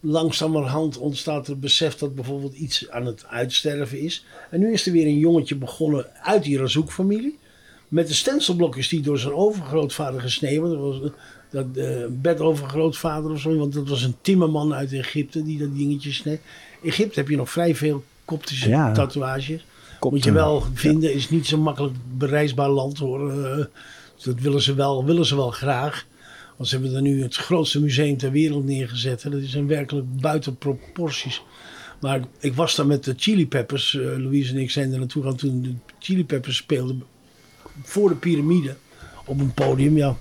langzamerhand 0.00 0.98
ontstaat 0.98 1.48
er 1.48 1.58
besef 1.58 1.94
dat 1.96 2.14
bijvoorbeeld 2.14 2.54
iets 2.54 2.90
aan 2.90 3.06
het 3.06 3.24
uitsterven 3.26 4.00
is. 4.00 4.24
En 4.50 4.60
nu 4.60 4.72
is 4.72 4.86
er 4.86 4.92
weer 4.92 5.06
een 5.06 5.18
jongetje 5.18 5.54
begonnen 5.56 6.06
uit 6.22 6.42
die 6.42 6.58
Razouk-familie. 6.58 7.38
Met 7.88 8.08
de 8.08 8.14
stencilblokjes 8.14 8.88
die 8.88 9.00
door 9.00 9.18
zijn 9.18 9.32
overgrootvader 9.34 10.20
gesneden. 10.20 10.68
Dat 10.70 10.78
was 10.78 11.00
dat 11.50 11.66
eh 11.76 12.04
bedovergrootvader 12.10 13.30
of 13.30 13.40
zo. 13.40 13.56
Want 13.56 13.72
dat 13.72 13.88
was 13.88 14.02
een 14.02 14.14
timmerman 14.20 14.74
uit 14.74 14.92
Egypte 14.92 15.42
die 15.42 15.58
dat 15.58 15.76
dingetje 15.76 16.12
sneed. 16.12 16.40
Egypte 16.82 17.18
heb 17.20 17.28
je 17.28 17.36
nog 17.36 17.50
vrij 17.50 17.74
veel 17.74 18.04
koptische 18.24 18.68
Ja. 18.68 18.92
tatoeages. 18.92 19.64
Kopten. 19.98 20.10
Moet 20.18 20.24
je 20.24 20.32
wel 20.32 20.64
vinden, 20.74 21.14
is 21.14 21.30
niet 21.30 21.46
zo 21.46 21.58
makkelijk 21.58 21.94
bereisbaar 22.18 22.68
land 22.70 22.98
hoor. 22.98 23.30
Eh, 23.32 23.64
dat 24.22 24.40
willen 24.40 24.62
ze, 24.62 24.74
wel, 24.74 25.04
willen 25.04 25.26
ze 25.26 25.36
wel 25.36 25.50
graag. 25.50 26.06
Want 26.56 26.68
ze 26.68 26.78
hebben 26.78 26.94
er 26.94 27.02
nu 27.02 27.22
het 27.22 27.36
grootste 27.36 27.80
museum 27.80 28.16
ter 28.16 28.30
wereld 28.30 28.64
neergezet. 28.64 29.22
Dat 29.22 29.32
is 29.32 29.54
een 29.54 29.66
werkelijk 29.66 30.20
buiten 30.20 30.56
proporties. 30.56 31.42
Maar 32.00 32.20
ik 32.38 32.54
was 32.54 32.74
daar 32.74 32.86
met 32.86 33.04
de 33.04 33.14
Chili 33.16 33.48
Peppers. 33.48 33.94
eh, 33.94 34.02
Louise 34.02 34.52
en 34.52 34.58
ik 34.58 34.70
zijn 34.70 34.92
er 34.92 34.98
naartoe 34.98 35.22
gaan 35.22 35.36
toen 35.36 35.62
de 35.62 35.74
Chili 35.98 36.24
Peppers 36.24 36.56
speelden. 36.56 37.02
Voor 37.82 38.08
de 38.08 38.14
piramide. 38.14 38.76
Op 39.24 39.40
een 39.40 39.54
podium, 39.54 39.96
ja. 39.96 40.16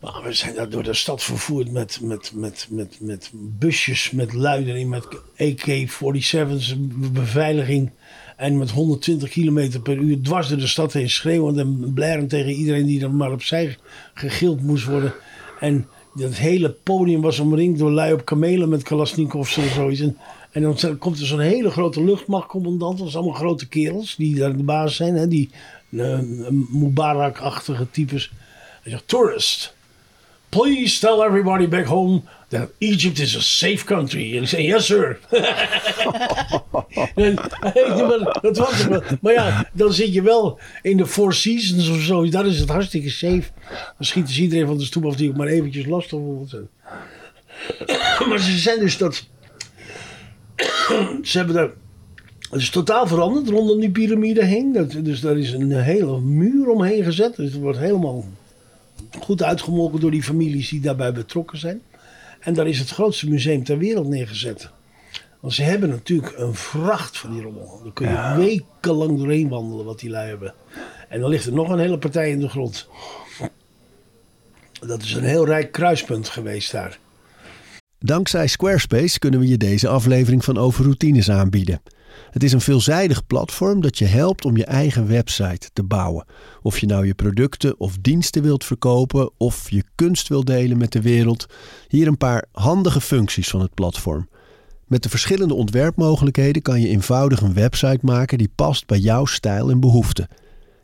Maar 0.00 0.22
we 0.22 0.32
zijn 0.32 0.54
daar 0.54 0.68
door 0.68 0.82
de 0.82 0.94
stad 0.94 1.22
vervoerd 1.22 1.70
met, 1.70 2.00
met, 2.00 2.32
met, 2.34 2.66
met, 2.70 2.98
met 3.00 3.30
busjes, 3.34 4.10
met 4.10 4.32
luiden 4.32 4.88
met 4.88 5.06
AK-47's, 5.36 6.74
beveiliging. 7.12 7.90
En 8.38 8.58
met 8.58 8.70
120 8.70 9.30
km 9.30 9.80
per 9.82 9.96
uur 9.96 10.22
dwars 10.22 10.48
door 10.48 10.58
de 10.58 10.66
stad 10.66 10.92
heen 10.92 11.10
schreeuwend 11.10 11.58
en 11.58 11.92
blaren 11.94 12.28
tegen 12.28 12.50
iedereen 12.50 12.86
die 12.86 13.02
er 13.02 13.10
maar 13.10 13.32
opzij 13.32 13.76
gegild 14.14 14.62
moest 14.62 14.84
worden. 14.84 15.12
En 15.60 15.86
dat 16.14 16.34
hele 16.34 16.70
podium 16.70 17.20
was 17.20 17.38
omringd 17.38 17.78
door 17.78 17.90
lui 17.90 18.12
op 18.12 18.24
kamelen 18.24 18.68
met 18.68 18.82
Kalasnikovs 18.82 19.56
en 19.56 19.70
zoiets. 19.70 20.00
En, 20.00 20.16
en 20.50 20.62
dan 20.62 20.98
komt 20.98 21.20
er 21.20 21.26
zo'n 21.26 21.40
hele 21.40 21.70
grote 21.70 22.04
luchtmachtcommandant. 22.04 22.98
Dat 22.98 23.10
zijn 23.10 23.22
allemaal 23.22 23.40
grote 23.40 23.68
kerels 23.68 24.16
die 24.16 24.34
daar 24.34 24.56
de 24.56 24.62
baas 24.62 24.96
zijn. 24.96 25.14
Hè, 25.14 25.28
die 25.28 25.50
eh, 25.90 26.18
Mubarak-achtige 26.70 27.90
types. 27.90 28.32
Hij 28.82 28.92
zegt, 28.92 29.08
tourist. 29.08 29.74
Please 30.48 30.98
tell 30.98 31.26
everybody 31.26 31.68
back 31.68 31.84
home 31.84 32.22
that 32.48 32.70
Egypt 32.78 33.18
is 33.18 33.36
a 33.36 33.40
safe 33.40 33.84
country. 33.84 34.36
En 34.36 34.42
ik 34.42 34.48
zei, 34.48 34.62
yes 34.66 34.86
sir. 34.86 35.18
En, 37.14 37.34
maar, 38.08 38.38
dat 38.40 38.56
was 38.56 38.78
het 38.78 38.88
wel. 38.88 39.02
maar 39.20 39.32
ja, 39.32 39.70
dan 39.72 39.92
zit 39.92 40.14
je 40.14 40.22
wel 40.22 40.58
in 40.82 40.96
de 40.96 41.06
Four 41.06 41.34
Seasons 41.34 41.88
of 41.88 42.00
zo. 42.00 42.28
Daar 42.28 42.46
is 42.46 42.60
het 42.60 42.68
hartstikke 42.68 43.10
safe. 43.10 43.42
Schieten 43.98 44.34
ze 44.34 44.42
iedereen 44.42 44.66
van 44.66 44.78
de 44.78 44.84
stoep 44.84 45.06
af 45.06 45.16
die 45.16 45.28
ook 45.28 45.36
maar 45.36 45.46
eventjes 45.46 45.86
lastig 45.86 46.18
wordt. 46.18 46.52
maar 48.28 48.38
ze 48.38 48.58
zijn 48.58 48.78
dus 48.78 48.96
dat... 48.96 49.26
ze 51.22 51.38
hebben 51.38 51.54
daar... 51.54 51.70
Het 52.50 52.60
is 52.60 52.70
totaal 52.70 53.06
veranderd 53.06 53.48
rondom 53.48 53.80
die 53.80 53.90
piramide 53.90 54.44
heen. 54.44 54.72
Dat, 54.72 54.90
dus 55.04 55.20
daar 55.20 55.38
is 55.38 55.52
een 55.52 55.72
hele 55.72 56.20
muur 56.20 56.68
omheen 56.68 57.04
gezet. 57.04 57.36
Dus 57.36 57.52
het 57.52 57.60
wordt 57.60 57.78
helemaal 57.78 58.24
goed 59.20 59.42
uitgemolken 59.42 60.00
door 60.00 60.10
die 60.10 60.22
families 60.22 60.68
die 60.68 60.80
daarbij 60.80 61.12
betrokken 61.12 61.58
zijn. 61.58 61.80
En 62.40 62.54
daar 62.54 62.66
is 62.68 62.78
het 62.78 62.90
grootste 62.90 63.28
museum 63.28 63.64
ter 63.64 63.78
wereld 63.78 64.08
neergezet. 64.08 64.70
Want 65.40 65.54
ze 65.54 65.62
hebben 65.62 65.88
natuurlijk 65.88 66.38
een 66.38 66.54
vracht 66.54 67.18
van 67.18 67.32
die 67.32 67.42
rommel. 67.42 67.80
Daar 67.82 67.92
kun 67.92 68.08
je 68.08 68.34
wekenlang 68.36 69.18
doorheen 69.18 69.48
wandelen 69.48 69.84
wat 69.84 69.98
die 70.00 70.10
lui 70.10 70.28
hebben. 70.28 70.54
En 71.08 71.20
dan 71.20 71.30
ligt 71.30 71.46
er 71.46 71.52
nog 71.52 71.68
een 71.68 71.78
hele 71.78 71.98
partij 71.98 72.30
in 72.30 72.40
de 72.40 72.48
grond. 72.48 72.88
Dat 74.80 75.02
is 75.02 75.12
een 75.12 75.24
heel 75.24 75.46
rijk 75.46 75.72
kruispunt 75.72 76.28
geweest 76.28 76.72
daar. 76.72 76.98
Dankzij 78.00 78.46
Squarespace 78.46 79.18
kunnen 79.18 79.40
we 79.40 79.48
je 79.48 79.56
deze 79.56 79.88
aflevering 79.88 80.44
van 80.44 80.58
Over 80.58 80.84
Routines 80.84 81.30
aanbieden. 81.30 81.82
Het 82.30 82.42
is 82.42 82.52
een 82.52 82.60
veelzijdig 82.60 83.26
platform 83.26 83.80
dat 83.80 83.98
je 83.98 84.04
helpt 84.04 84.44
om 84.44 84.56
je 84.56 84.64
eigen 84.64 85.06
website 85.06 85.70
te 85.72 85.82
bouwen. 85.82 86.24
Of 86.62 86.78
je 86.78 86.86
nou 86.86 87.06
je 87.06 87.14
producten 87.14 87.80
of 87.80 87.96
diensten 88.00 88.42
wilt 88.42 88.64
verkopen 88.64 89.30
of 89.36 89.70
je 89.70 89.84
kunst 89.94 90.28
wilt 90.28 90.46
delen 90.46 90.78
met 90.78 90.92
de 90.92 91.00
wereld. 91.00 91.46
Hier 91.88 92.06
een 92.06 92.16
paar 92.16 92.44
handige 92.52 93.00
functies 93.00 93.48
van 93.48 93.60
het 93.60 93.74
platform. 93.74 94.28
Met 94.86 95.02
de 95.02 95.08
verschillende 95.08 95.54
ontwerpmogelijkheden 95.54 96.62
kan 96.62 96.80
je 96.80 96.88
eenvoudig 96.88 97.40
een 97.40 97.54
website 97.54 98.00
maken 98.02 98.38
die 98.38 98.52
past 98.54 98.86
bij 98.86 98.98
jouw 98.98 99.24
stijl 99.24 99.70
en 99.70 99.80
behoeften. 99.80 100.28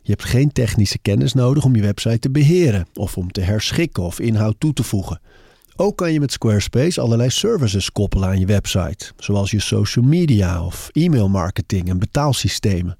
Je 0.01 0.11
hebt 0.11 0.23
geen 0.23 0.51
technische 0.51 0.99
kennis 0.99 1.33
nodig 1.33 1.63
om 1.63 1.75
je 1.75 1.81
website 1.81 2.19
te 2.19 2.29
beheren 2.29 2.87
of 2.93 3.17
om 3.17 3.31
te 3.31 3.41
herschikken 3.41 4.03
of 4.03 4.19
inhoud 4.19 4.55
toe 4.57 4.73
te 4.73 4.83
voegen. 4.83 5.21
Ook 5.77 5.97
kan 5.97 6.13
je 6.13 6.19
met 6.19 6.31
Squarespace 6.31 7.01
allerlei 7.01 7.29
services 7.29 7.91
koppelen 7.91 8.29
aan 8.29 8.39
je 8.39 8.45
website, 8.45 9.11
zoals 9.17 9.51
je 9.51 9.59
social 9.59 10.05
media 10.05 10.65
of 10.65 10.89
e-mailmarketing 10.91 11.89
en 11.89 11.99
betaalsystemen. 11.99 12.97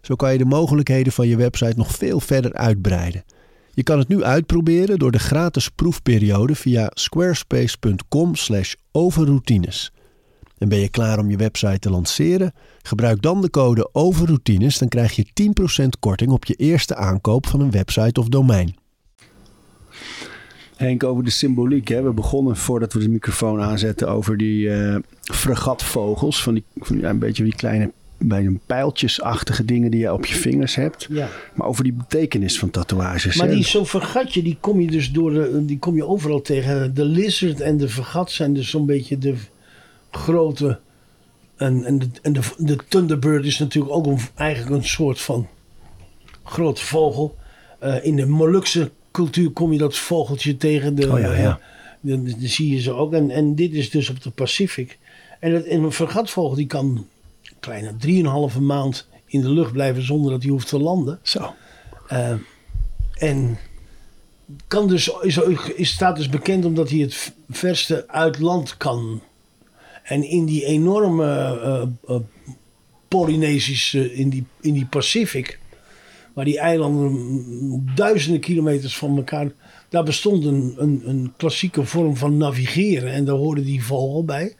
Zo 0.00 0.14
kan 0.14 0.32
je 0.32 0.38
de 0.38 0.44
mogelijkheden 0.44 1.12
van 1.12 1.28
je 1.28 1.36
website 1.36 1.76
nog 1.76 1.94
veel 1.94 2.20
verder 2.20 2.52
uitbreiden. 2.52 3.24
Je 3.70 3.82
kan 3.82 3.98
het 3.98 4.08
nu 4.08 4.22
uitproberen 4.22 4.98
door 4.98 5.10
de 5.10 5.18
gratis 5.18 5.68
proefperiode 5.68 6.54
via 6.54 6.90
squarespace.com/overroutines. 6.94 9.92
En 10.58 10.68
ben 10.68 10.78
je 10.78 10.88
klaar 10.88 11.18
om 11.18 11.30
je 11.30 11.36
website 11.36 11.78
te 11.78 11.90
lanceren? 11.90 12.52
Gebruik 12.82 13.22
dan 13.22 13.40
de 13.40 13.50
code 13.50 13.88
OVERROUTINES, 13.92 14.78
dan 14.78 14.88
krijg 14.88 15.16
je 15.16 15.26
10% 15.32 15.98
korting 15.98 16.30
op 16.30 16.44
je 16.44 16.54
eerste 16.54 16.96
aankoop 16.96 17.46
van 17.46 17.60
een 17.60 17.70
website 17.70 18.20
of 18.20 18.28
domein. 18.28 18.74
Henk, 20.78 21.04
over 21.04 21.24
de 21.24 21.30
symboliek. 21.30 21.88
Hè? 21.88 22.02
We 22.02 22.10
begonnen 22.10 22.56
voordat 22.56 22.92
we 22.92 22.98
de 22.98 23.08
microfoon 23.08 23.60
aanzetten 23.60 24.08
over 24.08 24.36
die 24.36 24.66
uh, 24.66 24.96
fregatvogels. 25.22 26.42
Van 26.42 26.54
die, 26.54 26.64
van 26.76 26.98
ja, 26.98 27.10
een 27.10 27.18
beetje 27.18 27.44
die 27.44 27.54
kleine 27.54 27.92
bij 28.18 28.46
een 28.46 28.60
pijltjesachtige 28.66 29.64
dingen 29.64 29.90
die 29.90 30.00
je 30.00 30.12
op 30.12 30.26
je 30.26 30.34
vingers 30.34 30.74
hebt. 30.74 31.06
Ja. 31.10 31.28
Maar 31.54 31.66
over 31.66 31.84
die 31.84 31.92
betekenis 31.92 32.58
van 32.58 32.70
tatoeages. 32.70 33.36
Maar 33.36 33.48
die 33.48 33.64
zo'n 33.64 33.86
vergatje, 33.86 34.42
die 34.42 34.56
kom 34.60 34.80
je 34.80 34.90
dus 34.90 35.12
door 35.12 35.32
de, 35.32 35.64
die 35.64 35.78
kom 35.78 35.96
je 35.96 36.06
overal 36.06 36.40
tegen. 36.40 36.94
De 36.94 37.04
lizard 37.04 37.60
en 37.60 37.76
de 37.76 37.88
vergat 37.88 38.30
zijn 38.30 38.54
dus 38.54 38.70
zo'n 38.70 38.86
beetje 38.86 39.18
de 39.18 39.34
grote. 40.10 40.78
En, 41.56 41.84
en, 41.84 41.98
de, 41.98 42.08
en 42.22 42.32
de, 42.32 42.40
de 42.58 42.78
thunderbird 42.88 43.44
is 43.44 43.58
natuurlijk 43.58 43.94
ook 43.94 44.06
een, 44.06 44.18
eigenlijk 44.34 44.76
een 44.76 44.88
soort 44.88 45.20
van 45.20 45.48
grote 46.42 46.84
vogel. 46.84 47.36
Uh, 47.82 48.04
in 48.04 48.16
de 48.16 48.26
Molukse 48.26 48.90
cultuur 49.10 49.50
kom 49.50 49.72
je 49.72 49.78
dat 49.78 49.96
vogeltje 49.96 50.56
tegen. 50.56 50.94
De, 50.94 51.10
Oh 51.10 51.18
ja, 51.18 51.34
ja. 51.34 51.60
de 52.00 52.48
zie 52.48 52.74
je 52.74 52.80
ze 52.80 52.92
ook. 52.92 53.12
En, 53.12 53.30
en 53.30 53.54
dit 53.54 53.72
is 53.72 53.90
dus 53.90 54.10
op 54.10 54.22
de 54.22 54.30
Pacific. 54.30 54.98
En, 55.40 55.66
en 55.66 55.82
een 55.82 55.92
vergatvogel 55.92 56.54
die 56.54 56.66
kan 56.66 56.86
een 56.86 57.06
kleine 57.60 57.96
drieënhalve 57.96 58.60
maand 58.60 59.06
in 59.26 59.40
de 59.40 59.50
lucht 59.50 59.72
blijven 59.72 60.02
zonder 60.02 60.30
dat 60.30 60.42
hij 60.42 60.50
hoeft 60.50 60.68
te 60.68 60.78
landen. 60.78 61.18
Zo. 61.22 61.54
Eh, 62.06 62.32
en 63.14 63.58
kan 64.66 64.88
dus, 64.88 65.10
is, 65.20 65.36
is, 65.76 65.90
staat 65.90 66.16
dus 66.16 66.28
bekend 66.28 66.64
omdat 66.64 66.90
hij 66.90 66.98
het 66.98 67.32
verste 67.48 68.08
uit 68.08 68.38
land 68.38 68.76
kan. 68.76 69.22
En 70.02 70.22
in 70.22 70.44
die 70.44 70.64
enorme 70.64 71.60
eh, 72.06 72.16
Polynesische, 73.08 74.14
in 74.14 74.28
die, 74.28 74.44
in 74.60 74.72
die 74.72 74.86
Pacific, 74.86 75.58
waar 76.38 76.46
die 76.46 76.58
eilanden 76.58 77.92
duizenden 77.94 78.40
kilometers 78.40 78.96
van 78.96 79.16
elkaar, 79.16 79.52
daar 79.88 80.04
bestond 80.04 80.44
een, 80.44 80.74
een, 80.78 81.32
klassieke 81.36 81.84
vorm 81.84 82.16
van 82.16 82.36
navigeren. 82.36 83.12
En 83.12 83.24
daar 83.24 83.36
hoorde 83.36 83.64
die 83.64 83.84
vogel 83.84 84.24
bij. 84.24 84.54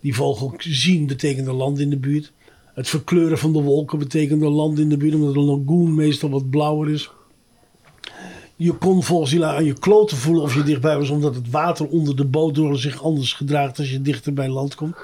Die 0.00 0.14
vogel 0.14 0.54
zien 0.58 1.06
betekende 1.06 1.52
land 1.52 1.78
in 1.78 1.90
de 1.90 1.96
buurt. 1.96 2.32
Het 2.74 2.88
verkleuren 2.88 3.38
van 3.38 3.52
de 3.52 3.62
wolken 3.62 3.98
betekende 3.98 4.48
land 4.48 4.78
in 4.78 4.88
de 4.88 4.96
buurt, 4.96 5.14
omdat 5.14 5.34
de 5.34 5.40
lagoon 5.40 5.94
meestal 5.94 6.30
wat 6.30 6.50
blauwer 6.50 6.90
is. 6.90 7.10
Je 8.56 8.72
kon 8.72 9.02
volgens 9.02 9.30
die 9.30 9.44
aan 9.44 9.64
je 9.64 9.78
kloten 9.78 10.16
voelen 10.16 10.42
of 10.42 10.54
je 10.54 10.62
dichtbij 10.62 10.96
was, 10.96 11.10
omdat 11.10 11.34
het 11.34 11.50
water 11.50 11.86
onder 11.86 12.16
de 12.16 12.24
boot 12.24 12.54
door 12.54 12.78
zich 12.78 13.02
anders 13.02 13.32
gedraagt 13.32 13.78
als 13.78 13.90
je 13.90 14.02
dichter 14.02 14.32
bij 14.32 14.48
land 14.48 14.74
komt. 14.74 14.96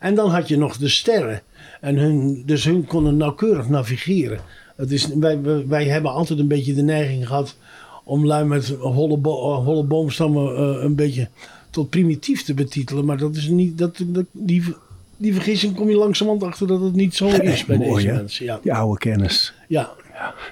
En 0.00 0.14
dan 0.14 0.30
had 0.30 0.48
je 0.48 0.56
nog 0.56 0.76
de 0.76 0.88
sterren. 0.88 1.42
En 1.80 1.96
hun, 1.96 2.42
dus 2.46 2.64
hun 2.64 2.84
konden 2.84 3.16
nauwkeurig 3.16 3.68
navigeren. 3.68 4.40
Het 4.82 4.92
is, 4.92 5.08
wij, 5.14 5.40
wij, 5.66 5.84
hebben 5.84 6.12
altijd 6.12 6.38
een 6.38 6.48
beetje 6.48 6.74
de 6.74 6.82
neiging 6.82 7.26
gehad 7.26 7.56
om 8.04 8.26
lui 8.26 8.44
met 8.44 8.68
holle, 8.68 9.16
bo- 9.16 9.52
eh, 9.52 9.64
holle 9.64 9.82
boomstammen 9.82 10.56
eh, 10.56 10.82
een 10.82 10.94
beetje 10.94 11.28
tot 11.70 11.90
primitief 11.90 12.42
te 12.42 12.54
betitelen. 12.54 13.04
Maar 13.04 13.16
dat 13.16 13.36
is 13.36 13.48
niet, 13.48 13.78
dat, 13.78 14.04
dat, 14.06 14.24
die, 14.32 14.74
die 15.16 15.34
vergissing 15.34 15.74
kom 15.74 15.88
je 15.88 15.96
langzamerhand 15.96 16.44
achter 16.44 16.66
dat 16.66 16.80
het 16.80 16.94
niet 16.94 17.14
zo 17.14 17.26
is 17.54 17.64
bij 17.64 17.76
mooi, 17.76 17.94
deze 17.94 18.08
hè? 18.08 18.14
mensen. 18.14 18.44
Ja. 18.44 18.58
Die 18.62 18.74
oude 18.74 18.98
kennis. 18.98 19.54
Ja. 19.68 19.90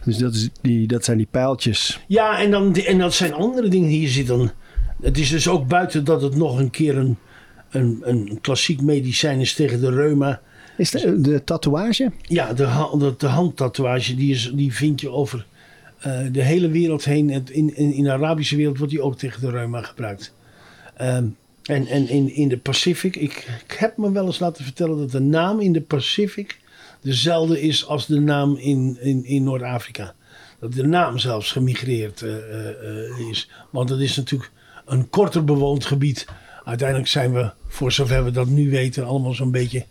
Dus 0.05 0.17
dat, 0.17 0.35
is 0.35 0.49
die, 0.61 0.87
dat 0.87 1.05
zijn 1.05 1.17
die 1.17 1.29
pijltjes. 1.31 2.01
Ja, 2.07 2.41
en, 2.41 2.51
dan, 2.51 2.75
en 2.75 2.99
dat 2.99 3.15
zijn 3.15 3.35
andere 3.35 3.69
dingen 3.69 3.89
die 3.89 4.01
je 4.01 4.09
ziet 4.09 4.27
dan. 4.27 4.51
Het 5.03 5.19
is 5.19 5.31
dus 5.31 5.49
ook 5.49 5.69
buiten 5.69 6.05
dat 6.05 6.23
het 6.23 6.37
nog 6.37 6.59
een 6.59 6.71
keer 6.71 6.97
een, 6.97 7.17
een, 7.71 8.01
een 8.05 8.39
klassiek 8.41 8.83
medicijn 8.83 9.41
is 9.41 9.55
tegen 9.55 9.81
de 9.81 9.91
reuma. 9.91 10.41
Is 10.81 10.91
de, 10.91 11.21
de 11.21 11.45
tatoeage? 11.45 12.13
Ja, 12.23 12.53
de, 12.53 12.97
de, 12.99 13.15
de 13.19 13.27
handtatoeage 13.27 14.15
die, 14.15 14.31
is, 14.31 14.51
die 14.55 14.75
vind 14.75 15.01
je 15.01 15.11
over 15.11 15.47
eh, 15.99 16.19
de 16.33 16.43
hele 16.43 16.69
wereld 16.69 17.05
heen. 17.05 17.31
In, 17.31 17.77
in, 17.77 17.93
in 17.95 18.05
de 18.05 18.13
Arabische 18.13 18.57
wereld 18.57 18.79
wordt 18.79 18.93
die 18.93 19.03
ook 19.03 19.19
tegen 19.19 19.41
de 19.41 19.51
reuma 19.51 19.83
gebruikt. 19.83 20.33
Ehm, 20.97 21.25
en 21.65 21.87
en 21.87 22.09
in, 22.09 22.35
in 22.35 22.49
de 22.49 22.59
Pacific, 22.59 23.17
ik, 23.17 23.61
ik 23.69 23.77
heb 23.79 23.97
me 23.97 24.13
wel 24.13 24.27
eens 24.27 24.39
laten 24.39 24.65
vertellen 24.65 24.99
dat 24.99 25.11
de 25.11 25.21
naam 25.21 25.61
in 25.61 25.73
de 25.73 25.81
Pacific 25.81 26.59
dezelfde 27.01 27.61
is 27.61 27.87
als 27.87 28.07
de 28.07 28.21
naam 28.21 28.57
in, 28.57 28.99
in, 29.01 29.25
in 29.25 29.45
Noord-Afrika. 29.45 30.15
Dat 30.61 30.73
de 30.73 30.87
naam 30.87 31.19
zelfs 31.19 31.53
gemigreerd 31.53 32.23
eh, 32.23 32.37
eh, 32.37 32.69
eh, 32.69 33.29
is. 33.31 33.51
Want 33.71 33.89
het 33.89 34.01
is 34.01 34.17
natuurlijk 34.17 34.51
een 34.87 35.11
korter 35.11 35.45
bewoond 35.45 35.85
gebied. 35.85 36.27
Uiteindelijk 36.65 37.09
zijn 37.09 37.33
we, 37.33 37.51
voor 37.67 37.93
zover 37.93 38.25
we 38.25 38.31
dat 38.31 38.49
nu 38.49 38.71
weten, 38.71 39.05
allemaal 39.05 39.35
zo'n 39.35 39.51
beetje 39.51 39.87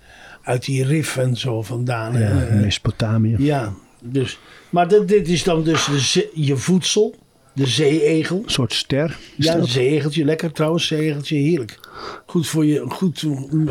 uit 0.50 0.66
die 0.66 0.84
rif 0.84 1.18
en 1.18 1.36
zo 1.38 1.62
vandaan. 1.62 2.20
Ja, 2.20 2.46
Eh, 2.48 2.62
Mesopotamië. 2.62 3.36
ja, 3.38 3.74
dus. 4.02 4.40
Maar 4.70 4.88
dit, 4.88 5.08
dit 5.08 5.28
is 5.28 5.44
dan 5.44 5.64
dus 5.64 5.86
de 5.86 6.30
je 6.34 6.58
voedsel. 6.58 7.16
De 7.54 7.68
zeeegel. 7.68 8.42
Een 8.46 8.50
soort 8.52 8.74
ster. 8.74 9.18
Ja, 9.36 9.54
een 9.54 9.60
dat? 9.60 9.70
zeegeltje. 9.70 10.26
Lekker 10.26 10.52
trouwens, 10.52 10.88
zeegeltje. 10.88 11.36
Heerlijk. 11.36 11.80
Goed 12.26 12.48
voor 12.48 12.66
je. 12.66 12.84
Goed 12.88 13.24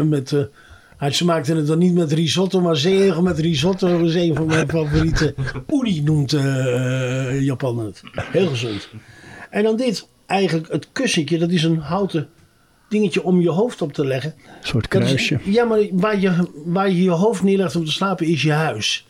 met... 0.09 0.33
eh 0.33 0.43
hij- 0.97 1.11
ze 1.13 1.25
maakten 1.25 1.57
het 1.57 1.67
dan 1.67 1.79
niet 1.79 1.95
met 1.95 2.13
risotto, 2.13 2.61
maar 2.61 2.77
zeeegel 2.77 3.23
met 3.23 3.39
risotto 3.39 3.99
is 4.05 4.15
een 4.15 4.35
van 4.35 4.47
mijn 4.47 4.69
favoriete. 4.69 5.35
Uni 5.83 6.01
noemt 6.03 6.33
eh 6.33 7.41
Japan 7.41 7.79
het. 7.79 8.03
Heel 8.13 8.47
gezond. 8.49 8.89
En 9.51 9.63
dan 9.63 9.77
dit. 9.77 10.09
Eigenlijk 10.27 10.73
het 10.73 10.89
kussentje. 10.93 11.39
Dat 11.39 11.51
is 11.51 11.63
een 11.63 11.79
houten 11.79 12.29
dingetje 12.89 13.23
om 13.23 13.41
je 13.41 13.51
hoofd 13.51 13.83
op 13.83 13.93
te 13.93 14.07
leggen. 14.07 14.35
Een 14.47 14.67
soort 14.69 14.91
Dat 14.91 15.03
is- 15.03 15.07
kruisje. 15.09 15.39
ja, 15.45 15.65
maar 15.65 15.81
waar 15.93 16.21
je, 16.21 16.33
waar 16.65 16.91
je 16.91 17.03
je 17.03 17.11
hoofd 17.11 17.43
neerlegt 17.43 17.77
om 17.77 17.85
te 17.85 17.91
slapen 17.93 18.27
is 18.27 18.43
je 18.43 18.53
huis. 18.53 19.07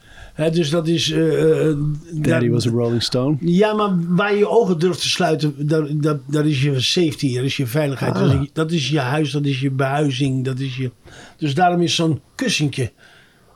Dus 0.52 0.70
dat 0.70 0.88
is... 0.88 1.10
eh, 1.10 1.68
eh, 1.68 1.76
Daddy 2.12 2.28
daar- 2.28 2.48
was 2.50 2.66
a 2.66 2.70
Rolling 2.70 3.02
Stone. 3.02 3.36
ja, 3.40 3.74
maar 3.74 3.90
waar 4.14 4.36
je 4.36 4.48
ogen 4.48 4.78
durft 4.78 5.00
te 5.00 5.08
sluiten, 5.08 5.54
daar, 5.68 5.86
daar, 5.96 6.18
daar 6.26 6.46
is 6.46 6.62
je 6.62 6.80
safety, 6.80 7.34
daar 7.34 7.44
is 7.44 7.56
je 7.56 7.66
veiligheid. 7.66 8.14
Ah. 8.14 8.20
Dat, 8.20 8.32
is, 8.42 8.48
dat 8.52 8.72
is 8.72 8.88
je 8.88 8.98
huis, 8.98 9.30
dat 9.30 9.44
is 9.44 9.60
je 9.60 9.70
behuizing, 9.70 10.44
dat 10.44 10.58
is 10.58 10.76
je... 10.76 10.90
Dus 11.36 11.54
daarom 11.54 11.80
is 11.82 11.94
zo'n 11.94 12.20
kussentje, 12.34 12.92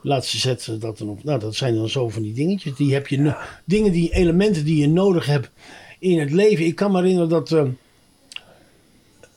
laat 0.02 0.26
ze 0.26 0.38
zetten 0.38 0.80
dat 0.80 0.98
dan 0.98 1.08
op. 1.08 1.24
Nou, 1.24 1.40
dat 1.40 1.54
zijn 1.54 1.74
dan 1.74 1.88
zo 1.88 2.08
van 2.08 2.22
die 2.22 2.32
dingetjes. 2.34 2.76
Die 2.76 2.92
heb 2.94 3.06
je, 3.06 3.34
dingen, 3.64 3.92
die 3.92 4.14
elementen 4.14 4.64
die 4.64 4.76
je 4.80 4.88
nodig 4.88 5.26
hebt 5.26 5.50
in 5.98 6.18
het 6.20 6.30
leven. 6.30 6.66
Ik 6.66 6.74
kan 6.74 6.92
me 6.92 6.98
herinneren 7.00 7.28
dat... 7.28 7.52
eh, 7.52 7.62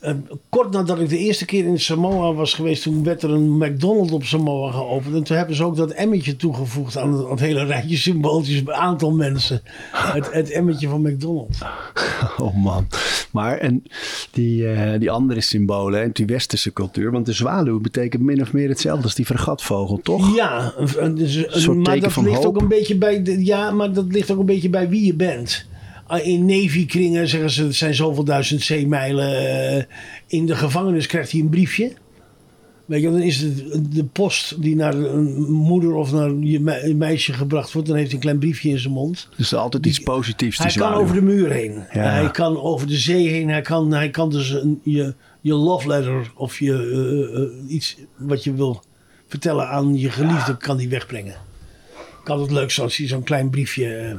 eh, 0.06 0.14
kort 0.50 0.72
nadat 0.72 1.00
ik 1.00 1.10
de 1.10 1.18
eerste 1.18 1.46
keer 1.46 1.66
in 1.66 1.80
Samoa 1.80 2.34
was 2.34 2.54
geweest, 2.54 2.84
toen 2.84 3.04
werd 3.04 3.24
er 3.24 3.30
een 3.32 3.58
McDonald's 3.58 4.12
op 4.12 4.24
Samoa 4.24 4.72
geopend. 4.72 5.16
En 5.16 5.24
toen 5.24 5.38
hebben 5.38 5.56
ze 5.56 5.64
ook 5.64 5.76
dat 5.76 5.92
emmetje 5.92 6.36
toegevoegd 6.36 6.98
aan 6.98 7.14
het, 7.14 7.24
aan 7.26 7.32
het 7.32 7.40
hele 7.40 7.64
rijtje 7.64 7.98
symbooltjes 7.98 8.64
bij 8.64 8.76
aantal 8.76 9.12
mensen. 9.12 9.62
Het, 9.92 10.32
het 10.32 10.50
emmetje 10.52 10.88
van 10.88 11.02
McDonald's. 11.02 11.60
Oh 12.38 12.56
man. 12.64 12.88
Maar 13.32 13.58
en 13.58 13.84
die, 14.32 14.68
eh, 14.72 15.00
die 15.00 15.12
andere 15.12 15.42
symbolen, 15.42 16.00
hè, 16.02 16.10
die 16.12 16.26
westerse 16.26 16.74
cultuur. 16.74 17.12
Want 17.12 17.26
de 17.26 17.34
zwaluw 17.34 17.80
betekent 17.80 18.24
min 18.24 18.42
of 18.42 18.54
meer 18.54 18.70
hetzelfde 18.70 19.04
als 19.04 19.16
die 19.16 19.26
fregatvogel, 19.26 20.00
toch? 20.04 20.36
Ja, 20.36 20.74
een- 20.78 20.90
een- 21.04 21.20
een- 21.22 21.62
soort 21.62 21.76
maar 21.78 21.86
teken 21.86 22.02
dat 22.02 22.12
van 22.14 22.24
ligt 22.24 22.36
hoop. 22.44 22.46
ook 22.56 22.62
een 22.62 22.68
beetje 22.68 22.98
bij. 22.98 23.24
De, 23.24 23.46
ja, 23.46 23.72
maar 23.72 23.94
dat 23.94 24.06
ligt 24.10 24.32
ook 24.32 24.40
een 24.40 24.46
beetje 24.46 24.70
bij 24.70 24.90
wie 24.90 25.06
je 25.06 25.14
bent. 25.14 25.66
Ah, 26.08 26.26
In 26.28 26.46
Navy-kringen 26.46 27.28
zeggen 27.28 27.50
ze: 27.50 27.64
het 27.64 27.76
zijn 27.76 27.96
zoveel 27.96 28.24
duizend 28.24 28.62
zeemijlen. 28.62 29.38
eh, 29.78 29.84
In 30.28 30.46
de 30.46 30.56
gevangenis 30.56 31.08
krijgt 31.08 31.32
hij 31.32 31.40
een 31.42 31.50
briefje. 31.50 31.92
Weet 32.86 33.02
je, 33.02 33.12
dan 33.12 33.22
is 33.22 33.38
het 33.42 33.64
de 33.96 34.04
post 34.04 34.62
die 34.62 34.76
naar 34.76 34.94
een 34.96 35.52
moeder 35.52 35.94
of 35.94 36.12
naar 36.12 36.34
je 36.34 36.60
me- 36.60 36.94
meisje 36.96 37.34
gebracht 37.34 37.72
wordt. 37.72 37.88
Dan 37.88 37.98
heeft 37.98 38.08
hij 38.12 38.16
een 38.18 38.24
klein 38.24 38.40
briefje 38.40 38.70
in 38.70 38.80
zijn 38.80 38.94
mond. 38.94 39.30
Dus 39.38 39.54
altijd 39.56 39.86
iets 39.86 40.00
positiefs, 40.00 40.58
die 40.58 40.66
Hij 40.68 40.76
kan 40.76 40.94
over 40.94 41.16
de 41.16 41.22
muur 41.22 41.52
heen. 41.52 41.72
Ja. 41.94 42.02
Hij 42.10 42.32
kan 42.32 42.60
over 42.62 42.88
de 42.88 42.98
zee 42.98 43.28
heen. 43.28 43.50
Hij 43.50 43.62
kan, 43.62 43.92
hij 43.94 44.10
kan 44.10 44.30
dus 44.30 44.50
een, 44.50 44.80
je, 44.84 45.14
je 45.42 45.54
love 45.54 45.88
letter 45.88 46.32
of 46.36 46.60
je, 46.60 46.74
eh, 46.74 47.42
eh, 47.42 47.74
iets 47.76 47.98
wat 48.18 48.44
je 48.44 48.54
wil 48.54 48.84
vertellen 49.28 49.68
aan 49.68 49.98
je 50.00 50.10
geliefde, 50.10 50.58
kan 50.58 50.78
die 50.78 50.90
wegbrengen. 50.90 51.36
Kan 52.24 52.42
het 52.42 52.52
leuk 52.52 52.72
zijn 52.72 52.86
als 52.88 52.98
hij 52.98 53.08
zo'n 53.08 53.24
klein 53.24 53.50
briefje 53.50 54.18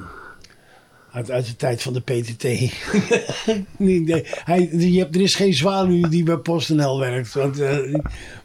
uit, 1.16 1.30
uit 1.30 1.46
de 1.46 1.56
tijd 1.56 1.82
van 1.82 1.92
de 1.92 2.00
PTT. 2.00 2.42
nee, 3.78 4.00
nee, 4.00 4.22
hij, 4.44 4.68
je 4.72 4.98
hebt, 4.98 5.14
er 5.14 5.20
is 5.20 5.34
geen 5.34 5.54
zwaluw 5.54 6.08
die 6.08 6.22
bij 6.22 6.36
PostNL 6.36 6.98
werkt. 6.98 7.34
Want, 7.34 7.60
eh, 7.60 7.94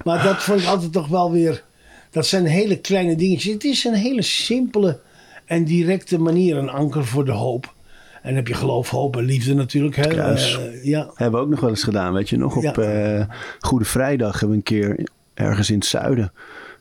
maar 0.03 0.23
dat 0.23 0.43
vond 0.43 0.61
ik 0.61 0.67
altijd 0.67 0.91
toch 0.91 1.07
wel 1.07 1.31
weer... 1.31 1.63
Dat 2.09 2.25
zijn 2.27 2.45
hele 2.45 2.77
kleine 2.77 3.15
dingetjes. 3.15 3.53
Het 3.53 3.63
is 3.63 3.83
een 3.83 3.93
hele 3.93 4.21
simpele 4.21 4.99
en 5.45 5.63
directe 5.63 6.19
manier. 6.19 6.57
Een 6.57 6.69
anker 6.69 7.05
voor 7.05 7.25
de 7.25 7.31
hoop. 7.31 7.73
En 8.13 8.27
dan 8.27 8.35
heb 8.35 8.47
je 8.47 8.53
geloof, 8.53 8.89
hoop 8.89 9.17
en 9.17 9.23
liefde 9.23 9.53
natuurlijk. 9.53 9.95
Hè? 9.95 10.07
Kruis. 10.07 10.59
Eh, 10.59 10.83
ja. 10.83 11.11
Hebben 11.15 11.39
we 11.39 11.45
ook 11.45 11.51
nog 11.51 11.59
wel 11.59 11.69
eens 11.69 11.83
gedaan, 11.83 12.13
weet 12.13 12.29
je 12.29 12.37
nog? 12.37 12.55
Op 12.55 12.63
Ja. 12.63 12.73
eh, 12.73 13.25
Goede 13.59 13.85
Vrijdag 13.85 14.31
hebben 14.39 14.49
we 14.49 14.55
een 14.55 14.63
keer 14.63 15.07
ergens 15.33 15.69
in 15.69 15.75
het 15.75 15.85
zuiden, 15.85 16.31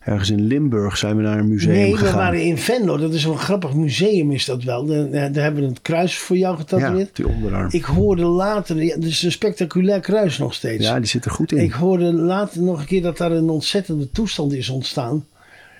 ergens 0.01 0.31
in 0.31 0.47
Limburg, 0.47 0.97
zijn 0.97 1.17
we 1.17 1.23
naar 1.23 1.39
een 1.39 1.49
museum 1.49 1.75
Nee, 1.75 1.91
we 1.91 1.97
gegaan. 1.97 2.17
waren 2.17 2.43
in 2.43 2.59
Venlo. 2.59 2.97
Dat 2.97 3.15
is 3.15 3.25
een 3.25 3.39
grappig 3.39 3.75
museum 3.75 4.31
is 4.33 4.45
dat 4.45 4.63
wel. 4.63 4.87
Daar, 4.87 5.11
daar 5.11 5.43
hebben 5.43 5.63
we 5.63 5.69
het 5.69 5.83
kruis 5.83 6.19
voor 6.19 6.37
jou 6.37 6.55
ja, 6.55 6.61
getatoeëerd. 6.61 7.17
die 7.17 7.29
onderarm. 7.29 7.69
Ik 7.71 7.85
hoorde 7.85 8.25
later... 8.25 8.83
Ja, 8.83 8.95
het 8.95 9.05
is 9.05 9.23
een 9.23 9.33
spectaculair 9.33 10.01
kruis 10.01 10.39
nog 10.39 10.55
steeds. 10.55 10.85
ja, 10.85 10.97
die 10.99 11.09
zit 11.09 11.25
er 11.25 11.31
goed 11.31 11.53
in. 11.53 11.59
Ik 11.59 11.73
hoorde 11.73 12.13
later 12.13 12.63
nog 12.63 12.81
een 12.81 12.87
keer 12.87 13.03
dat 13.03 13.17
daar 13.17 13.33
een 13.33 13.51
ontzettende 13.51 14.11
toestand 14.11 14.53
is 14.53 14.69
ontstaan. 14.69 15.27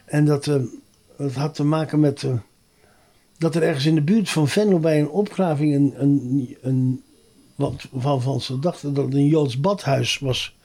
En 0.05 0.25
dat, 0.25 0.47
eh, 0.47 0.55
dat 1.17 1.33
had 1.33 1.55
te 1.55 1.65
maken 1.65 2.01
met... 2.01 2.23
eh, 2.23 2.31
dat 3.39 3.55
er 3.55 3.63
ergens 3.63 3.87
in 3.87 3.95
de 3.95 4.03
buurt 4.03 4.31
van 4.31 4.49
Venlo 4.49 4.79
bij 4.79 5.01
een 5.01 5.11
opgraving... 5.11 5.75
een, 5.75 5.95
een, 5.97 6.57
een, 6.63 7.03
wat, 7.55 7.87
waarvan 7.91 8.41
ze 8.41 8.59
dachten 8.59 8.95
dat 8.95 9.05
het 9.05 9.15
een 9.15 9.27
Joods 9.27 9.61
badhuis 9.61 10.19
was 10.19 10.57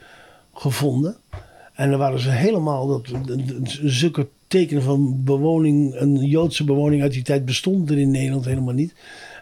gevonden. 0.53 1.15
En 1.75 1.89
dan 1.89 1.99
waren 1.99 2.19
ze 2.19 2.29
helemaal... 2.29 2.87
Dat, 2.87 3.01
zulke 3.83 4.27
tekenen 4.47 4.83
van 4.83 5.23
bewoning... 5.23 5.95
een 5.95 6.15
Joodse 6.25 6.63
bewoning 6.63 7.01
uit 7.01 7.13
die 7.13 7.23
tijd 7.23 7.45
bestond 7.45 7.89
er 7.89 7.97
in 7.97 8.11
Nederland 8.11 8.45
helemaal 8.45 8.73
niet. 8.73 8.93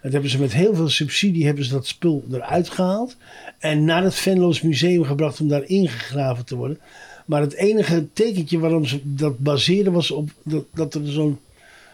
Dat 0.01 0.11
hebben 0.11 0.29
ze 0.29 0.39
met 0.39 0.53
heel 0.53 0.75
veel 0.75 0.89
subsidie 0.89 1.45
hebben 1.45 1.65
ze 1.65 1.71
dat 1.71 1.87
spul 1.87 2.23
eruit 2.31 2.69
gehaald. 2.69 3.17
En 3.59 3.85
naar 3.85 4.03
het 4.03 4.15
Venlo's 4.15 4.61
museum 4.61 5.03
gebracht 5.03 5.41
om 5.41 5.47
daar 5.47 5.63
ingegraven 5.63 6.45
te 6.45 6.55
worden. 6.55 6.79
Maar 7.25 7.41
het 7.41 7.53
enige 7.53 8.07
tekentje 8.13 8.59
waarom 8.59 8.85
ze 8.85 8.99
dat 9.03 9.39
baseerden 9.39 9.93
was 9.93 10.11
op 10.11 10.29
dat, 10.43 10.65
dat 10.73 10.93
er 10.93 11.07
zo'n 11.07 11.39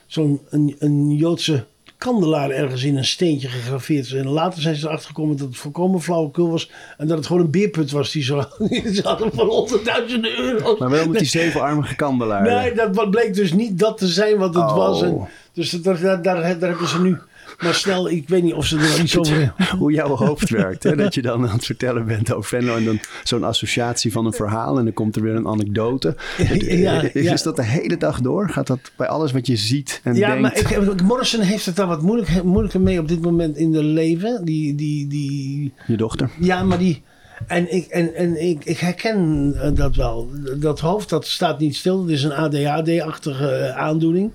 zo'n 0.09 0.39
een, 0.49 0.75
een 0.79 1.15
Joodse 1.15 1.65
kandelaar 1.99 2.49
ergens 2.49 2.83
in 2.83 2.97
een 2.97 3.05
steentje 3.05 3.47
gegraveerd 3.47 4.05
is. 4.05 4.13
En 4.13 4.27
later 4.27 4.61
zijn 4.61 4.75
ze 4.75 4.87
erachter 4.87 5.07
gekomen 5.07 5.37
dat 5.37 5.47
het 5.47 5.57
volkomen 5.57 6.01
flauwekul 6.01 6.49
was. 6.49 6.71
En 6.97 7.07
dat 7.07 7.17
het 7.17 7.27
gewoon 7.27 7.41
een 7.41 7.51
beerput 7.51 7.91
was 7.91 8.11
die 8.11 8.23
zo 8.23 8.43
die 8.69 9.01
hadden 9.03 9.31
voor 9.33 9.45
honderdduizenden 9.45 10.37
euro's. 10.39 10.79
Maar 10.79 10.89
wel 10.89 11.07
met 11.07 11.19
die 11.19 11.27
zevenarmige 11.27 11.95
kandelaar. 11.95 12.41
Nee, 12.41 12.73
dat 12.73 13.09
bleek 13.09 13.33
dus 13.33 13.53
niet 13.53 13.79
dat 13.79 13.97
te 13.97 14.07
zijn 14.07 14.37
wat 14.37 14.53
het 14.53 14.63
Oh. 14.63 14.75
was. 14.75 15.01
En, 15.01 15.27
dus 15.53 15.69
dat, 15.69 15.83
daar, 15.83 16.21
daar, 16.21 16.41
daar 16.59 16.69
hebben 16.69 16.87
ze 16.87 17.01
nu 17.01 17.17
maar 17.61 17.73
snel... 17.73 18.09
Ik 18.09 18.29
weet 18.29 18.43
niet 18.43 18.53
of 18.53 18.65
ze 18.65 18.77
er 18.77 18.99
iets 18.99 19.17
over... 19.17 19.53
Hoe 19.77 19.91
jouw 19.91 20.15
hoofd 20.15 20.49
werkt. 20.49 20.83
Hè? 20.83 20.95
Dat 20.95 21.13
je 21.13 21.21
dan 21.21 21.47
aan 21.47 21.55
het 21.55 21.65
vertellen 21.65 22.05
bent 22.05 22.33
over 22.33 22.49
Venlo. 22.49 22.75
En 22.75 22.85
dan 22.85 22.99
zo'n 23.23 23.43
associatie 23.43 24.11
van 24.11 24.25
een 24.25 24.33
verhaal. 24.33 24.77
En 24.77 24.83
dan 24.83 24.93
komt 24.93 25.15
er 25.15 25.21
weer 25.21 25.35
een 25.35 25.47
anekdote. 25.47 26.15
Ja, 26.59 27.01
is 27.13 27.23
ja. 27.23 27.35
dat 27.35 27.55
de 27.55 27.63
hele 27.63 27.97
dag 27.97 28.21
door? 28.21 28.49
Gaat 28.49 28.67
dat 28.67 28.91
bij 28.95 29.07
alles 29.07 29.31
wat 29.31 29.47
je 29.47 29.55
ziet 29.55 30.01
en 30.03 30.15
Ja, 30.15 30.27
denkt? 30.27 30.41
maar 30.41 30.57
ik, 30.57 31.01
Morrison 31.01 31.41
heeft 31.41 31.65
het 31.65 31.75
daar 31.75 31.87
wat 31.87 32.01
moeilijk, 32.01 32.43
moeilijker 32.43 32.81
mee 32.81 32.99
op 32.99 33.07
dit 33.07 33.21
moment 33.21 33.57
in 33.57 33.71
de 33.71 33.83
leven. 33.83 34.45
Die, 34.45 34.75
die, 34.75 35.07
die, 35.07 35.73
Je 35.87 35.97
dochter? 35.97 36.29
ja, 36.39 36.63
maar 36.63 36.77
die... 36.77 37.01
En, 37.47 37.73
ik, 37.73 37.85
en, 37.85 38.15
en 38.15 38.41
ik, 38.41 38.65
ik 38.65 38.77
herken 38.77 39.53
eh, 39.61 39.69
dat 39.75 39.95
wel. 39.95 40.29
Dat 40.57 40.79
hoofd, 40.79 41.09
dat 41.09 41.27
staat 41.27 41.59
niet 41.59 41.75
stil. 41.75 42.01
Het 42.01 42.09
is 42.09 42.23
een 42.23 42.33
ADHD-achtige 42.33 43.49
eh, 43.49 43.77
aandoening. 43.77 44.31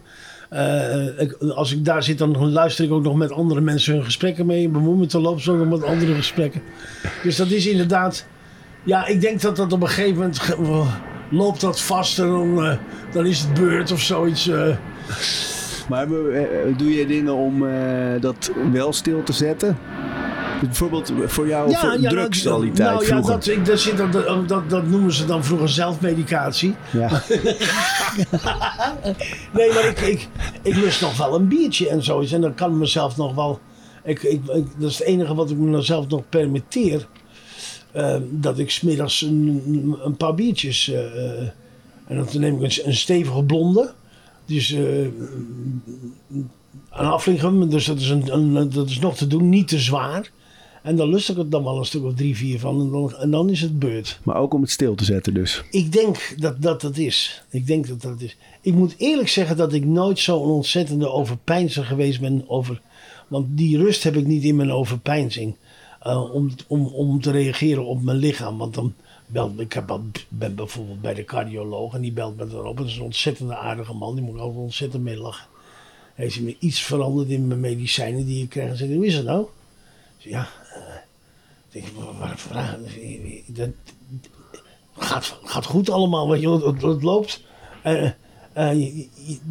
Eh, 0.54 1.50
als 1.56 1.72
ik 1.72 1.84
daar 1.84 2.02
zit, 2.02 2.18
dan 2.18 2.52
luister 2.52 2.84
ik 2.84 2.92
ook 2.92 3.02
nog 3.02 3.14
met 3.16 3.32
andere 3.32 3.60
mensen 3.60 3.94
hun 3.94 4.04
gesprekken 4.04 4.46
mee. 4.46 4.68
Bemoei 4.68 4.98
me 4.98 5.06
te 5.06 5.20
lopen 5.20 5.52
ook 5.52 5.58
nog 5.58 5.68
met 5.68 5.84
andere 5.84 6.14
gesprekken. 6.14 6.62
Dus 7.22 7.36
dat 7.36 7.50
is 7.50 7.66
inderdaad... 7.66 8.26
Ja, 8.84 9.06
ik 9.06 9.20
denk 9.20 9.40
dat 9.40 9.56
dat 9.56 9.72
op 9.72 9.82
een 9.82 9.88
gegeven 9.88 10.14
moment... 10.14 10.38
ge- 10.38 10.84
loopt 11.30 11.60
dat 11.60 11.80
vast 11.80 12.18
en 12.18 12.26
dan, 12.26 12.64
eh, 12.64 12.76
dan 13.12 13.26
is 13.26 13.40
het 13.40 13.54
beurt 13.54 13.92
of 13.92 14.00
zoiets... 14.00 14.48
eh. 14.48 14.76
Maar 15.88 16.02
eh, 16.06 16.42
doe 16.76 16.94
je 16.94 17.06
dingen 17.06 17.34
om 17.34 17.66
eh, 17.68 18.20
dat 18.20 18.50
wel 18.72 18.92
stil 18.92 19.22
te 19.22 19.32
zetten? 19.32 19.76
Bijvoorbeeld 20.60 21.12
voor 21.26 21.48
jou 21.48 21.74
voor 21.74 21.88
nou, 21.88 22.08
drugs 22.08 22.46
al 22.46 22.60
die 22.60 22.70
tijd 22.70 22.88
nou, 22.90 23.00
ja, 23.02 23.06
vroeger. 23.08 23.32
dat, 23.34 23.46
ik, 23.46 23.64
dat, 23.66 23.80
zit, 23.80 23.96
dat, 23.96 24.48
dat, 24.48 24.70
dat 24.70 24.86
noemen 24.86 25.12
ze 25.12 25.24
dan 25.24 25.44
vroeger 25.44 25.68
zelfmedicatie. 25.68 26.74
Ja. 26.92 27.08
Nee, 29.52 29.72
maar 29.72 29.84
ik, 29.88 30.00
ik, 30.00 30.28
ik 30.62 30.76
lust 30.76 31.00
nog 31.00 31.16
wel 31.16 31.34
een 31.34 31.48
biertje 31.48 31.88
en 31.88 32.02
zoiets. 32.02 32.32
En 32.32 32.40
dan 32.40 32.54
kan 32.54 32.70
ik 32.72 32.76
mezelf 32.76 33.16
nog 33.16 33.34
wel... 33.34 33.60
Ik, 34.04 34.22
ik, 34.22 34.40
ik- 34.44 34.66
dat 34.78 34.90
is 34.90 34.98
het 34.98 35.06
enige 35.06 35.34
wat 35.34 35.50
ik 35.50 35.56
me 35.56 35.80
zelf 35.82 36.08
nog 36.08 36.22
permitteer. 36.28 37.06
eh, 37.92 38.16
dat 38.30 38.58
ik 38.58 38.70
smiddags 38.70 39.20
een, 39.22 39.96
een 40.04 40.16
paar 40.16 40.34
biertjes... 40.34 40.88
eh, 40.88 41.38
en 42.06 42.16
dan 42.16 42.26
neem 42.32 42.62
ik 42.62 42.76
een, 42.76 42.86
een 42.88 42.94
stevige 42.94 43.42
blonde. 43.44 43.92
Dus 44.46 44.72
eh 44.72 45.06
dus 47.68 47.84
dat 47.86 47.98
is, 48.00 48.08
een, 48.08 48.32
een, 48.32 48.70
dat 48.70 48.88
is 48.88 48.98
nog 48.98 49.16
te 49.16 49.26
doen, 49.26 49.48
niet 49.48 49.68
te 49.68 49.78
zwaar. 49.78 50.30
En 50.84 50.96
dan 50.96 51.08
lust 51.08 51.30
ik 51.30 51.36
het 51.36 51.50
dan 51.50 51.64
wel 51.64 51.78
een 51.78 51.84
stuk 51.84 52.04
of 52.04 52.14
drie, 52.14 52.36
vier 52.36 52.58
van. 52.58 52.80
En 52.80 52.90
dan, 52.90 53.16
en 53.16 53.30
dan 53.30 53.50
is 53.50 53.60
het 53.60 53.78
beurt. 53.78 54.18
Maar 54.22 54.36
ook 54.36 54.54
om 54.54 54.60
het 54.60 54.70
stil 54.70 54.94
te 54.94 55.04
zetten 55.04 55.34
dus. 55.34 55.62
Ik 55.70 55.92
denk 55.92 56.34
dat 56.36 56.62
dat 56.62 56.82
het 56.82 56.98
is. 56.98 57.42
Ik 57.50 57.66
denk 57.66 57.88
dat 57.88 58.02
dat 58.02 58.20
is. 58.20 58.36
Ik 58.60 58.74
moet 58.74 58.94
eerlijk 58.98 59.28
zeggen 59.28 59.56
dat 59.56 59.72
ik 59.72 59.84
nooit 59.84 60.18
zo'n 60.18 60.50
ontzettende 60.50 61.08
overpeinzer 61.08 61.84
geweest 61.84 62.20
ben 62.20 62.44
over. 62.46 62.80
Want 63.28 63.46
die 63.56 63.78
rust 63.78 64.02
heb 64.02 64.16
ik 64.16 64.26
niet 64.26 64.42
in 64.44 64.56
mijn 64.56 64.70
overpeinzing. 64.72 65.54
eh, 66.00 66.34
om, 66.34 66.50
om, 66.66 66.86
om 66.86 67.20
te 67.20 67.30
reageren 67.30 67.84
op 67.84 68.02
mijn 68.02 68.18
lichaam. 68.18 68.58
Want 68.58 68.74
dan 68.74 68.94
belt 69.26 69.60
ik 69.60 69.72
heb, 69.72 70.00
ben 70.28 70.54
bijvoorbeeld 70.54 71.00
bij 71.00 71.14
de 71.14 71.24
cardioloog 71.24 71.94
en 71.94 72.00
die 72.00 72.12
belt 72.12 72.36
me 72.36 72.46
dan 72.46 72.66
op. 72.66 72.76
Dat 72.76 72.86
is 72.86 72.96
een 72.96 73.02
ontzettende 73.02 73.56
aardige 73.56 73.94
man. 73.94 74.14
Die 74.14 74.24
moet 74.24 74.34
ik 74.34 74.42
ook 74.42 74.56
ontzettend 74.56 75.02
mee 75.02 75.16
lachen. 75.16 75.46
Heeft 76.14 76.34
hij 76.34 76.44
me 76.44 76.56
iets 76.58 76.82
veranderd 76.82 77.28
in 77.28 77.46
mijn 77.46 77.60
medicijnen 77.60 78.26
die 78.26 78.42
ik 78.42 78.48
krijg? 78.48 78.70
En 78.70 78.76
zegt, 78.76 78.92
hoe 78.94 79.06
is 79.06 79.14
het 79.14 79.24
nou? 79.24 79.46
Ja, 80.18 80.48
ik 81.74 81.82
denk, 81.82 82.18
waar- 82.18 82.38
vragen? 82.38 82.86
Dat, 83.46 83.70
gaat, 84.96 85.38
gaat 85.44 85.64
goed 85.64 85.90
allemaal, 85.90 86.28
weet 86.28 86.40
je, 86.40 86.50
het, 86.50 87.02
loopt. 87.02 87.42
Eh, 87.82 88.10
eh, 88.52 89.06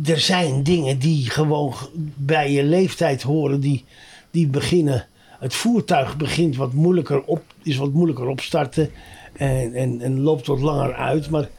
er 0.05 0.19
zijn 0.19 0.63
dingen 0.63 0.99
die 0.99 1.29
gewoon 1.29 1.73
bij 2.15 2.51
je 2.51 2.63
leeftijd 2.63 3.21
horen, 3.21 3.59
die, 3.59 3.85
die 4.31 4.47
beginnen. 4.47 5.07
Het 5.39 5.53
voertuig 5.53 6.17
begint 6.17 6.55
wat 6.55 6.73
moeilijker 6.73 7.23
op, 7.23 7.43
is 7.63 7.77
wat 7.77 7.93
moeilijker 7.93 8.27
opstarten 8.27 8.89
en, 9.33 9.73
en, 9.73 10.01
en 10.01 10.19
loopt 10.19 10.47
wat 10.47 10.59
langer 10.59 10.93
uit. 10.93 11.29
Maar 11.29 11.49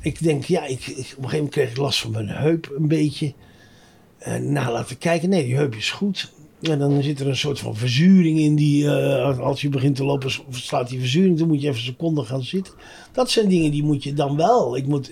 ik 0.00 0.22
denk, 0.22 0.44
ja, 0.44 0.64
ik, 0.64 0.80
op 0.80 0.86
een 0.88 1.04
gegeven 1.04 1.22
moment 1.22 1.50
kreeg 1.50 1.70
ik 1.70 1.76
last 1.76 2.00
van 2.00 2.10
mijn 2.10 2.28
heup 2.28 2.72
een 2.76 2.88
beetje. 2.88 3.32
En 4.18 4.52
nou, 4.52 4.72
laten 4.72 4.98
kijken. 4.98 5.28
Nee, 5.28 5.44
die 5.44 5.56
heup 5.56 5.74
is 5.74 5.90
goed. 5.90 6.32
En 6.68 6.78
dan 6.78 7.02
zit 7.02 7.20
er 7.20 7.28
een 7.28 7.36
soort 7.36 7.58
van 7.58 7.76
verzuring 7.76 8.38
in 8.38 8.54
die, 8.54 8.90
eh, 8.90 9.38
als- 9.38 9.60
je 9.60 9.68
begint 9.68 9.96
te 9.96 10.04
lopen, 10.04 10.30
slaat 10.50 10.88
die 10.88 10.98
verzuring. 10.98 11.38
Dan 11.38 11.48
moet 11.48 11.60
je 11.60 11.66
even 11.68 11.78
een 11.78 11.84
seconde 11.86 12.22
gaan 12.24 12.42
zitten. 12.42 12.72
Dat 13.12 13.30
zijn 13.30 13.48
dingen 13.48 13.70
die 13.70 13.82
moet 13.82 14.02
je 14.04 14.12
dan 14.14 14.36
wel. 14.36 14.76
Ik 14.76 14.86
moet, 14.86 15.10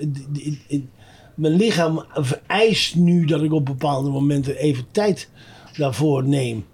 mijn 1.35 1.55
lichaam 1.55 2.05
vereist 2.13 2.95
nu 2.97 3.25
dat 3.25 3.43
ik 3.43 3.53
op 3.53 3.65
bepaalde 3.65 4.11
momenten 4.11 4.57
even 4.57 4.85
tijd 4.91 5.31
daarvoor 5.77 6.29
neem. 6.29 6.65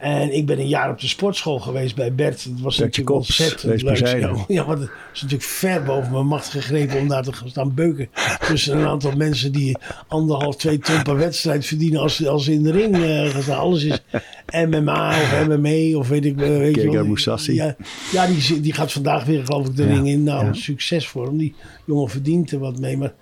En 0.00 0.36
ik 0.36 0.46
ben 0.46 0.58
een 0.58 0.68
jaar 0.68 0.90
op 0.90 1.00
de 1.00 1.08
sportschool 1.08 1.58
geweest 1.58 1.94
bij 1.94 2.14
Bert. 2.14 2.44
Het 2.44 2.60
was 2.60 2.76
Bertje 2.76 2.82
natuurlijk 2.82 3.16
Kops, 3.16 3.40
ontzettend 3.40 3.82
leuk. 3.82 4.44
Ja, 4.48 4.64
want 4.66 4.78
het 4.78 4.90
is 5.12 5.22
natuurlijk 5.22 5.50
ver 5.50 5.82
boven 5.82 6.12
mijn 6.12 6.26
macht 6.26 6.48
gegrepen 6.48 6.98
om 6.98 7.08
daar 7.08 7.22
te 7.22 7.32
gaan 7.32 7.48
staan 7.48 7.74
beuken. 7.74 8.08
Tussen 8.46 8.78
een 8.78 8.86
aantal 8.86 9.12
mensen 9.16 9.52
die 9.52 9.76
anderhalf, 10.08 10.56
twee 10.56 10.78
ton 10.78 11.02
per 11.02 11.16
wedstrijd 11.16 11.66
verdienen 11.66 12.00
als, 12.00 12.26
als 12.26 12.44
ze 12.44 12.52
in 12.52 12.62
de 12.62 12.70
ring 12.70 12.94
eh, 12.96 13.28
gaan 13.28 13.42
staan. 13.42 13.58
Alles 13.58 13.84
is 13.84 14.02
MMA 14.52 15.08
of 15.08 15.46
MMA 15.46 15.98
of 15.98 16.08
weet 16.08 16.24
ik 16.24 16.40
eh, 16.40 16.48
weet. 16.48 16.92
Mousasi. 17.06 17.54
Ja, 17.54 17.76
ja 18.12 18.26
die, 18.26 18.60
die 18.60 18.72
gaat 18.72 18.92
vandaag 18.92 19.24
weer 19.24 19.44
geloof 19.44 19.66
ik 19.66 19.76
de 19.76 19.82
Ja, 19.82 19.92
ring 19.92 20.08
in. 20.08 20.22
Nou, 20.22 20.44
ja. 20.44 20.52
succes 20.52 21.08
voor 21.08 21.26
hem. 21.26 21.36
Die 21.36 21.54
jongen 21.86 22.10
verdient 22.10 22.50
er 22.50 22.58
wat 22.58 22.78
mee. 22.78 22.96
Maar 22.96 23.12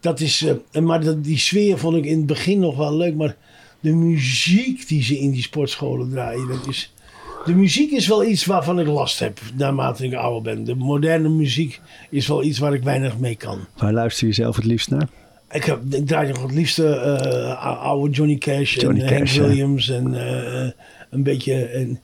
dat 0.00 0.20
is, 0.20 0.46
eh, 0.72 0.82
maar 0.82 1.04
dat, 1.04 1.24
die 1.24 1.38
sfeer 1.38 1.78
vond 1.78 1.96
ik 1.96 2.04
in 2.04 2.16
het 2.16 2.26
begin 2.26 2.58
nog 2.58 2.76
wel 2.76 2.96
leuk. 2.96 3.14
Maar 3.14 3.36
de 3.84 3.92
muziek 3.92 4.88
die 4.88 5.02
ze 5.02 5.18
in 5.18 5.30
die 5.30 5.42
sportscholen 5.42 6.10
draaien, 6.10 6.48
dat 6.48 6.66
is... 6.68 6.92
De 7.44 7.54
muziek 7.54 7.90
is 7.90 8.08
wel 8.08 8.24
iets 8.24 8.44
waarvan 8.44 8.80
ik 8.80 8.86
last 8.86 9.18
heb 9.18 9.40
naarmate 9.54 10.04
ik 10.04 10.14
ouder 10.14 10.42
ben. 10.42 10.64
De 10.64 10.74
moderne 10.74 11.28
muziek 11.28 11.80
is 12.10 12.26
wel 12.26 12.42
iets 12.42 12.58
waar 12.58 12.74
ik 12.74 12.82
weinig 12.82 13.18
mee 13.18 13.34
kan. 13.34 13.58
Waar 13.76 13.92
luister 13.92 14.26
je 14.26 14.32
zelf 14.32 14.56
het 14.56 14.64
liefst 14.64 14.90
naar? 14.90 15.08
Ik, 15.50 15.64
heb, 15.64 15.80
ik 15.90 16.06
draai 16.06 16.28
nog 16.28 16.42
het 16.42 16.52
liefste 16.52 16.88
eh, 16.88 17.82
oude 17.82 18.14
Johnny 18.14 18.36
Cash 18.36 18.74
Johnny 18.74 19.00
en 19.00 19.08
Hank 19.08 19.18
Cash, 19.18 19.34
ja. 19.34 19.42
Williams 19.42 19.88
en 19.88 20.14
eh, 20.14 20.70
een 21.10 21.22
beetje 21.22 21.98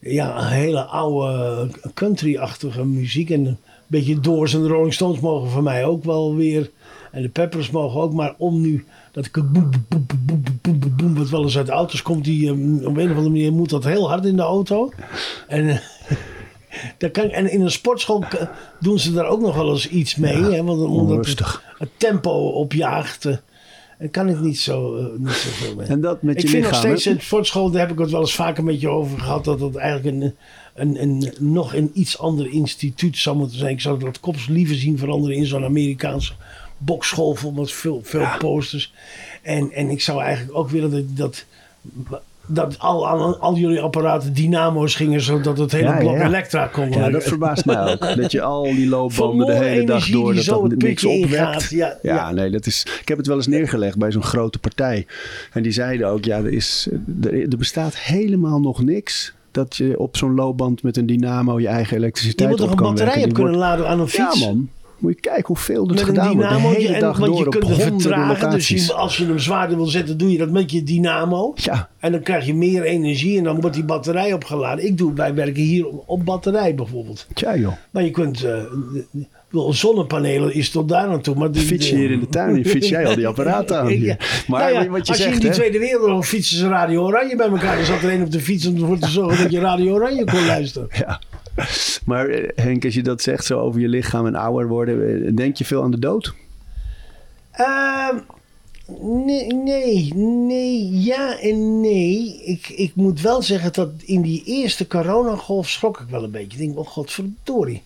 ja, 0.00 0.38
een 0.38 0.52
hele 0.52 0.80
oude 0.80 1.70
country-achtige 1.94 2.84
muziek. 2.84 3.30
En 3.30 3.46
een 3.46 3.58
beetje 3.86 4.20
Doors 4.20 4.54
en 4.54 4.62
de 4.62 4.68
Rolling 4.68 4.94
Stones 4.94 5.20
mogen 5.20 5.50
voor 5.50 5.62
mij 5.62 5.84
ook 5.84 6.04
wel 6.04 6.34
weer. 6.34 6.70
En 7.12 7.22
de 7.22 7.28
Peppers 7.28 7.70
mogen 7.70 8.00
ook, 8.00 8.12
maar 8.12 8.34
om 8.38 8.60
nu 8.60 8.84
dat 9.14 9.26
ik 9.26 9.32
boem, 9.32 9.52
boem, 9.52 9.70
boem, 9.88 10.06
boem, 10.06 10.42
boem, 10.62 10.78
boem, 10.78 10.96
boem, 10.96 11.14
wat 11.14 11.28
wel 11.28 11.42
eens 11.42 11.56
uit 11.56 11.66
de 11.66 11.72
auto's 11.72 12.02
komt, 12.02 12.24
die 12.24 12.46
eh, 12.46 12.52
op 12.86 12.96
een 12.96 13.10
of 13.10 13.16
andere 13.16 13.20
manier 13.20 13.52
moet 13.52 13.70
dat 13.70 13.84
heel 13.84 14.08
hard 14.08 14.24
in 14.24 14.36
de 14.36 14.42
auto. 14.42 14.92
En, 15.48 15.68
eh, 15.68 15.78
daar 16.98 17.10
kan, 17.10 17.28
en 17.30 17.50
in 17.52 17.60
een 17.60 17.70
sportschool 17.70 18.24
doen 18.80 18.98
ze 18.98 19.12
daar 19.12 19.26
ook 19.26 19.40
nog 19.40 19.54
wel 19.54 19.70
eens 19.70 19.88
iets 19.88 20.16
mee. 20.16 20.42
hè, 20.42 20.62
want 20.62 20.80
omdat 20.80 21.26
het, 21.26 21.60
het 21.78 21.90
tempo 21.96 22.48
opjaagt. 22.48 23.24
eh, 23.24 23.36
en 23.98 24.10
kan 24.10 24.28
ik 24.28 24.40
niet 24.40 24.58
zo 24.58 24.96
eh, 24.96 25.04
niet 25.18 25.32
zoveel 25.32 25.74
mee. 25.74 25.86
En 25.86 26.00
dat 26.00 26.22
met 26.22 26.36
ik 26.36 26.42
je 26.42 26.48
vind 26.48 26.64
lichaam. 26.64 26.82
nog 26.82 26.98
steeds 26.98 27.06
in 27.16 27.20
sportschool, 27.20 27.70
daar 27.70 27.80
heb 27.80 27.90
ik 27.90 27.98
het 27.98 28.10
wel 28.10 28.20
eens 28.20 28.34
vaker 28.34 28.64
met 28.64 28.80
je 28.80 28.88
over 28.88 29.18
gehad, 29.20 29.44
dat 29.44 29.60
het 29.60 29.76
eigenlijk 29.76 30.16
een, 30.16 30.34
een, 30.74 31.02
een, 31.02 31.32
nog 31.38 31.74
een 31.74 31.90
iets 31.94 32.18
ander 32.18 32.52
instituut 32.52 33.18
zou 33.18 33.36
moeten 33.36 33.58
zijn. 33.58 33.70
Ik 33.70 33.80
zou 33.80 33.98
dat 33.98 34.20
kops 34.20 34.46
liever 34.46 34.76
zien 34.76 34.98
veranderen 34.98 35.36
in 35.36 35.46
zo'n 35.46 35.64
Amerikaanse 35.64 36.32
bokschool 36.84 37.34
vol 37.34 37.52
met 37.52 37.72
veel, 37.72 38.00
veel 38.04 38.26
posters. 38.38 38.92
En, 39.42 39.70
en 39.72 39.90
ik 39.90 40.00
zou 40.00 40.22
eigenlijk 40.22 40.58
ook 40.58 40.70
willen 40.70 40.90
dat, 40.90 41.04
dat, 41.16 41.44
dat 42.46 42.78
al, 42.78 43.08
al, 43.08 43.36
al 43.36 43.56
jullie 43.56 43.80
apparaten 43.80 44.34
dynamo's 44.34 44.94
gingen, 44.94 45.20
zodat 45.20 45.58
het 45.58 45.72
hele 45.72 45.84
Ja, 45.88 45.98
blok 45.98 46.16
ja. 46.16 46.24
elektra 46.26 46.66
kon 46.66 46.90
Ja, 46.90 47.10
dat 47.10 47.22
verbaast 47.24 47.64
mij 47.64 47.92
ook. 47.92 48.16
Dat 48.16 48.32
je 48.32 48.42
al 48.42 48.62
die 48.62 48.88
loopbanden 48.88 49.46
de 49.46 49.54
hele 49.54 49.84
dag 49.86 50.06
door 50.06 50.34
dat 50.34 50.44
zo 50.44 50.68
dat 50.68 50.78
niks 50.82 51.04
opwekt. 51.04 51.70
Ja, 51.70 51.96
Ja, 52.02 52.14
ja. 52.14 52.30
nee, 52.30 52.50
dat 52.50 52.66
is. 52.66 52.86
Ik 53.00 53.08
heb 53.08 53.18
het 53.18 53.26
wel 53.26 53.36
eens 53.36 53.46
neergelegd 53.46 53.98
bij 53.98 54.12
zo'n 54.12 54.22
grote 54.22 54.58
partij. 54.58 55.06
En 55.52 55.62
die 55.62 55.72
zeiden 55.72 56.08
ook: 56.08 56.24
ja, 56.24 56.36
er, 56.36 56.52
is, 56.52 56.88
er, 57.22 57.48
er 57.50 57.56
bestaat 57.58 57.96
helemaal 57.98 58.60
nog 58.60 58.82
niks. 58.82 59.32
Dat 59.50 59.76
je 59.76 59.98
op 59.98 60.16
zo'n 60.16 60.34
loopband 60.34 60.82
met 60.82 60.96
een 60.96 61.06
dynamo 61.06 61.60
je 61.60 61.68
eigen 61.68 61.96
Je 61.96 62.02
elektriciteit 62.02 62.48
moet 62.48 62.58
toch 62.58 62.66
op 62.66 62.72
een 62.72 62.78
kan 62.84 62.88
batterij 62.94 63.16
op 63.16 63.24
Die 63.24 63.32
kunnen 63.32 63.52
wordt- 63.52 63.68
laden 63.68 63.88
aan 63.88 64.00
een 64.00 64.08
fiets? 64.08 64.38
Ja, 64.40 64.46
man. 64.46 64.68
Moet 64.98 65.14
je 65.14 65.20
kijken 65.20 65.46
hoeveel 65.46 65.88
er 65.88 65.98
gedaan 65.98 66.34
wordt. 66.34 66.50
De 66.50 66.56
hele 66.56 66.94
En, 66.94 67.00
dag 67.00 67.18
want 67.18 67.30
door 67.30 67.40
je 67.40 67.46
op 67.46 67.50
kunt 67.52 67.66
het 67.66 67.82
honderden 67.82 67.98
vertragen. 68.26 68.50
Dus 68.50 68.68
je, 68.68 68.92
als 68.92 69.16
je 69.16 69.26
hem 69.26 69.38
zwaarder 69.38 69.76
wil 69.76 69.86
zetten, 69.86 70.18
doe 70.18 70.32
je 70.32 70.38
dat 70.38 70.50
met 70.50 70.70
je 70.70 70.82
dynamo. 70.82 71.52
Ja, 71.56 71.88
En 71.98 72.12
dan 72.12 72.22
krijg 72.22 72.46
je 72.46 72.54
meer 72.54 72.82
energie 72.82 73.38
en 73.38 73.44
dan 73.44 73.60
wordt 73.60 73.76
die 73.76 73.84
batterij 73.84 74.32
opgeladen. 74.32 74.86
Ik 74.86 74.98
doe, 74.98 75.14
wij 75.14 75.34
werken 75.34 75.62
hier 75.62 75.86
op, 75.86 76.02
op 76.06 76.24
batterij 76.24 76.74
bijvoorbeeld. 76.74 77.26
tja 77.34 77.56
joh. 77.56 77.72
Maar 77.90 78.02
je 78.04 78.10
kunt, 78.10 78.46
bedoel, 79.50 79.72
zonnepanelen 79.72 80.54
is 80.54 80.70
tot 80.70 80.88
daar 80.88 81.08
naartoe. 81.08 81.34
Maar 81.34 81.50
die, 81.50 81.62
Fiets 81.62 81.88
je 81.88 81.96
hier 81.96 82.10
in 82.10 82.20
de 82.20 82.26
tuin 82.26 82.56
en 82.56 82.64
fiets 82.64 82.88
jij 82.88 83.06
al 83.06 83.14
die 83.14 83.26
apparaten 83.26 83.78
aan. 83.80 83.92
Ja. 84.04 84.16
Maar 84.46 84.72
Nou 84.72 84.84
ja, 84.84 84.90
wat 84.90 85.06
je 85.06 85.12
als 85.12 85.22
je 85.22 85.30
in 85.30 85.38
die 85.38 85.48
hè? 85.48 85.54
Tweede 85.54 85.78
Wereldoorlog 85.78 86.26
fietsen 86.26 86.58
ze 86.58 86.68
Radio 86.68 87.02
Oranje 87.04 87.36
bij 87.36 87.48
elkaar. 87.48 87.76
Dan 87.76 87.84
zat 87.84 88.02
er 88.02 88.12
een 88.12 88.22
op 88.22 88.30
de 88.30 88.40
fiets 88.40 88.66
om 88.66 88.74
ervoor 88.76 88.98
te 88.98 89.08
zorgen 89.08 89.42
dat 89.42 89.52
je 89.52 89.60
Radio 89.60 89.92
Oranje 89.94 90.24
kon 90.24 90.46
luisteren. 90.54 90.88
Ja. 90.92 91.20
Maar 92.06 92.28
eh, 92.28 92.48
Henk, 92.54 92.84
als 92.84 92.94
je 92.94 93.02
dat 93.02 93.22
zegt 93.22 93.44
zo 93.44 93.60
over 93.60 93.80
je 93.80 93.88
lichaam 93.88 94.26
en 94.26 94.34
ouder 94.34 94.68
worden, 94.68 95.26
eh, 95.26 95.36
denk 95.36 95.56
je 95.56 95.64
veel 95.64 95.82
aan 95.82 95.90
de 95.90 95.98
dood? 95.98 96.34
Ehm, 97.50 98.16
nee, 99.26 99.46
nee, 99.46 100.14
nee, 100.14 100.90
ja 101.00 101.40
en 101.40 101.80
nee. 101.80 102.42
Ik, 102.44 102.68
ik 102.68 102.94
moet 102.94 103.20
wel 103.20 103.42
zeggen 103.42 103.72
dat 103.72 103.90
in 104.04 104.22
die 104.22 104.42
eerste 104.44 104.86
coronagolf 104.86 105.68
schrok 105.68 106.00
ik 106.00 106.08
wel 106.08 106.24
een 106.24 106.30
beetje. 106.30 106.58
Ik 106.58 106.58
denk, 106.58 106.78
oh 106.78 106.86
godverdorie, 106.86 107.82